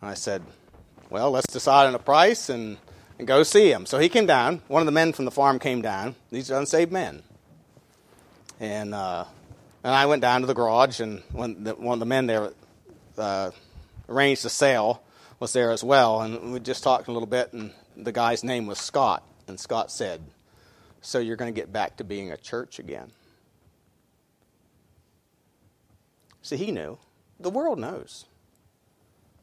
And 0.00 0.10
I 0.10 0.14
said, 0.14 0.42
Well, 1.10 1.30
let's 1.30 1.52
decide 1.52 1.86
on 1.86 1.94
a 1.94 2.00
price 2.00 2.48
and, 2.48 2.78
and 3.18 3.28
go 3.28 3.42
see 3.42 3.70
him. 3.70 3.86
So 3.86 3.98
he 3.98 4.08
came 4.08 4.26
down. 4.26 4.62
One 4.68 4.82
of 4.82 4.86
the 4.86 4.92
men 4.92 5.12
from 5.12 5.24
the 5.24 5.30
farm 5.30 5.58
came 5.58 5.82
down. 5.82 6.16
These 6.30 6.50
are 6.50 6.58
unsaved 6.58 6.90
men. 6.90 7.22
And, 8.58 8.94
uh, 8.94 9.24
and 9.82 9.94
I 9.94 10.06
went 10.06 10.22
down 10.22 10.40
to 10.40 10.46
the 10.46 10.54
garage, 10.54 11.00
and 11.00 11.22
one, 11.32 11.64
the, 11.64 11.74
one 11.74 11.94
of 11.94 12.00
the 12.00 12.06
men 12.06 12.26
there 12.26 12.52
uh, 13.18 13.50
arranged 14.08 14.44
the 14.44 14.50
sale 14.50 15.02
was 15.40 15.52
there 15.52 15.70
as 15.70 15.82
well, 15.84 16.20
and 16.22 16.52
we 16.52 16.60
just 16.60 16.82
talked 16.82 17.08
a 17.08 17.12
little 17.12 17.26
bit, 17.26 17.52
and 17.52 17.72
the 17.96 18.12
guy's 18.12 18.44
name 18.44 18.66
was 18.66 18.78
Scott, 18.78 19.22
and 19.46 19.58
Scott 19.58 19.90
said, 19.90 20.22
"So 21.00 21.18
you're 21.18 21.36
going 21.36 21.52
to 21.52 21.60
get 21.60 21.72
back 21.72 21.96
to 21.96 22.04
being 22.04 22.30
a 22.30 22.36
church 22.36 22.78
again?" 22.78 23.10
See, 26.42 26.56
he 26.56 26.70
knew. 26.70 26.98
The 27.40 27.50
world 27.50 27.78
knows. 27.78 28.26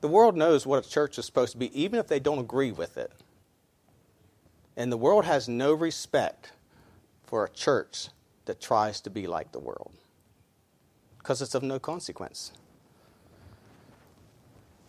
The 0.02 0.08
world 0.08 0.36
knows 0.36 0.66
what 0.66 0.86
a 0.86 0.90
church 0.90 1.18
is 1.18 1.26
supposed 1.26 1.52
to 1.54 1.58
be, 1.58 1.80
even 1.80 2.00
if 2.00 2.08
they 2.08 2.20
don't 2.20 2.40
agree 2.40 2.72
with 2.72 2.98
it. 2.98 3.12
And 4.76 4.92
the 4.92 4.98
world 4.98 5.26
has 5.26 5.48
no 5.50 5.74
respect 5.74 6.52
for 7.24 7.44
a 7.44 7.50
church 7.50 8.10
that 8.46 8.62
tries 8.62 9.02
to 9.02 9.10
be 9.10 9.28
like 9.28 9.52
the 9.52 9.60
world 9.60 9.92
because 11.18 11.42
it's 11.42 11.54
of 11.54 11.64
no 11.64 11.80
consequence. 11.80 12.52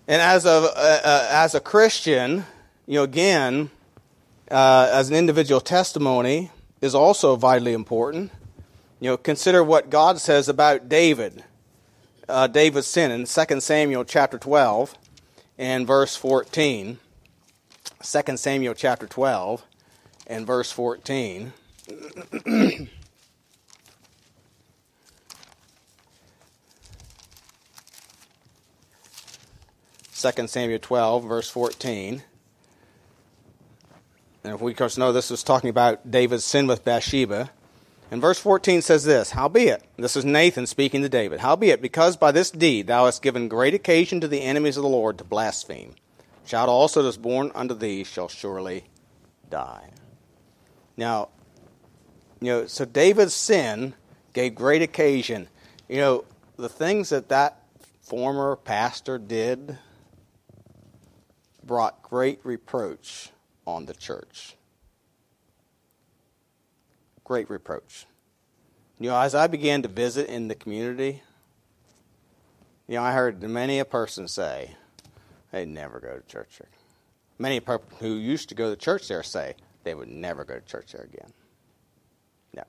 And 0.09 0.21
as 0.21 0.45
a, 0.45 0.51
uh, 0.51 1.29
as 1.31 1.55
a 1.55 1.61
Christian, 1.61 2.45
you 2.87 2.95
know, 2.95 3.05
again, 3.05 3.71
uh, 4.51 4.91
as 4.93 5.11
an 5.11 5.17
individual 5.17 5.61
testimony 5.61 6.51
is 6.81 6.95
also 6.95 7.37
vitally 7.37 7.73
important. 7.73 8.33
You 9.01 9.11
know, 9.11 9.17
consider 9.17 9.63
what 9.63 9.91
God 9.91 10.19
says 10.19 10.49
about 10.49 10.89
David, 10.89 11.45
uh, 12.29 12.47
David's 12.47 12.87
sin 12.87 13.11
in 13.11 13.27
2 13.27 13.61
Samuel 13.61 14.05
chapter 14.05 14.39
12. 14.39 14.95
and 15.59 15.87
verse 15.87 16.17
14. 16.17 16.99
2 18.03 18.37
Samuel 18.37 18.75
chapter 18.75 19.07
12 19.07 19.65
and 20.27 20.47
verse 20.47 20.73
14. 20.73 21.53
2 30.23 30.47
Samuel 30.47 30.79
12, 30.79 31.25
verse 31.25 31.51
14. 31.51 32.23
And 34.45 34.55
if 34.55 34.61
we, 34.61 34.71
of 34.71 34.79
course, 34.79 34.97
know 34.97 35.13
this 35.13 35.33
is 35.33 35.43
talking 35.43 35.69
about 35.69 36.11
David's 36.11 36.45
sin 36.45 36.69
with 36.69 36.85
Bathsheba. 36.85 37.51
And 38.09 38.21
verse 38.21 38.39
14 38.39 38.83
says 38.83 39.03
this 39.03 39.31
Howbeit, 39.31 39.83
this 39.97 40.15
is 40.15 40.25
Nathan 40.25 40.67
speaking 40.67 41.03
to 41.03 41.09
David, 41.09 41.41
Howbeit, 41.41 41.83
because 41.83 42.17
by 42.17 42.31
this 42.31 42.53
deed 42.53 42.87
thou 42.87 43.07
hast 43.07 43.23
given 43.23 43.49
great 43.49 43.75
occasion 43.75 44.21
to 44.21 44.29
the 44.29 44.43
enemies 44.43 44.77
of 44.77 44.85
the 44.85 44.89
Lord 44.89 45.19
to 45.19 45.25
blaspheme, 45.25 45.95
child 46.47 46.69
also 46.69 47.03
that 47.03 47.09
is 47.09 47.17
born 47.17 47.51
unto 47.55 47.75
thee 47.75 48.05
shall 48.05 48.29
surely 48.29 48.85
die. 49.51 49.91
Now, 50.97 51.31
you 52.41 52.49
know, 52.49 52.67
so 52.67 52.85
David's 52.85 53.35
sin 53.35 53.95
gave 54.35 54.55
great 54.55 54.83
occasion. 54.83 55.49
You 55.89 55.97
know, 55.97 56.25
the 56.57 56.69
things 56.69 57.09
that 57.09 57.29
that 57.31 57.63
former 58.03 58.57
pastor 58.57 59.19
did 59.19 59.79
brought 61.65 62.03
great 62.03 62.41
reproach 62.45 63.31
on 63.67 63.87
the 63.87 63.95
church. 63.95 64.57
Great 67.25 67.49
reproach. 67.49 68.07
You 68.99 69.11
know, 69.11 69.19
as 69.19 69.35
I 69.35 69.47
began 69.47 69.83
to 69.83 69.89
visit 69.89 70.29
in 70.29 70.49
the 70.49 70.55
community, 70.55 71.23
you 72.89 72.97
know, 72.97 73.03
I 73.03 73.13
heard 73.13 73.43
many 73.43 73.79
a 73.79 73.85
person 73.85 74.29
say 74.29 74.77
they'd 75.51 75.69
never 75.69 76.01
go 76.01 76.19
to 76.19 76.27
church 76.27 76.59
there. 76.59 76.69
Many 77.39 77.61
people 77.61 77.83
who 78.01 78.15
used 78.15 78.49
to 78.51 78.55
go 78.55 78.71
to 78.71 78.77
church 78.77 79.09
there 79.09 79.23
say 79.23 79.55
they 79.85 79.95
would 79.95 80.09
never 80.09 80.45
go 80.45 80.55
to 80.55 80.61
church 80.61 80.93
there 80.93 81.03
again. 81.03 81.33
Never. 82.55 82.69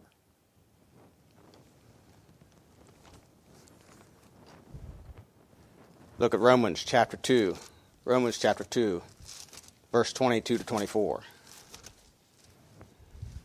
Look 6.20 6.34
at 6.34 6.39
Romans 6.39 6.84
chapter 6.84 7.18
2. 7.18 7.56
Romans 8.06 8.38
chapter 8.38 8.66
2, 8.66 9.01
verse 9.93 10.12
22 10.12 10.58
to 10.58 10.64
24. 10.66 11.22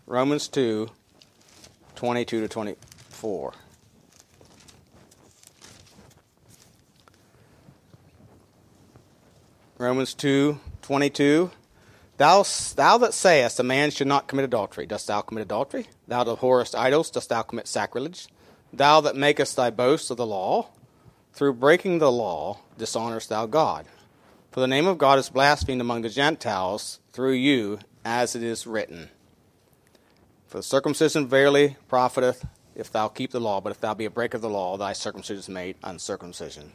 Romans 0.05 0.49
2, 0.49 0.89
22 1.95 2.41
to 2.41 2.49
24. 2.49 3.53
Romans 9.79 10.15
2, 10.15 10.59
22. 10.83 11.53
Thou, 12.17 12.45
thou 12.75 12.99
that 12.99 13.15
sayest 13.15 13.61
a 13.61 13.63
man 13.63 13.93
should 13.93 14.09
not 14.09 14.27
commit 14.27 14.45
adultery, 14.45 14.87
dost 14.87 15.07
thou 15.07 15.21
commit 15.21 15.43
adultery? 15.43 15.87
Thou 16.09 16.25
that 16.25 16.33
abhorrest 16.33 16.75
idols, 16.75 17.13
dost 17.13 17.29
thou 17.29 17.43
commit 17.43 17.69
sacrilege? 17.69 18.27
Thou 18.73 19.03
that 19.03 19.15
makest 19.15 19.55
thy 19.55 19.71
boast 19.71 20.11
of 20.11 20.17
the 20.17 20.27
law, 20.27 20.67
through 21.33 21.53
breaking 21.53 22.01
the 22.01 22.11
law, 22.11 22.59
dishonorest 22.77 23.29
thou 23.29 23.47
God. 23.47 23.87
For 24.51 24.61
the 24.61 24.67
name 24.67 24.87
of 24.87 24.99
God 24.99 25.19
is 25.19 25.29
blasphemed 25.29 25.81
among 25.81 26.03
the 26.03 26.09
Gentiles 26.09 27.01
through 27.13 27.33
you, 27.33 27.81
as 28.05 28.35
it 28.35 28.43
is 28.43 28.67
written. 28.67 29.11
For 30.47 30.59
the 30.59 30.63
circumcision 30.63 31.29
verily 31.29 31.77
profiteth 31.89 32.47
if 32.75 32.91
thou 32.91 33.09
keep 33.09 33.33
the 33.33 33.41
law, 33.41 33.61
but 33.61 33.71
if 33.71 33.81
thou 33.81 33.93
be 33.93 34.05
a 34.05 34.11
breaker 34.11 34.37
of 34.37 34.43
the 34.43 34.49
law, 34.49 34.77
thy 34.77 34.93
circumcision 34.93 35.41
is 35.41 35.49
made 35.49 35.77
uncircumcision. 35.83 36.73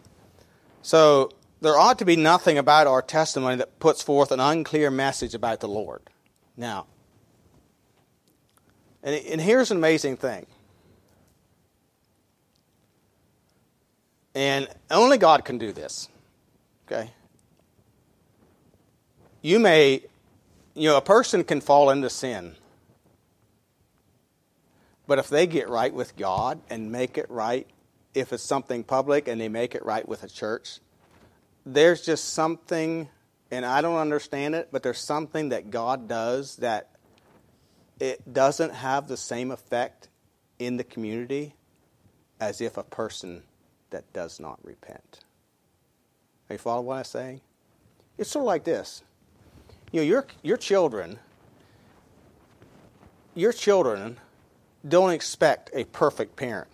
So 0.82 1.32
there 1.62 1.78
ought 1.78 1.98
to 2.00 2.06
be 2.06 2.18
nothing 2.18 2.58
about 2.58 2.88
our 2.88 3.02
testimony 3.02 3.56
that 3.56 3.80
puts 3.80 4.04
forth 4.04 4.32
an 4.32 4.40
unclear 4.40 4.92
message 4.92 5.34
about 5.34 5.62
the 5.62 5.70
Lord. 5.70 6.02
Now, 6.58 6.88
and, 9.02 9.16
and 9.26 9.42
here's 9.42 9.72
an 9.72 9.78
amazing 9.78 10.18
thing. 10.18 10.46
And 14.36 14.68
only 14.92 15.18
God 15.18 15.46
can 15.46 15.58
do 15.58 15.72
this. 15.72 16.10
Okay? 16.86 17.12
You 19.44 19.60
may, 19.60 20.02
you 20.74 20.89
know, 20.89 20.98
a 20.98 21.02
person 21.02 21.44
can 21.44 21.62
fall 21.62 21.91
into 21.91 22.10
sin. 22.10 22.56
But 25.06 25.20
if 25.20 25.28
they 25.28 25.46
get 25.46 25.70
right 25.70 25.94
with 25.94 26.16
God 26.16 26.62
and 26.70 26.91
make 26.91 27.18
it 27.18 27.30
right, 27.30 27.68
if 28.16 28.32
it's 28.32 28.41
something 28.41 28.84
public 28.84 29.28
and 29.28 29.39
they 29.39 29.50
make 29.50 29.76
it 29.76 29.86
right 29.86 30.08
with 30.08 30.24
a 30.24 30.30
church, 30.30 30.80
there's 31.66 32.06
just 32.06 32.34
something, 32.34 33.10
and 33.52 33.66
I 33.66 33.82
don't 33.82 33.98
understand 33.98 34.56
it, 34.56 34.70
but 34.72 34.82
there's 34.82 35.00
something 35.00 35.50
that 35.50 35.70
God 35.70 36.08
does 36.08 36.56
that 36.58 36.89
it 38.00 38.34
doesn't 38.34 38.74
have 38.74 39.08
the 39.10 39.18
same 39.18 39.52
effect 39.52 40.08
in 40.58 40.78
the 40.78 40.84
community 40.86 41.54
as 42.39 42.62
if 42.62 42.78
a 42.78 42.84
person 42.84 43.44
that 43.89 44.12
does 44.14 44.39
not 44.39 44.58
repent. 44.64 45.20
Are 46.50 46.54
you 46.54 46.60
follow 46.60 46.82
what 46.82 46.98
I'm 46.98 47.04
saying? 47.04 47.41
It's 48.18 48.32
sort 48.32 48.44
of 48.44 48.48
like 48.48 48.64
this. 48.64 49.04
You 49.94 50.00
know, 50.00 50.06
your, 50.08 50.26
your 50.41 50.58
children, 50.58 51.20
your 53.36 53.54
children 53.54 54.18
don't 54.86 55.12
expect 55.12 55.70
a 55.72 55.84
perfect 55.84 56.36
parent. 56.36 56.68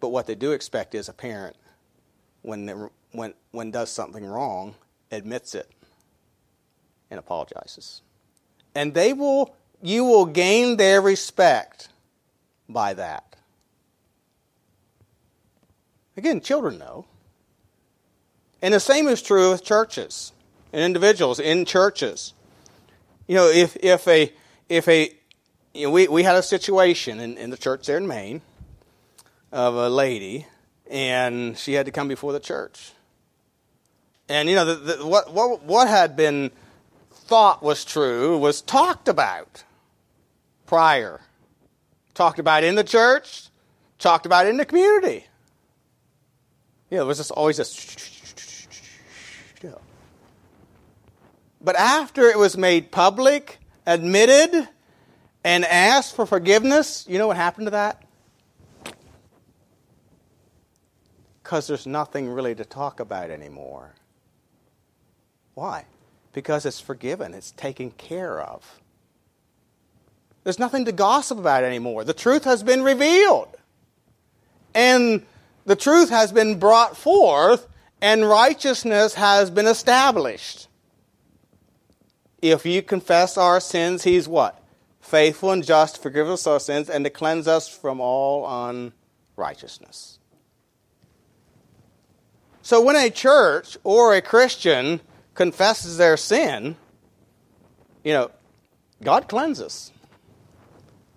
But 0.00 0.08
what 0.08 0.26
they 0.26 0.34
do 0.34 0.52
expect 0.52 0.94
is 0.94 1.10
a 1.10 1.12
parent, 1.12 1.56
when, 2.40 2.64
they, 2.64 2.72
when, 3.12 3.34
when 3.50 3.70
does 3.70 3.90
something 3.90 4.24
wrong, 4.24 4.76
admits 5.12 5.54
it 5.54 5.68
and 7.10 7.18
apologizes. 7.18 8.00
And 8.74 8.94
they 8.94 9.12
will, 9.12 9.54
you 9.82 10.04
will 10.04 10.24
gain 10.24 10.78
their 10.78 11.02
respect 11.02 11.90
by 12.66 12.94
that. 12.94 13.36
Again, 16.16 16.40
children 16.40 16.78
know. 16.78 17.04
And 18.62 18.72
the 18.72 18.80
same 18.80 19.06
is 19.06 19.20
true 19.20 19.50
with 19.50 19.62
churches 19.62 20.32
and 20.72 20.82
individuals 20.82 21.40
in 21.40 21.64
churches. 21.64 22.34
You 23.26 23.36
know, 23.36 23.48
if, 23.48 23.76
if 23.76 24.06
a, 24.08 24.32
if 24.68 24.88
a, 24.88 25.12
you 25.74 25.86
know, 25.86 25.90
we, 25.90 26.08
we 26.08 26.22
had 26.22 26.36
a 26.36 26.42
situation 26.42 27.20
in, 27.20 27.36
in 27.36 27.50
the 27.50 27.56
church 27.56 27.86
there 27.86 27.96
in 27.96 28.06
Maine 28.06 28.42
of 29.52 29.74
a 29.74 29.88
lady, 29.88 30.46
and 30.90 31.56
she 31.56 31.74
had 31.74 31.86
to 31.86 31.92
come 31.92 32.08
before 32.08 32.32
the 32.32 32.40
church. 32.40 32.92
And, 34.28 34.48
you 34.48 34.54
know, 34.54 34.64
the, 34.64 34.96
the, 34.96 35.06
what, 35.06 35.32
what, 35.32 35.62
what 35.62 35.88
had 35.88 36.16
been 36.16 36.50
thought 37.10 37.62
was 37.62 37.84
true 37.84 38.36
was 38.38 38.60
talked 38.60 39.08
about 39.08 39.64
prior. 40.66 41.20
Talked 42.14 42.38
about 42.38 42.64
in 42.64 42.74
the 42.74 42.84
church, 42.84 43.48
talked 43.98 44.26
about 44.26 44.46
in 44.46 44.56
the 44.56 44.64
community. 44.64 45.26
You 46.90 46.96
know, 46.96 47.02
there 47.02 47.06
was 47.06 47.18
just 47.18 47.30
always 47.30 47.58
this 47.58 48.17
But 51.60 51.76
after 51.76 52.28
it 52.28 52.38
was 52.38 52.56
made 52.56 52.90
public, 52.90 53.58
admitted, 53.86 54.68
and 55.42 55.64
asked 55.64 56.14
for 56.14 56.26
forgiveness, 56.26 57.04
you 57.08 57.18
know 57.18 57.26
what 57.26 57.36
happened 57.36 57.66
to 57.66 57.70
that? 57.72 58.02
Because 61.42 61.66
there's 61.66 61.86
nothing 61.86 62.28
really 62.28 62.54
to 62.54 62.64
talk 62.64 63.00
about 63.00 63.30
anymore. 63.30 63.94
Why? 65.54 65.86
Because 66.32 66.66
it's 66.66 66.80
forgiven, 66.80 67.34
it's 67.34 67.50
taken 67.52 67.90
care 67.92 68.40
of. 68.40 68.80
There's 70.44 70.58
nothing 70.58 70.84
to 70.84 70.92
gossip 70.92 71.38
about 71.38 71.64
anymore. 71.64 72.04
The 72.04 72.14
truth 72.14 72.44
has 72.44 72.62
been 72.62 72.82
revealed. 72.82 73.56
And 74.74 75.26
the 75.66 75.76
truth 75.76 76.10
has 76.10 76.30
been 76.30 76.58
brought 76.58 76.96
forth, 76.96 77.66
and 78.00 78.28
righteousness 78.28 79.14
has 79.14 79.50
been 79.50 79.66
established. 79.66 80.67
If 82.40 82.64
you 82.64 82.82
confess 82.82 83.36
our 83.36 83.60
sins, 83.60 84.04
he's 84.04 84.28
what? 84.28 84.62
Faithful 85.00 85.52
and 85.52 85.64
just 85.64 85.96
to 85.96 86.00
forgive 86.00 86.28
us 86.28 86.46
our 86.46 86.60
sins 86.60 86.88
and 86.88 87.04
to 87.04 87.10
cleanse 87.10 87.48
us 87.48 87.68
from 87.68 88.00
all 88.00 88.92
unrighteousness. 89.36 90.18
So 92.62 92.82
when 92.82 92.96
a 92.96 93.10
church 93.10 93.78
or 93.82 94.14
a 94.14 94.20
Christian 94.20 95.00
confesses 95.34 95.96
their 95.96 96.16
sin, 96.16 96.76
you 98.04 98.12
know, 98.12 98.30
God 99.02 99.28
cleanses. 99.28 99.92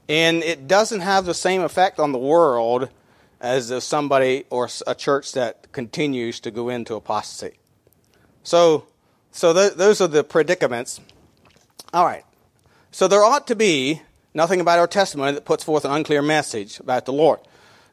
And 0.08 0.44
it 0.44 0.68
doesn't 0.68 1.02
have 1.02 1.26
the 1.26 1.34
same 1.34 1.62
effect 1.62 2.00
on 2.00 2.12
the 2.12 2.18
world 2.18 2.90
as 3.40 3.72
if 3.72 3.84
somebody 3.84 4.46
or 4.50 4.70
a 4.86 4.96
church 4.96 5.34
that 5.34 5.72
continues 5.72 6.40
to 6.42 6.52
go 6.52 6.70
into 6.70 6.96
apostasy. 6.96 7.58
So, 8.44 8.86
so 9.32 9.54
th- 9.54 9.74
those 9.74 10.02
are 10.02 10.08
the 10.08 10.24
predicaments. 10.24 11.00
All 11.94 12.06
right. 12.06 12.24
So 12.92 13.08
there 13.08 13.24
ought 13.24 13.48
to 13.48 13.56
be 13.56 14.02
nothing 14.34 14.60
about 14.60 14.80
our 14.80 14.88
testimony 14.88 15.34
that 15.34 15.46
puts 15.46 15.64
forth 15.64 15.86
an 15.86 15.92
unclear 15.92 16.22
message 16.22 16.80
about 16.80 17.06
the 17.06 17.14
Lord. 17.14 17.40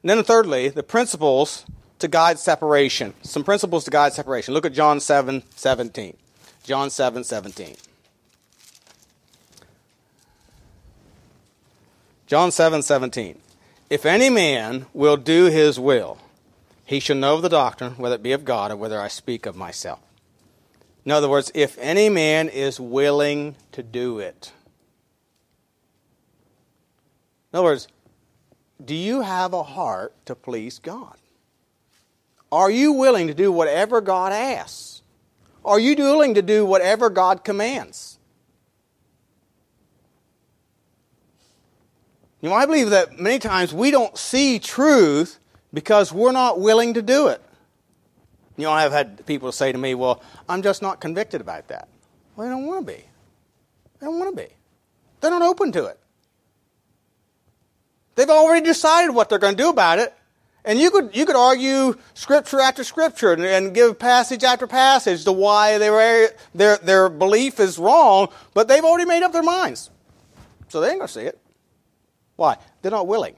And 0.03 0.11
then, 0.11 0.23
thirdly, 0.23 0.69
the 0.69 0.83
principles 0.83 1.65
to 1.99 2.09
guide 2.09 2.39
separation. 2.39 3.15
Some 3.23 3.45
principles 3.45 3.85
to 3.85 3.91
guide 3.91 4.13
separation. 4.13 4.55
Look 4.55 4.67
at 4.67 4.73
John 4.73 5.01
7 5.01 5.43
17. 5.55 6.17
John 6.63 6.91
7 6.91 7.25
17. 7.25 7.77
John 12.27 12.51
7 12.51 12.83
17. 12.83 13.39
If 13.91 14.05
any 14.05 14.29
man 14.29 14.87
will 14.93 15.17
do 15.17 15.47
his 15.47 15.81
will, 15.81 16.19
he 16.85 17.01
shall 17.01 17.17
know 17.17 17.37
of 17.37 17.43
the 17.43 17.49
doctrine, 17.49 17.93
whether 17.93 18.17
it 18.17 18.23
be 18.23 18.33
of 18.33 18.45
God 18.45 18.71
or 18.71 18.77
whether 18.77 19.01
I 19.01 19.09
speak 19.09 19.47
of 19.47 19.57
myself. 19.57 20.01
In 21.09 21.13
other 21.13 21.31
words, 21.31 21.51
if 21.55 21.79
any 21.79 22.11
man 22.11 22.51
is 22.51 22.79
willing 22.79 23.57
to 23.73 23.83
do 23.83 24.19
it. 24.19 24.53
In 27.51 27.57
other 27.57 27.65
words, 27.65 27.89
do 28.85 28.95
you 28.95 29.23
have 29.23 29.55
a 29.55 29.63
heart 29.63 30.13
to 30.27 30.35
please 30.35 30.79
God? 30.79 31.17
Are 32.53 32.71
you 32.71 32.93
willing 32.93 33.27
to 33.29 33.33
do 33.33 33.51
whatever 33.51 34.03
God 34.03 34.33
asks? 34.33 35.01
Are 35.65 35.81
you 35.81 35.97
willing 35.97 36.35
to 36.35 36.43
do 36.43 36.67
whatever 36.67 37.09
God 37.09 37.43
commands? 37.43 38.19
You 42.43 42.51
know, 42.51 42.55
I 42.55 42.67
believe 42.67 42.91
that 42.91 43.19
many 43.19 43.39
times 43.39 43.73
we 43.73 43.91
don't 43.91 44.19
see 44.19 44.59
truth 44.59 45.39
because 45.73 46.13
we're 46.13 46.33
not 46.33 46.61
willing 46.61 46.93
to 46.93 47.01
do 47.01 47.29
it. 47.29 47.41
You 48.59 48.65
know, 48.65 48.73
I've 48.73 48.91
had 48.91 49.25
people 49.25 49.53
say 49.53 49.71
to 49.71 49.79
me, 49.79 49.95
well, 49.95 50.21
I'm 50.49 50.63
just 50.63 50.83
not 50.83 51.01
convicted 51.01 51.41
about 51.41 51.69
that. 51.69 51.89
Well, 52.35 52.47
they 52.47 52.53
don't 52.53 52.67
want 52.67 52.87
to 52.87 52.93
be. 52.93 52.99
They 54.01 54.07
don't 54.07 54.19
want 54.19 54.37
to 54.37 54.43
be. 54.43 54.53
They're 55.21 55.31
not 55.31 55.43
open 55.43 55.71
to 55.73 55.87
it. 55.87 55.99
They've 58.17 58.29
already 58.29 58.67
decided 58.67 59.15
what 59.15 59.29
they're 59.29 59.39
going 59.39 59.57
to 59.57 59.63
do 59.63 59.71
about 59.71 60.01
it. 60.01 60.13
And 60.65 60.79
you 60.81 60.91
could, 60.91 61.15
you 61.15 61.25
could 61.25 61.37
argue 61.37 61.95
scripture 62.15 62.61
after 62.61 62.83
scripture 62.83 63.33
and, 63.33 63.45
and 63.45 63.73
give 63.73 63.97
passage 63.97 64.43
after 64.43 64.67
passage 64.67 65.23
to 65.23 65.31
why 65.31 65.79
they 65.79 65.89
were, 65.89 66.29
their, 66.53 66.79
their 66.79 67.09
belief 67.09 67.61
is 67.61 67.79
wrong, 67.79 68.29
but 68.55 68.67
they've 68.67 68.85
already 68.85 69.07
made 69.07 69.23
up 69.23 69.33
their 69.33 69.45
minds. 69.45 69.89
So 70.67 70.81
they 70.81 70.89
ain't 70.89 70.99
going 70.99 71.07
to 71.07 71.15
see 71.15 71.21
it. 71.21 71.39
Why? 72.35 72.57
They're 72.83 72.91
not 72.91 73.07
willing. 73.07 73.37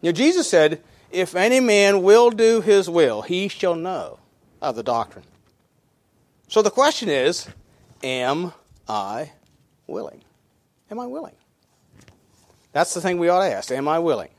You 0.00 0.08
know, 0.08 0.12
Jesus 0.12 0.48
said, 0.48 0.82
If 1.10 1.34
any 1.34 1.60
man 1.60 2.02
will 2.02 2.30
do 2.30 2.60
his 2.60 2.88
will, 2.88 3.22
he 3.22 3.48
shall 3.48 3.74
know 3.74 4.18
of 4.62 4.76
the 4.76 4.82
doctrine. 4.82 5.24
So 6.48 6.62
the 6.62 6.70
question 6.70 7.08
is, 7.08 7.48
Am 8.02 8.52
I 8.88 9.32
willing? 9.86 10.22
Am 10.90 10.98
I 10.98 11.06
willing? 11.06 11.34
That's 12.72 12.94
the 12.94 13.00
thing 13.00 13.18
we 13.18 13.28
ought 13.28 13.46
to 13.46 13.54
ask. 13.54 13.70
Am 13.70 13.88
I 13.88 13.98
willing? 13.98 14.30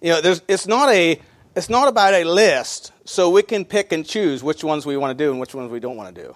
You 0.00 0.10
know, 0.10 0.36
it's 0.48 0.66
not 0.66 0.88
a 0.88 1.20
it's 1.54 1.68
not 1.68 1.88
about 1.88 2.14
a 2.14 2.24
list 2.24 2.92
so 3.04 3.28
we 3.30 3.42
can 3.42 3.64
pick 3.64 3.92
and 3.92 4.06
choose 4.06 4.42
which 4.42 4.62
ones 4.64 4.86
we 4.86 4.96
want 4.96 5.16
to 5.16 5.24
do 5.24 5.30
and 5.30 5.40
which 5.40 5.54
ones 5.54 5.70
we 5.70 5.80
don't 5.80 5.96
want 5.96 6.14
to 6.14 6.22
do. 6.22 6.34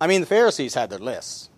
I 0.00 0.06
mean, 0.06 0.20
the 0.20 0.26
Pharisees 0.26 0.74
had 0.74 0.90
their 0.90 0.98
lists. 0.98 1.48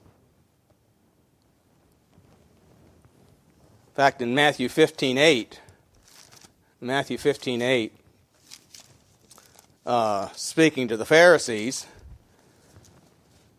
In 3.88 3.94
fact, 3.94 4.22
in 4.22 4.34
Matthew 4.34 4.68
15 4.68 5.18
8, 5.18 5.60
Matthew 6.80 7.18
15 7.18 7.60
8, 7.60 7.92
uh, 9.84 10.28
speaking 10.34 10.86
to 10.88 10.96
the 10.96 11.04
Pharisees, 11.04 11.86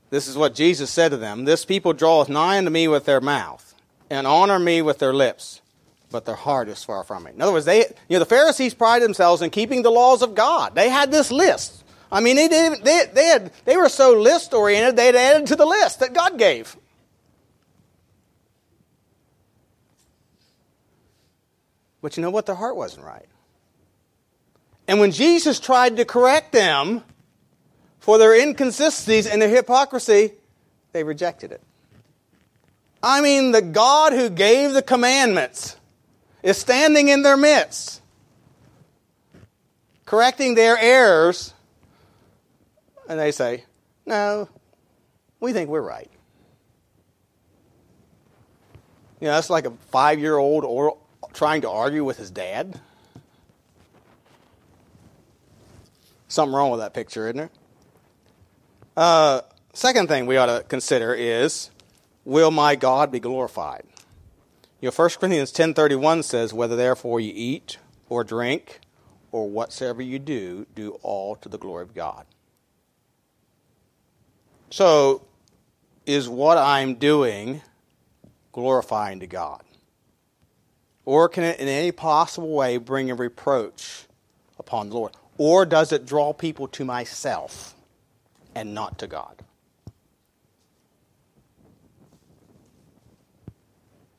this 0.09 0.27
is 0.27 0.37
what 0.37 0.55
Jesus 0.55 0.89
said 0.89 1.09
to 1.09 1.17
them 1.17 1.43
This 1.43 1.65
people 1.65 1.91
draweth 1.91 2.29
nigh 2.29 2.57
unto 2.57 2.69
me 2.69 2.87
with 2.87 3.03
their 3.03 3.19
mouth, 3.19 3.75
and 4.09 4.25
honor 4.25 4.57
me 4.57 4.81
with 4.81 4.99
their 4.99 5.13
lips, 5.13 5.59
but 6.09 6.23
their 6.23 6.35
heart 6.35 6.69
is 6.69 6.81
far 6.85 7.03
from 7.03 7.23
me. 7.23 7.31
In 7.31 7.41
other 7.41 7.51
words, 7.51 7.65
they, 7.65 7.79
you 7.79 7.85
know, 8.11 8.19
the 8.19 8.25
Pharisees 8.25 8.73
prided 8.73 9.05
themselves 9.05 9.41
in 9.41 9.49
keeping 9.49 9.81
the 9.81 9.91
laws 9.91 10.21
of 10.21 10.33
God. 10.33 10.73
They 10.73 10.87
had 10.87 11.11
this 11.11 11.29
list. 11.29 11.83
I 12.09 12.21
mean, 12.21 12.37
they, 12.37 12.47
they, 12.47 13.03
they, 13.13 13.25
had, 13.25 13.51
they 13.65 13.75
were 13.75 13.89
so 13.89 14.13
list 14.13 14.53
oriented, 14.53 14.95
they'd 14.95 15.15
added 15.15 15.47
to 15.47 15.57
the 15.57 15.65
list 15.65 15.99
that 15.99 16.13
God 16.13 16.39
gave. 16.39 16.77
But 22.01 22.17
you 22.17 22.21
know 22.21 22.29
what? 22.29 22.45
Their 22.45 22.55
heart 22.55 22.75
wasn't 22.75 23.05
right. 23.05 23.25
And 24.87 24.99
when 24.99 25.11
Jesus 25.11 25.59
tried 25.59 25.97
to 25.97 26.05
correct 26.05 26.51
them 26.51 27.03
for 27.99 28.17
their 28.17 28.33
inconsistencies 28.33 29.27
and 29.27 29.41
their 29.41 29.49
hypocrisy, 29.49 30.33
they 30.93 31.03
rejected 31.03 31.51
it. 31.51 31.61
I 33.01 33.21
mean, 33.21 33.51
the 33.51 33.61
God 33.61 34.13
who 34.13 34.29
gave 34.29 34.73
the 34.73 34.81
commandments 34.81 35.77
is 36.43 36.57
standing 36.57 37.09
in 37.09 37.21
their 37.21 37.37
midst, 37.37 38.01
correcting 40.05 40.55
their 40.55 40.77
errors, 40.77 41.53
and 43.07 43.19
they 43.19 43.31
say, 43.31 43.63
No, 44.05 44.49
we 45.39 45.53
think 45.53 45.69
we're 45.69 45.81
right. 45.81 46.09
You 49.19 49.27
know, 49.27 49.33
that's 49.33 49.49
like 49.49 49.65
a 49.65 49.71
five 49.91 50.19
year 50.19 50.37
old 50.37 50.63
trying 51.39 51.61
to 51.61 51.69
argue 51.69 52.03
with 52.03 52.17
his 52.17 52.29
dad? 52.29 52.77
Something 56.27 56.53
wrong 56.53 56.69
with 56.69 56.81
that 56.81 56.93
picture, 56.93 57.27
isn't 57.27 57.37
there? 57.37 57.49
Uh, 58.97 59.41
second 59.71 60.09
thing 60.09 60.25
we 60.25 60.35
ought 60.35 60.47
to 60.47 60.65
consider 60.67 61.13
is 61.13 61.71
will 62.25 62.51
my 62.51 62.75
God 62.75 63.09
be 63.09 63.21
glorified? 63.21 63.83
You 64.81 64.89
know, 64.89 64.91
1 64.93 65.09
Corinthians 65.17 65.53
10.31 65.53 66.25
says, 66.25 66.53
Whether 66.53 66.75
therefore 66.75 67.21
you 67.21 67.31
eat 67.33 67.77
or 68.09 68.25
drink 68.25 68.81
or 69.31 69.49
whatsoever 69.49 70.01
you 70.01 70.19
do, 70.19 70.67
do 70.75 70.99
all 71.03 71.37
to 71.37 71.47
the 71.47 71.57
glory 71.57 71.83
of 71.83 71.95
God. 71.95 72.25
So, 74.71 75.25
is 76.05 76.27
what 76.27 76.57
I'm 76.57 76.95
doing 76.95 77.61
glorifying 78.51 79.21
to 79.21 79.27
God? 79.27 79.63
Or 81.09 81.27
can 81.27 81.43
it 81.43 81.59
in 81.59 81.67
any 81.67 81.91
possible 81.91 82.51
way 82.51 82.77
bring 82.77 83.09
a 83.09 83.15
reproach 83.15 84.03
upon 84.59 84.89
the 84.89 84.95
Lord? 84.95 85.13
Or 85.39 85.65
does 85.65 85.91
it 85.91 86.05
draw 86.05 86.33
people 86.33 86.67
to 86.67 86.85
myself 86.85 87.73
and 88.53 88.75
not 88.75 88.99
to 88.99 89.07
God? 89.07 89.41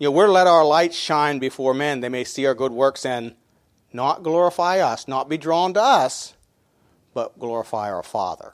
You 0.00 0.08
know, 0.08 0.10
we're 0.10 0.26
to 0.26 0.32
let 0.32 0.48
our 0.48 0.64
light 0.64 0.92
shine 0.92 1.38
before 1.38 1.74
men. 1.74 2.00
They 2.00 2.08
may 2.08 2.24
see 2.24 2.44
our 2.44 2.56
good 2.56 2.72
works 2.72 3.06
and 3.06 3.36
not 3.92 4.24
glorify 4.24 4.80
us, 4.80 5.06
not 5.06 5.28
be 5.28 5.38
drawn 5.38 5.72
to 5.74 5.80
us, 5.80 6.34
but 7.14 7.38
glorify 7.38 7.88
our 7.92 8.02
Father. 8.02 8.52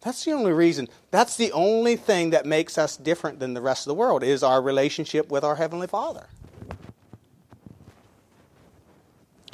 That's 0.00 0.24
the 0.24 0.32
only 0.32 0.52
reason. 0.52 0.88
That's 1.10 1.36
the 1.36 1.52
only 1.52 1.96
thing 1.96 2.30
that 2.30 2.46
makes 2.46 2.78
us 2.78 2.96
different 2.96 3.40
than 3.40 3.52
the 3.52 3.60
rest 3.60 3.86
of 3.86 3.90
the 3.90 3.94
world 3.94 4.22
is 4.22 4.42
our 4.42 4.62
relationship 4.62 5.30
with 5.30 5.44
our 5.44 5.56
Heavenly 5.56 5.86
Father. 5.86 6.28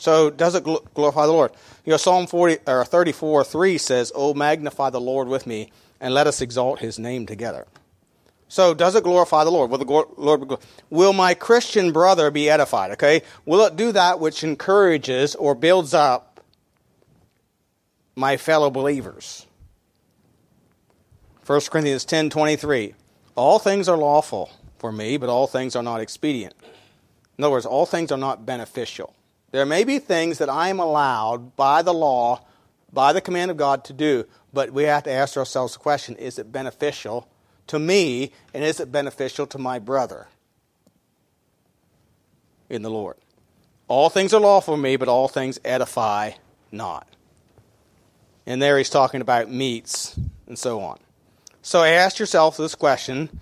So 0.05 0.29
does 0.29 0.55
it 0.55 0.65
glorify 0.93 1.25
the 1.25 1.33
Lord? 1.33 1.53
You 1.87 1.93
know, 1.93 1.97
Psalm 1.97 2.27
40, 2.27 2.59
or 2.67 2.85
34 2.85 3.43
3 3.43 3.79
says, 3.79 4.13
Oh, 4.15 4.35
magnify 4.35 4.91
the 4.91 5.01
Lord 5.01 5.29
with 5.29 5.47
me, 5.47 5.71
and 5.99 6.13
let 6.13 6.27
us 6.27 6.43
exalt 6.43 6.81
his 6.81 6.99
name 6.99 7.25
together. 7.25 7.67
So 8.47 8.75
does 8.75 8.95
it 8.97 9.03
glorify 9.03 9.45
the 9.45 9.51
Lord? 9.51 9.71
Will 9.71 9.79
the 9.79 10.07
Lord 10.19 10.59
will 10.91 11.15
my 11.15 11.33
Christian 11.33 11.91
brother 11.91 12.31
be 12.31 12.51
edified? 12.51 12.91
Okay, 12.91 13.23
will 13.47 13.65
it 13.65 13.77
do 13.77 13.93
that 13.93 14.21
which 14.21 14.45
encourages 14.45 15.35
or 15.37 15.55
builds 15.55 15.95
up 15.95 16.39
my 18.15 18.37
fellow 18.37 18.69
believers? 18.69 19.47
1 21.47 21.63
Corinthians 21.71 22.05
ten 22.05 22.29
twenty 22.29 22.57
three. 22.57 22.95
All 23.37 23.59
things 23.59 23.89
are 23.89 23.97
lawful 23.97 24.53
for 24.77 24.93
me, 24.93 25.17
but 25.17 25.31
all 25.31 25.47
things 25.47 25.75
are 25.75 25.83
not 25.83 26.03
expedient. 26.03 26.53
In 27.39 27.45
other 27.45 27.53
words, 27.53 27.65
all 27.65 27.87
things 27.87 28.13
are 28.13 28.19
not 28.19 28.45
beneficial. 28.45 29.15
There 29.55 29.65
may 29.65 29.85
be 29.85 30.01
things 30.01 30.39
that 30.39 30.49
I 30.49 30.69
am 30.69 30.81
allowed 30.81 31.55
by 31.55 31.83
the 31.83 31.95
law, 31.95 32.45
by 32.93 33.13
the 33.13 33.21
command 33.21 33.53
of 33.53 33.57
God 33.57 33.85
to 33.85 33.93
do, 33.93 34.27
but 34.53 34.73
we 34.73 34.83
have 34.83 35.05
to 35.05 35.13
ask 35.13 35.37
ourselves 35.37 35.75
the 35.75 35.79
question 35.79 36.17
is 36.17 36.41
it 36.41 36.51
beneficial 36.51 37.29
to 37.69 37.79
me 37.79 38.33
and 38.53 38.65
is 38.65 38.81
it 38.81 38.91
beneficial 38.91 39.47
to 39.47 39.59
my 39.59 39.79
brother 39.79 40.27
in 42.69 42.83
the 42.83 42.91
Lord? 42.91 43.17
All 43.87 44.11
things 44.11 44.35
are 44.35 44.41
lawful 44.41 44.75
for 44.75 44.81
me, 44.81 44.97
but 44.97 45.07
all 45.07 45.29
things 45.29 45.61
edify 45.65 46.33
not. 46.73 47.07
And 48.47 48.61
there 48.61 48.77
he's 48.77 48.91
talking 48.91 49.21
about 49.21 49.53
meats 49.53 50.19
and 50.49 50.59
so 50.59 50.81
on. 50.81 50.99
So 51.63 51.85
ask 51.85 52.19
yourself 52.19 52.57
this 52.57 52.75
question 52.75 53.41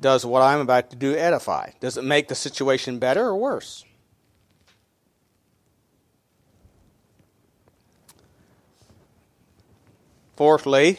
Does 0.00 0.26
what 0.26 0.42
I'm 0.42 0.58
about 0.58 0.90
to 0.90 0.96
do 0.96 1.14
edify? 1.14 1.70
Does 1.78 1.96
it 1.96 2.02
make 2.02 2.26
the 2.26 2.34
situation 2.34 2.98
better 2.98 3.24
or 3.24 3.36
worse? 3.36 3.84
Fourthly, 10.36 10.98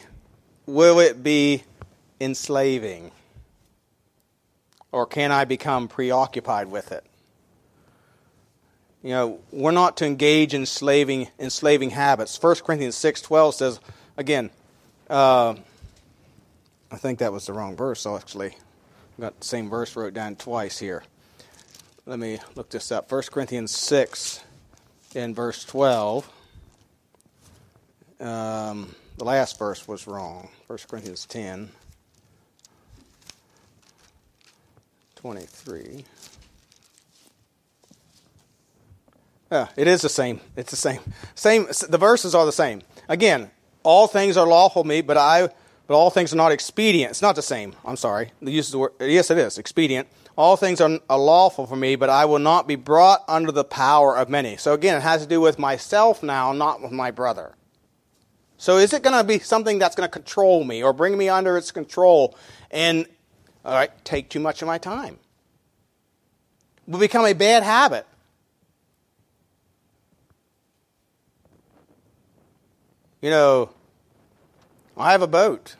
will 0.66 1.00
it 1.00 1.22
be 1.22 1.64
enslaving? 2.20 3.10
Or 4.92 5.06
can 5.06 5.32
I 5.32 5.44
become 5.44 5.88
preoccupied 5.88 6.70
with 6.70 6.92
it? 6.92 7.04
You 9.02 9.10
know, 9.10 9.40
we're 9.50 9.72
not 9.72 9.98
to 9.98 10.06
engage 10.06 10.54
in 10.54 10.62
enslaving, 10.62 11.28
enslaving 11.38 11.90
habits. 11.90 12.40
1 12.40 12.56
Corinthians 12.64 12.96
6.12 12.96 13.54
says, 13.54 13.80
again, 14.16 14.50
uh, 15.10 15.54
I 16.90 16.96
think 16.96 17.18
that 17.18 17.32
was 17.32 17.46
the 17.46 17.52
wrong 17.52 17.76
verse, 17.76 18.06
actually. 18.06 18.56
I've 19.16 19.20
got 19.20 19.40
the 19.40 19.46
same 19.46 19.68
verse 19.68 19.94
wrote 19.96 20.14
down 20.14 20.36
twice 20.36 20.78
here. 20.78 21.02
Let 22.06 22.18
me 22.18 22.38
look 22.54 22.70
this 22.70 22.92
up. 22.92 23.10
1 23.10 23.22
Corinthians 23.30 23.72
6 23.72 24.40
in 25.14 25.34
verse 25.34 25.64
12. 25.64 26.30
Um, 28.20 28.94
the 29.16 29.24
last 29.24 29.58
verse 29.58 29.86
was 29.86 30.06
wrong. 30.06 30.48
1 30.66 30.78
Corinthians 30.88 31.26
10. 31.26 31.70
23. 35.16 36.04
Yeah, 39.50 39.68
it 39.76 39.86
is 39.86 40.02
the 40.02 40.08
same. 40.08 40.40
It's 40.56 40.70
the 40.70 40.76
same. 40.76 41.00
Same. 41.34 41.66
The 41.88 41.98
verses 41.98 42.34
are 42.34 42.44
the 42.44 42.52
same. 42.52 42.82
Again, 43.08 43.50
all 43.84 44.06
things 44.06 44.36
are 44.36 44.46
lawful 44.46 44.84
me, 44.84 45.00
but 45.00 45.16
I, 45.16 45.48
but 45.86 45.94
all 45.94 46.10
things 46.10 46.32
are 46.32 46.36
not 46.36 46.52
expedient. 46.52 47.10
It's 47.10 47.22
not 47.22 47.36
the 47.36 47.42
same. 47.42 47.74
I'm 47.84 47.96
sorry. 47.96 48.32
The 48.42 48.50
use 48.50 48.68
of 48.68 48.72
the 48.72 48.78
word. 48.78 48.92
Yes, 49.00 49.30
it 49.30 49.38
is 49.38 49.58
expedient. 49.58 50.08
All 50.36 50.56
things 50.56 50.80
are 50.80 50.98
lawful 51.08 51.66
for 51.66 51.76
me, 51.76 51.94
but 51.94 52.10
I 52.10 52.24
will 52.24 52.40
not 52.40 52.66
be 52.66 52.74
brought 52.74 53.22
under 53.28 53.52
the 53.52 53.64
power 53.64 54.16
of 54.16 54.28
many. 54.28 54.56
So 54.56 54.72
again, 54.72 54.96
it 54.96 55.02
has 55.02 55.22
to 55.22 55.28
do 55.28 55.40
with 55.40 55.58
myself 55.58 56.22
now, 56.22 56.52
not 56.52 56.82
with 56.82 56.90
my 56.90 57.12
brother. 57.12 57.54
So 58.56 58.78
is 58.78 58.92
it 58.92 59.02
going 59.02 59.16
to 59.16 59.24
be 59.24 59.38
something 59.38 59.78
that's 59.78 59.94
going 59.94 60.08
to 60.08 60.12
control 60.12 60.64
me 60.64 60.82
or 60.82 60.92
bring 60.92 61.18
me 61.18 61.28
under 61.28 61.56
its 61.56 61.70
control 61.70 62.36
and 62.70 63.06
all 63.64 63.74
right, 63.74 63.90
take 64.04 64.28
too 64.28 64.40
much 64.40 64.62
of 64.62 64.66
my 64.66 64.78
time? 64.78 65.18
Will 66.86 66.98
become 66.98 67.24
a 67.24 67.32
bad 67.32 67.62
habit. 67.62 68.06
You 73.22 73.30
know, 73.30 73.70
I 74.96 75.12
have 75.12 75.22
a 75.22 75.26
boat. 75.26 75.76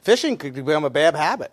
Fishing 0.00 0.38
could 0.38 0.54
become 0.54 0.84
a 0.84 0.90
bad 0.90 1.14
habit. 1.14 1.52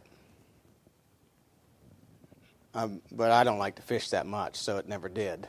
Um, 2.73 3.01
but 3.11 3.31
I 3.31 3.43
don't 3.43 3.59
like 3.59 3.75
to 3.75 3.81
fish 3.81 4.09
that 4.11 4.25
much, 4.25 4.55
so 4.55 4.77
it 4.77 4.87
never 4.87 5.09
did. 5.09 5.47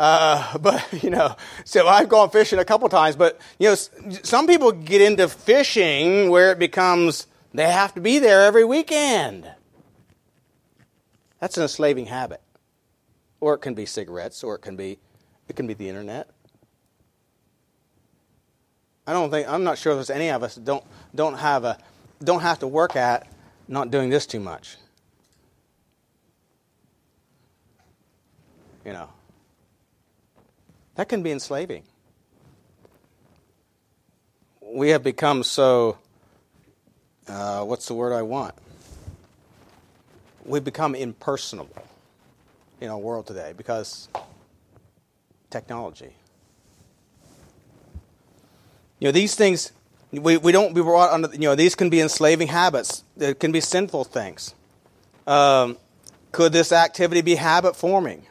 Uh, 0.00 0.56
but 0.58 1.04
you 1.04 1.10
know, 1.10 1.36
so 1.64 1.86
I've 1.86 2.08
gone 2.08 2.30
fishing 2.30 2.58
a 2.58 2.64
couple 2.64 2.88
times. 2.88 3.14
But 3.14 3.38
you 3.58 3.68
know, 3.68 3.74
some 3.74 4.46
people 4.48 4.72
get 4.72 5.02
into 5.02 5.28
fishing 5.28 6.30
where 6.30 6.50
it 6.50 6.58
becomes 6.58 7.26
they 7.52 7.70
have 7.70 7.94
to 7.94 8.00
be 8.00 8.18
there 8.18 8.42
every 8.42 8.64
weekend. 8.64 9.48
That's 11.38 11.56
an 11.56 11.62
enslaving 11.62 12.06
habit, 12.06 12.40
or 13.40 13.54
it 13.54 13.58
can 13.58 13.74
be 13.74 13.86
cigarettes, 13.86 14.42
or 14.42 14.54
it 14.54 14.60
can 14.62 14.74
be 14.74 14.98
it 15.48 15.54
can 15.54 15.66
be 15.66 15.74
the 15.74 15.88
internet. 15.88 16.30
I 19.06 19.12
don't 19.12 19.30
think 19.30 19.48
I'm 19.48 19.64
not 19.64 19.76
sure 19.76 19.94
there's 19.94 20.10
any 20.10 20.30
of 20.30 20.42
us 20.42 20.54
don't 20.54 20.84
don't 21.14 21.34
have 21.34 21.64
a 21.64 21.76
don't 22.24 22.40
have 22.40 22.60
to 22.60 22.66
work 22.66 22.96
at 22.96 23.26
not 23.68 23.90
doing 23.90 24.08
this 24.08 24.26
too 24.26 24.40
much. 24.40 24.76
You 28.84 28.94
know. 28.94 29.10
That 30.96 31.08
can 31.08 31.22
be 31.22 31.30
enslaving. 31.30 31.84
We 34.60 34.90
have 34.90 35.02
become 35.02 35.42
so 35.42 35.98
uh, 37.30 37.62
what's 37.64 37.86
the 37.86 37.94
word 37.94 38.12
I 38.12 38.22
want? 38.22 38.54
We've 40.44 40.64
become 40.64 40.94
impersonal 40.94 41.68
in 42.80 42.90
our 42.90 42.98
world 42.98 43.26
today 43.26 43.52
because 43.56 44.08
technology. 45.48 46.12
You 48.98 49.08
know, 49.08 49.12
these 49.12 49.34
things, 49.34 49.72
we, 50.10 50.36
we 50.36 50.50
don't 50.50 50.74
be 50.74 50.82
brought 50.82 51.12
under, 51.12 51.28
you 51.32 51.40
know, 51.40 51.54
these 51.54 51.74
can 51.74 51.88
be 51.88 52.00
enslaving 52.00 52.48
habits. 52.48 53.04
It 53.16 53.38
can 53.38 53.52
be 53.52 53.60
sinful 53.60 54.04
things. 54.04 54.54
Um, 55.26 55.78
could 56.32 56.52
this 56.52 56.72
activity 56.72 57.20
be 57.20 57.36
habit 57.36 57.76
forming? 57.76 58.26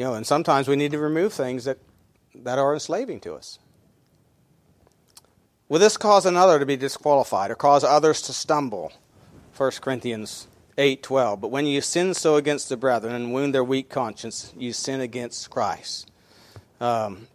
You 0.00 0.06
know, 0.06 0.14
and 0.14 0.26
sometimes 0.26 0.66
we 0.66 0.76
need 0.76 0.92
to 0.92 0.98
remove 0.98 1.34
things 1.34 1.64
that, 1.66 1.76
that 2.34 2.58
are 2.58 2.72
enslaving 2.72 3.20
to 3.20 3.34
us. 3.34 3.58
Will 5.68 5.78
this 5.78 5.98
cause 5.98 6.24
another 6.24 6.58
to 6.58 6.64
be 6.64 6.78
disqualified 6.78 7.50
or 7.50 7.54
cause 7.54 7.84
others 7.84 8.22
to 8.22 8.32
stumble? 8.32 8.94
1 9.54 9.72
Corinthians 9.82 10.46
8:12 10.78 11.42
But 11.42 11.48
when 11.48 11.66
you 11.66 11.82
sin 11.82 12.14
so 12.14 12.36
against 12.36 12.70
the 12.70 12.78
brethren 12.78 13.14
and 13.14 13.34
wound 13.34 13.54
their 13.54 13.62
weak 13.62 13.90
conscience 13.90 14.54
you 14.56 14.72
sin 14.72 15.02
against 15.02 15.50
Christ. 15.50 16.10
Um, 16.80 17.28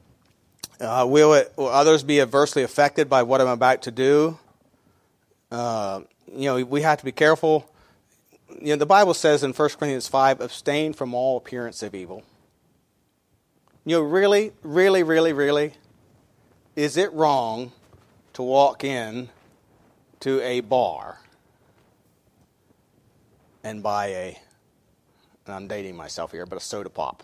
uh, 0.81 1.05
will, 1.07 1.35
it, 1.35 1.53
will 1.55 1.67
others 1.67 2.01
be 2.01 2.19
adversely 2.19 2.63
affected 2.63 3.07
by 3.07 3.21
what 3.21 3.41
I'm 3.41 3.47
about 3.47 3.83
to 3.83 3.91
do? 3.91 4.39
Uh, 5.51 6.01
you 6.35 6.45
know, 6.45 6.65
we 6.65 6.81
have 6.81 6.97
to 6.97 7.05
be 7.05 7.11
careful. 7.11 7.69
You 8.59 8.69
know, 8.69 8.77
the 8.77 8.87
Bible 8.87 9.13
says 9.13 9.43
in 9.43 9.53
1 9.53 9.69
Corinthians 9.69 10.07
5, 10.07 10.41
abstain 10.41 10.93
from 10.93 11.13
all 11.13 11.37
appearance 11.37 11.83
of 11.83 11.93
evil. 11.93 12.23
You 13.87 13.97
know, 13.97 14.01
really, 14.01 14.51
really, 14.63 15.03
really, 15.03 15.31
really, 15.31 15.73
is 16.75 16.97
it 16.97 17.13
wrong 17.13 17.71
to 18.33 18.41
walk 18.41 18.83
in 18.83 19.29
to 20.21 20.41
a 20.41 20.61
bar 20.61 21.19
and 23.63 23.83
buy 23.83 24.07
a, 24.07 24.39
and 25.45 25.55
I'm 25.55 25.67
dating 25.67 25.95
myself 25.95 26.31
here, 26.31 26.47
but 26.47 26.57
a 26.57 26.59
soda 26.59 26.89
pop. 26.89 27.23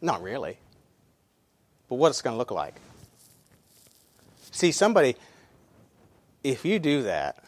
Not 0.00 0.22
really. 0.22 0.56
But 1.90 1.96
what 1.96 2.08
it's 2.08 2.22
going 2.22 2.34
to 2.34 2.38
look 2.38 2.50
like. 2.50 2.76
See, 4.50 4.72
somebody, 4.72 5.14
if 6.42 6.64
you 6.64 6.78
do 6.78 7.02
that, 7.02 7.44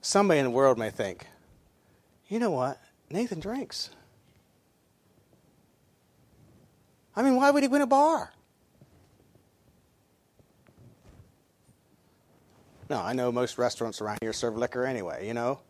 somebody 0.00 0.40
in 0.40 0.44
the 0.46 0.50
world 0.50 0.78
may 0.78 0.88
think, 0.88 1.26
you 2.28 2.38
know 2.38 2.50
what? 2.50 2.80
Nathan 3.10 3.40
drinks. 3.40 3.90
I 7.16 7.22
mean, 7.22 7.36
why 7.36 7.50
would 7.50 7.62
he 7.62 7.68
win 7.68 7.82
a 7.82 7.86
bar? 7.86 8.32
No, 12.88 13.00
I 13.00 13.12
know 13.12 13.30
most 13.30 13.58
restaurants 13.58 14.00
around 14.00 14.18
here 14.20 14.32
serve 14.32 14.56
liquor 14.56 14.84
anyway, 14.84 15.26
you 15.26 15.34
know. 15.34 15.60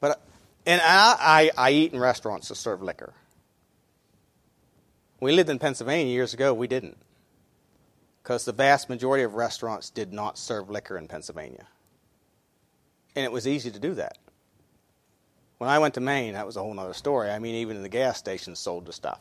But 0.00 0.20
and 0.66 0.80
I, 0.80 1.50
I, 1.56 1.68
I 1.68 1.70
eat 1.72 1.92
in 1.92 1.98
restaurants 1.98 2.48
that 2.48 2.56
serve 2.56 2.82
liquor. 2.82 3.12
We 5.20 5.32
lived 5.32 5.50
in 5.50 5.58
Pennsylvania 5.58 6.12
years 6.12 6.34
ago. 6.34 6.54
We 6.54 6.68
didn't, 6.68 6.96
because 8.22 8.44
the 8.44 8.52
vast 8.52 8.88
majority 8.88 9.24
of 9.24 9.34
restaurants 9.34 9.90
did 9.90 10.12
not 10.12 10.38
serve 10.38 10.70
liquor 10.70 10.96
in 10.96 11.08
Pennsylvania, 11.08 11.66
and 13.16 13.24
it 13.24 13.32
was 13.32 13.48
easy 13.48 13.70
to 13.72 13.80
do 13.80 13.94
that. 13.94 14.18
When 15.58 15.68
I 15.68 15.78
went 15.78 15.94
to 15.94 16.00
Maine, 16.00 16.34
that 16.34 16.46
was 16.46 16.56
a 16.56 16.60
whole 16.60 16.78
other 16.78 16.94
story. 16.94 17.30
I 17.30 17.38
mean, 17.38 17.56
even 17.56 17.82
the 17.82 17.88
gas 17.88 18.18
stations 18.18 18.58
sold 18.58 18.86
the 18.86 18.92
stuff. 18.92 19.20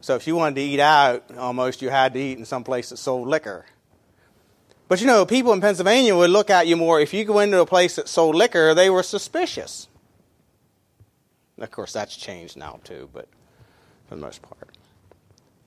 So 0.00 0.16
if 0.16 0.26
you 0.26 0.36
wanted 0.36 0.56
to 0.56 0.60
eat 0.60 0.80
out, 0.80 1.34
almost 1.36 1.80
you 1.80 1.88
had 1.88 2.12
to 2.14 2.20
eat 2.20 2.36
in 2.36 2.44
some 2.44 2.64
place 2.64 2.90
that 2.90 2.98
sold 2.98 3.26
liquor. 3.26 3.64
But 4.88 5.00
you 5.00 5.06
know, 5.06 5.24
people 5.24 5.52
in 5.52 5.60
Pennsylvania 5.60 6.14
would 6.14 6.30
look 6.30 6.50
at 6.50 6.66
you 6.66 6.76
more. 6.76 7.00
If 7.00 7.14
you 7.14 7.24
go 7.24 7.38
into 7.38 7.60
a 7.60 7.66
place 7.66 7.96
that 7.96 8.08
sold 8.08 8.34
liquor, 8.34 8.74
they 8.74 8.90
were 8.90 9.02
suspicious. 9.02 9.88
Of 11.58 11.70
course, 11.70 11.92
that's 11.92 12.16
changed 12.16 12.56
now 12.56 12.80
too, 12.84 13.08
but 13.12 13.28
for 14.08 14.16
the 14.16 14.20
most 14.20 14.42
part. 14.42 14.76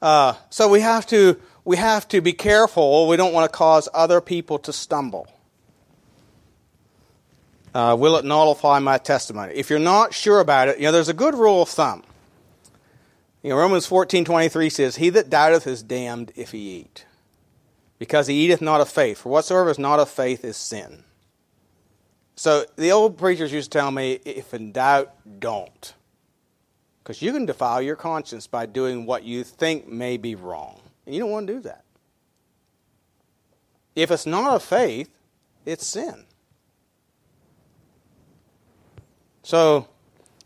Uh, 0.02 0.36
so 0.50 0.70
we 0.70 0.82
have 0.82 1.08
to 1.08 1.40
we 1.66 1.78
have 1.78 2.08
to 2.10 2.22
be 2.22 2.34
careful. 2.34 3.08
We 3.08 3.18
don't 3.18 3.34
want 3.34 3.52
to 3.52 3.58
cause 3.58 3.90
other 3.94 4.22
people 4.22 4.60
to 4.60 4.74
stumble. 4.74 5.28
Uh, 7.78 7.96
will 7.96 8.16
it 8.16 8.26
nullify 8.26 8.80
my 8.80 8.98
testimony? 8.98 9.54
If 9.54 9.70
you're 9.70 9.78
not 9.78 10.14
sure 10.14 10.40
about 10.40 10.68
it, 10.68 10.78
you 10.78 10.86
know, 10.86 10.92
there's 10.92 11.10
a 11.10 11.14
good 11.14 11.36
rule 11.36 11.62
of 11.62 11.70
thumb. 11.70 12.04
You 13.44 13.52
know, 13.52 13.58
Romans 13.58 13.86
14:23 13.86 14.70
says, 14.70 14.96
"He 14.96 15.10
that 15.12 15.30
doubteth 15.30 15.68
is 15.68 15.84
damned 15.84 16.32
if 16.36 16.52
he 16.52 16.80
eat." 16.80 17.06
because 18.00 18.28
he 18.28 18.36
eateth 18.46 18.62
not 18.62 18.82
of 18.82 18.90
faith. 18.90 19.20
For 19.20 19.30
whatsoever 19.30 19.70
is 19.70 19.80
not 19.80 20.00
of 20.00 20.10
faith 20.10 20.44
is 20.46 20.58
sin. 20.58 21.04
So 22.36 22.66
the 22.76 22.92
old 22.92 23.18
preachers 23.18 23.52
used 23.52 23.72
to 23.72 23.80
tell 23.80 23.92
me, 23.92 24.20
if 24.26 24.54
in 24.54 24.72
doubt, 24.72 25.14
don't. 25.40 25.94
Because 27.04 27.22
you 27.22 27.32
can 27.32 27.46
defile 27.46 27.82
your 27.82 27.96
conscience 27.96 28.48
by 28.48 28.66
doing 28.66 29.06
what 29.06 29.24
you 29.24 29.44
think 29.44 29.88
may 29.88 30.18
be 30.18 30.36
wrong. 30.36 30.80
And 31.06 31.16
you 31.16 31.22
don't 31.22 31.32
want 31.32 31.48
to 31.48 31.54
do 31.54 31.60
that. 31.62 31.84
If 33.96 34.12
it's 34.12 34.28
not 34.28 34.54
of 34.54 34.62
faith, 34.62 35.10
it's 35.66 35.88
sin. 35.88 36.27
So 39.48 39.88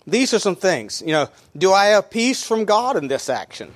these 0.05 0.31
are 0.31 0.37
some 0.37 0.55
things. 0.55 1.01
You 1.03 1.13
know, 1.13 1.27
do 1.57 1.73
I 1.73 1.85
have 1.85 2.11
peace 2.11 2.43
from 2.43 2.65
God 2.65 2.95
in 2.95 3.07
this 3.07 3.29
action? 3.29 3.71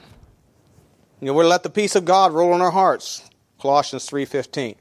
You 1.19 1.25
know, 1.25 1.33
we're 1.33 1.47
let 1.47 1.63
the 1.63 1.69
peace 1.71 1.95
of 1.95 2.05
God 2.05 2.31
rule 2.31 2.53
in 2.53 2.61
our 2.61 2.69
hearts. 2.69 3.27
Colossians 3.59 4.07
3:15. 4.07 4.75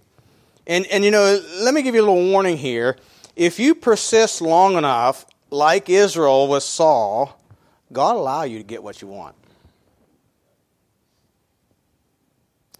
And 0.67 0.85
and 0.89 1.03
you 1.03 1.11
know, 1.11 1.41
let 1.63 1.73
me 1.73 1.81
give 1.81 1.95
you 1.95 2.03
a 2.03 2.07
little 2.07 2.31
warning 2.31 2.59
here. 2.59 2.99
If 3.35 3.59
you 3.59 3.75
persist 3.75 4.43
long 4.43 4.77
enough, 4.77 5.25
like 5.49 5.89
Israel 5.89 6.47
with 6.47 6.63
Saul, 6.63 7.41
God 7.91 8.17
allow 8.17 8.43
you 8.43 8.59
to 8.59 8.65
get 8.65 8.83
what 8.83 9.01
you 9.01 9.09
want. 9.09 9.37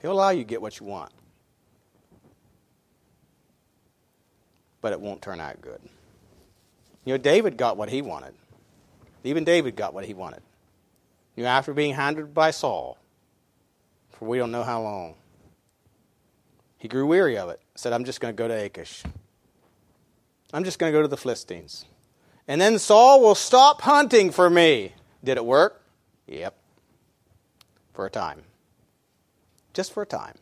He'll 0.03 0.13
allow 0.13 0.29
you 0.29 0.43
to 0.43 0.49
get 0.49 0.61
what 0.61 0.79
you 0.79 0.85
want. 0.85 1.13
But 4.83 4.93
it 4.93 5.01
won't 5.01 5.23
turn 5.23 5.41
out 5.41 5.63
good. 5.63 5.81
You 7.05 7.15
know, 7.15 7.19
David 7.19 7.57
got 7.57 7.77
what 7.77 7.89
he 7.89 8.03
wanted. 8.03 8.35
Even 9.25 9.45
David 9.45 9.77
got 9.77 9.95
what 9.95 10.05
he 10.05 10.15
wanted. 10.15 10.43
You 11.37 11.45
know, 11.45 11.49
after 11.49 11.75
being 11.75 11.95
handed 11.95 12.35
by 12.35 12.51
Saul, 12.51 12.99
for 14.13 14.27
we 14.27 14.39
don't 14.39 14.53
know 14.53 14.63
how 14.63 14.83
long, 14.83 15.15
he 16.79 16.89
grew 16.89 17.07
weary 17.07 17.37
of 17.37 17.49
it. 17.49 17.61
Said, 17.75 17.93
I'm 17.93 18.05
just 18.05 18.21
going 18.21 18.35
to 18.35 18.37
go 18.37 18.49
to 18.49 18.55
Achish. 18.55 19.03
I'm 20.53 20.65
just 20.65 20.79
going 20.79 20.93
to 20.93 20.97
go 20.97 21.03
to 21.03 21.09
the 21.09 21.17
Philistines. 21.17 21.85
And 22.47 22.61
then 22.61 22.79
Saul 22.79 23.21
will 23.21 23.35
stop 23.35 23.81
hunting 23.81 24.31
for 24.31 24.49
me. 24.49 24.93
Did 25.25 25.39
it 25.39 25.45
work? 25.45 25.83
Yep. 26.27 26.55
For 27.95 28.07
a 28.07 28.11
time 28.11 28.45
just 29.75 29.93
for 29.93 30.05
a 30.05 30.07
time. 30.07 30.37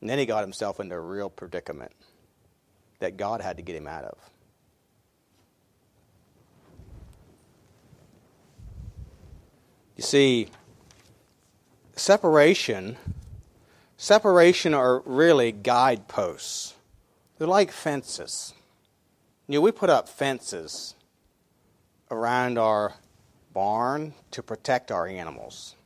And 0.00 0.10
then 0.10 0.18
he 0.18 0.26
got 0.26 0.42
himself 0.42 0.80
into 0.80 0.96
a 0.96 1.00
real 1.00 1.30
predicament 1.30 1.92
that 2.98 3.16
God 3.16 3.40
had 3.40 3.56
to 3.56 3.62
get 3.62 3.76
him 3.76 3.86
out 3.86 4.04
of. 4.04 4.18
You 9.96 10.02
see, 10.02 10.48
separation 11.94 12.96
separation 14.02 14.74
are 14.74 15.00
really 15.06 15.52
guideposts. 15.52 16.74
They're 17.38 17.46
like 17.46 17.70
fences. 17.70 18.52
You 19.46 19.58
know, 19.58 19.60
we 19.60 19.70
put 19.70 19.90
up 19.90 20.08
fences 20.08 20.96
around 22.10 22.58
our 22.58 22.94
barn 23.52 24.14
to 24.32 24.42
protect 24.42 24.90
our 24.90 25.06
animals. 25.06 25.76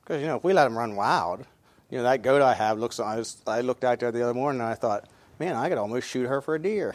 Because, 0.00 0.20
you 0.20 0.28
know, 0.28 0.36
if 0.36 0.44
we 0.44 0.52
let 0.52 0.64
them 0.64 0.78
run 0.78 0.94
wild, 0.94 1.44
you 1.90 1.98
know, 1.98 2.04
that 2.04 2.22
goat 2.22 2.40
I 2.40 2.54
have 2.54 2.78
looks, 2.78 3.00
I, 3.00 3.16
was, 3.16 3.42
I 3.46 3.62
looked 3.62 3.82
out 3.82 3.98
there 3.98 4.12
the 4.12 4.22
other 4.22 4.34
morning 4.34 4.60
and 4.60 4.70
I 4.70 4.74
thought, 4.74 5.08
man, 5.40 5.56
I 5.56 5.68
could 5.68 5.78
almost 5.78 6.08
shoot 6.08 6.28
her 6.28 6.40
for 6.40 6.54
a 6.54 6.62
deer. 6.62 6.94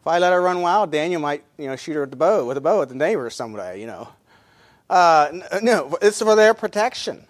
If 0.00 0.06
I 0.06 0.18
let 0.18 0.32
her 0.32 0.40
run 0.40 0.62
wild, 0.62 0.90
Daniel 0.90 1.20
might, 1.20 1.44
you 1.58 1.66
know, 1.66 1.76
shoot 1.76 1.94
her 1.94 2.00
with 2.00 2.10
the 2.10 2.16
bow, 2.16 2.46
with 2.46 2.56
a 2.56 2.60
bow 2.60 2.82
at 2.82 2.88
the 2.88 2.94
neighbor 2.94 3.28
someday, 3.30 3.80
you 3.80 3.86
know. 3.86 4.08
Uh, 4.88 5.30
no, 5.62 5.96
it's 6.02 6.20
for 6.20 6.34
their 6.34 6.54
protection. 6.54 7.26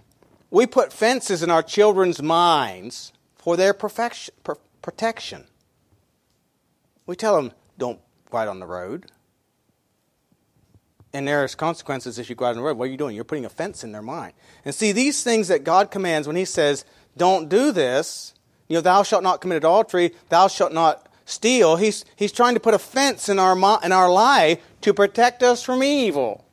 We 0.50 0.66
put 0.66 0.92
fences 0.92 1.42
in 1.42 1.50
our 1.50 1.62
children's 1.62 2.22
minds 2.22 3.12
for 3.36 3.56
their 3.56 3.74
perfection, 3.74 4.34
per- 4.44 4.58
protection. 4.82 5.44
We 7.06 7.16
tell 7.16 7.36
them, 7.36 7.52
don't 7.76 8.00
ride 8.30 8.48
on 8.48 8.60
the 8.60 8.66
road 8.66 9.10
and 11.12 11.26
there's 11.26 11.54
consequences 11.54 12.18
if 12.18 12.30
you 12.30 12.36
go 12.36 12.44
out 12.44 12.50
on 12.50 12.56
the 12.56 12.62
road. 12.62 12.76
What 12.76 12.84
are 12.84 12.90
you 12.90 12.96
doing? 12.96 13.14
You're 13.14 13.24
putting 13.24 13.44
a 13.44 13.50
fence 13.50 13.82
in 13.82 13.92
their 13.92 14.02
mind. 14.02 14.32
And 14.64 14.74
see, 14.74 14.92
these 14.92 15.24
things 15.24 15.48
that 15.48 15.64
God 15.64 15.90
commands 15.90 16.26
when 16.26 16.36
He 16.36 16.44
says, 16.44 16.84
don't 17.16 17.48
do 17.48 17.72
this, 17.72 18.34
you 18.68 18.76
know, 18.76 18.80
thou 18.80 19.02
shalt 19.02 19.22
not 19.22 19.40
commit 19.40 19.58
adultery, 19.58 20.12
thou 20.28 20.46
shalt 20.46 20.72
not 20.72 21.08
steal, 21.30 21.76
He's, 21.76 22.04
he's 22.16 22.32
trying 22.32 22.54
to 22.54 22.60
put 22.60 22.74
a 22.74 22.78
fence 22.78 23.28
in 23.28 23.38
our, 23.38 23.56
in 23.82 23.92
our 23.92 24.10
life 24.10 24.58
to 24.82 24.92
protect 24.92 25.42
us 25.42 25.62
from 25.62 25.82
evil, 25.82 26.44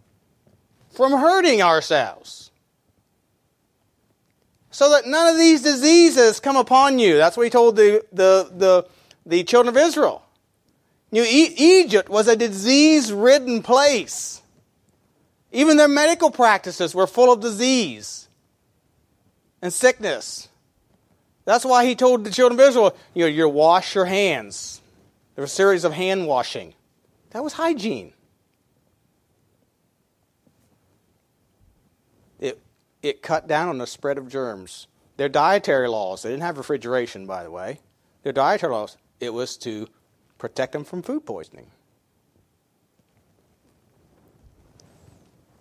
from 0.92 1.12
hurting 1.12 1.62
ourselves. 1.62 2.52
So 4.72 4.92
that 4.92 5.08
none 5.08 5.28
of 5.28 5.38
these 5.38 5.64
diseases 5.64 6.40
come 6.40 6.56
upon 6.56 7.00
you. 7.00 7.18
That's 7.18 7.36
what 7.36 7.44
He 7.44 7.50
told 7.50 7.76
the, 7.76 8.06
the, 8.12 8.52
the, 8.56 8.88
the 9.26 9.44
children 9.44 9.76
of 9.76 9.82
Israel. 9.82 10.24
You 11.12 11.24
e- 11.24 11.56
Egypt 11.58 12.10
was 12.10 12.28
a 12.28 12.36
disease 12.36 13.12
ridden 13.12 13.64
place. 13.64 14.42
Even 15.52 15.78
their 15.78 15.88
medical 15.88 16.30
practices 16.30 16.94
were 16.94 17.08
full 17.08 17.32
of 17.32 17.40
disease 17.40 18.28
and 19.62 19.74
sickness. 19.74 20.50
That's 21.48 21.64
why 21.64 21.86
he 21.86 21.96
told 21.96 22.26
the 22.26 22.30
children 22.30 22.60
of 22.60 22.68
Israel, 22.68 22.94
you 23.14 23.24
know, 23.24 23.30
you 23.30 23.48
wash 23.48 23.96
your 23.96 24.04
hands. 24.04 24.82
There 25.34 25.42
was 25.42 25.54
a 25.54 25.56
series 25.56 25.86
of 25.86 25.94
hand 25.94 26.28
washing. 26.28 26.74
That 27.30 27.42
was 27.42 27.54
hygiene. 27.54 28.12
It, 32.42 32.62
it 33.02 33.22
cut 33.22 33.48
down 33.48 33.70
on 33.70 33.78
the 33.78 33.88
spread 33.88 34.18
of 34.18 34.28
germs. 34.28 34.88
Their 35.16 35.30
dietary 35.30 35.88
laws, 35.88 36.22
they 36.22 36.32
didn't 36.32 36.44
have 36.44 36.58
refrigeration, 36.58 37.26
by 37.26 37.46
the 37.46 37.52
way. 37.52 37.80
Their 38.24 38.34
dietary 38.34 38.74
laws, 38.74 38.98
it 39.22 39.30
was 39.34 39.56
to 39.60 39.88
protect 40.38 40.74
them 40.74 40.84
from 40.84 41.02
food 41.02 41.26
poisoning. 41.26 41.72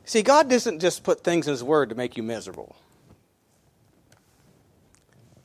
See, 0.04 0.22
God 0.22 0.50
doesn't 0.50 0.80
just 0.80 1.04
put 1.04 1.22
things 1.22 1.46
in 1.46 1.52
His 1.52 1.62
Word 1.62 1.90
to 1.90 1.94
make 1.94 2.16
you 2.16 2.24
miserable. 2.24 2.74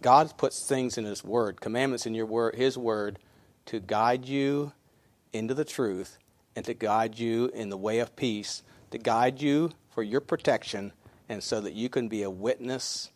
God 0.02 0.36
puts 0.38 0.68
things 0.68 0.98
in 0.98 1.06
His 1.06 1.24
Word, 1.24 1.62
commandments 1.62 2.06
in 2.06 2.14
your 2.14 2.26
word, 2.26 2.56
His 2.56 2.78
Word, 2.78 3.20
to 3.68 3.80
guide 3.80 4.26
you 4.26 4.74
into 5.32 5.54
the 5.54 5.66
truth 5.66 6.18
and 6.56 6.66
to 6.66 6.74
guide 6.74 7.20
you 7.20 7.52
in 7.54 7.70
the 7.70 7.78
way 7.78 8.00
of 8.00 8.16
peace, 8.16 8.64
to 8.90 8.98
guide 8.98 9.42
you 9.42 9.72
for 9.90 10.04
your 10.04 10.22
protection, 10.22 10.92
and 11.30 11.44
so 11.44 11.62
that 11.62 11.74
you 11.74 11.88
can 11.88 12.08
be 12.08 12.24
a 12.24 12.30
witness 12.30 13.12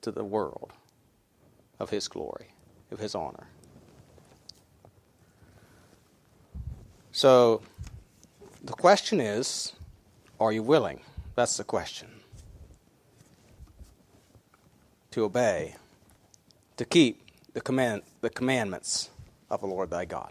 to 0.00 0.10
the 0.10 0.24
world 0.24 0.72
of 1.78 1.90
His 1.90 2.08
glory, 2.08 2.54
of 2.90 2.98
His 2.98 3.14
honor. 3.14 3.48
So, 7.12 7.62
the 8.62 8.72
question 8.72 9.20
is 9.20 9.72
are 10.40 10.52
you 10.52 10.62
willing? 10.62 11.00
That's 11.34 11.56
the 11.56 11.64
question. 11.64 12.17
To 15.18 15.24
obey, 15.24 15.74
to 16.76 16.84
keep 16.84 17.20
the, 17.52 17.60
command, 17.60 18.02
the 18.20 18.30
commandments 18.30 19.10
of 19.50 19.60
the 19.62 19.66
Lord 19.66 19.90
thy 19.90 20.04
God. 20.04 20.30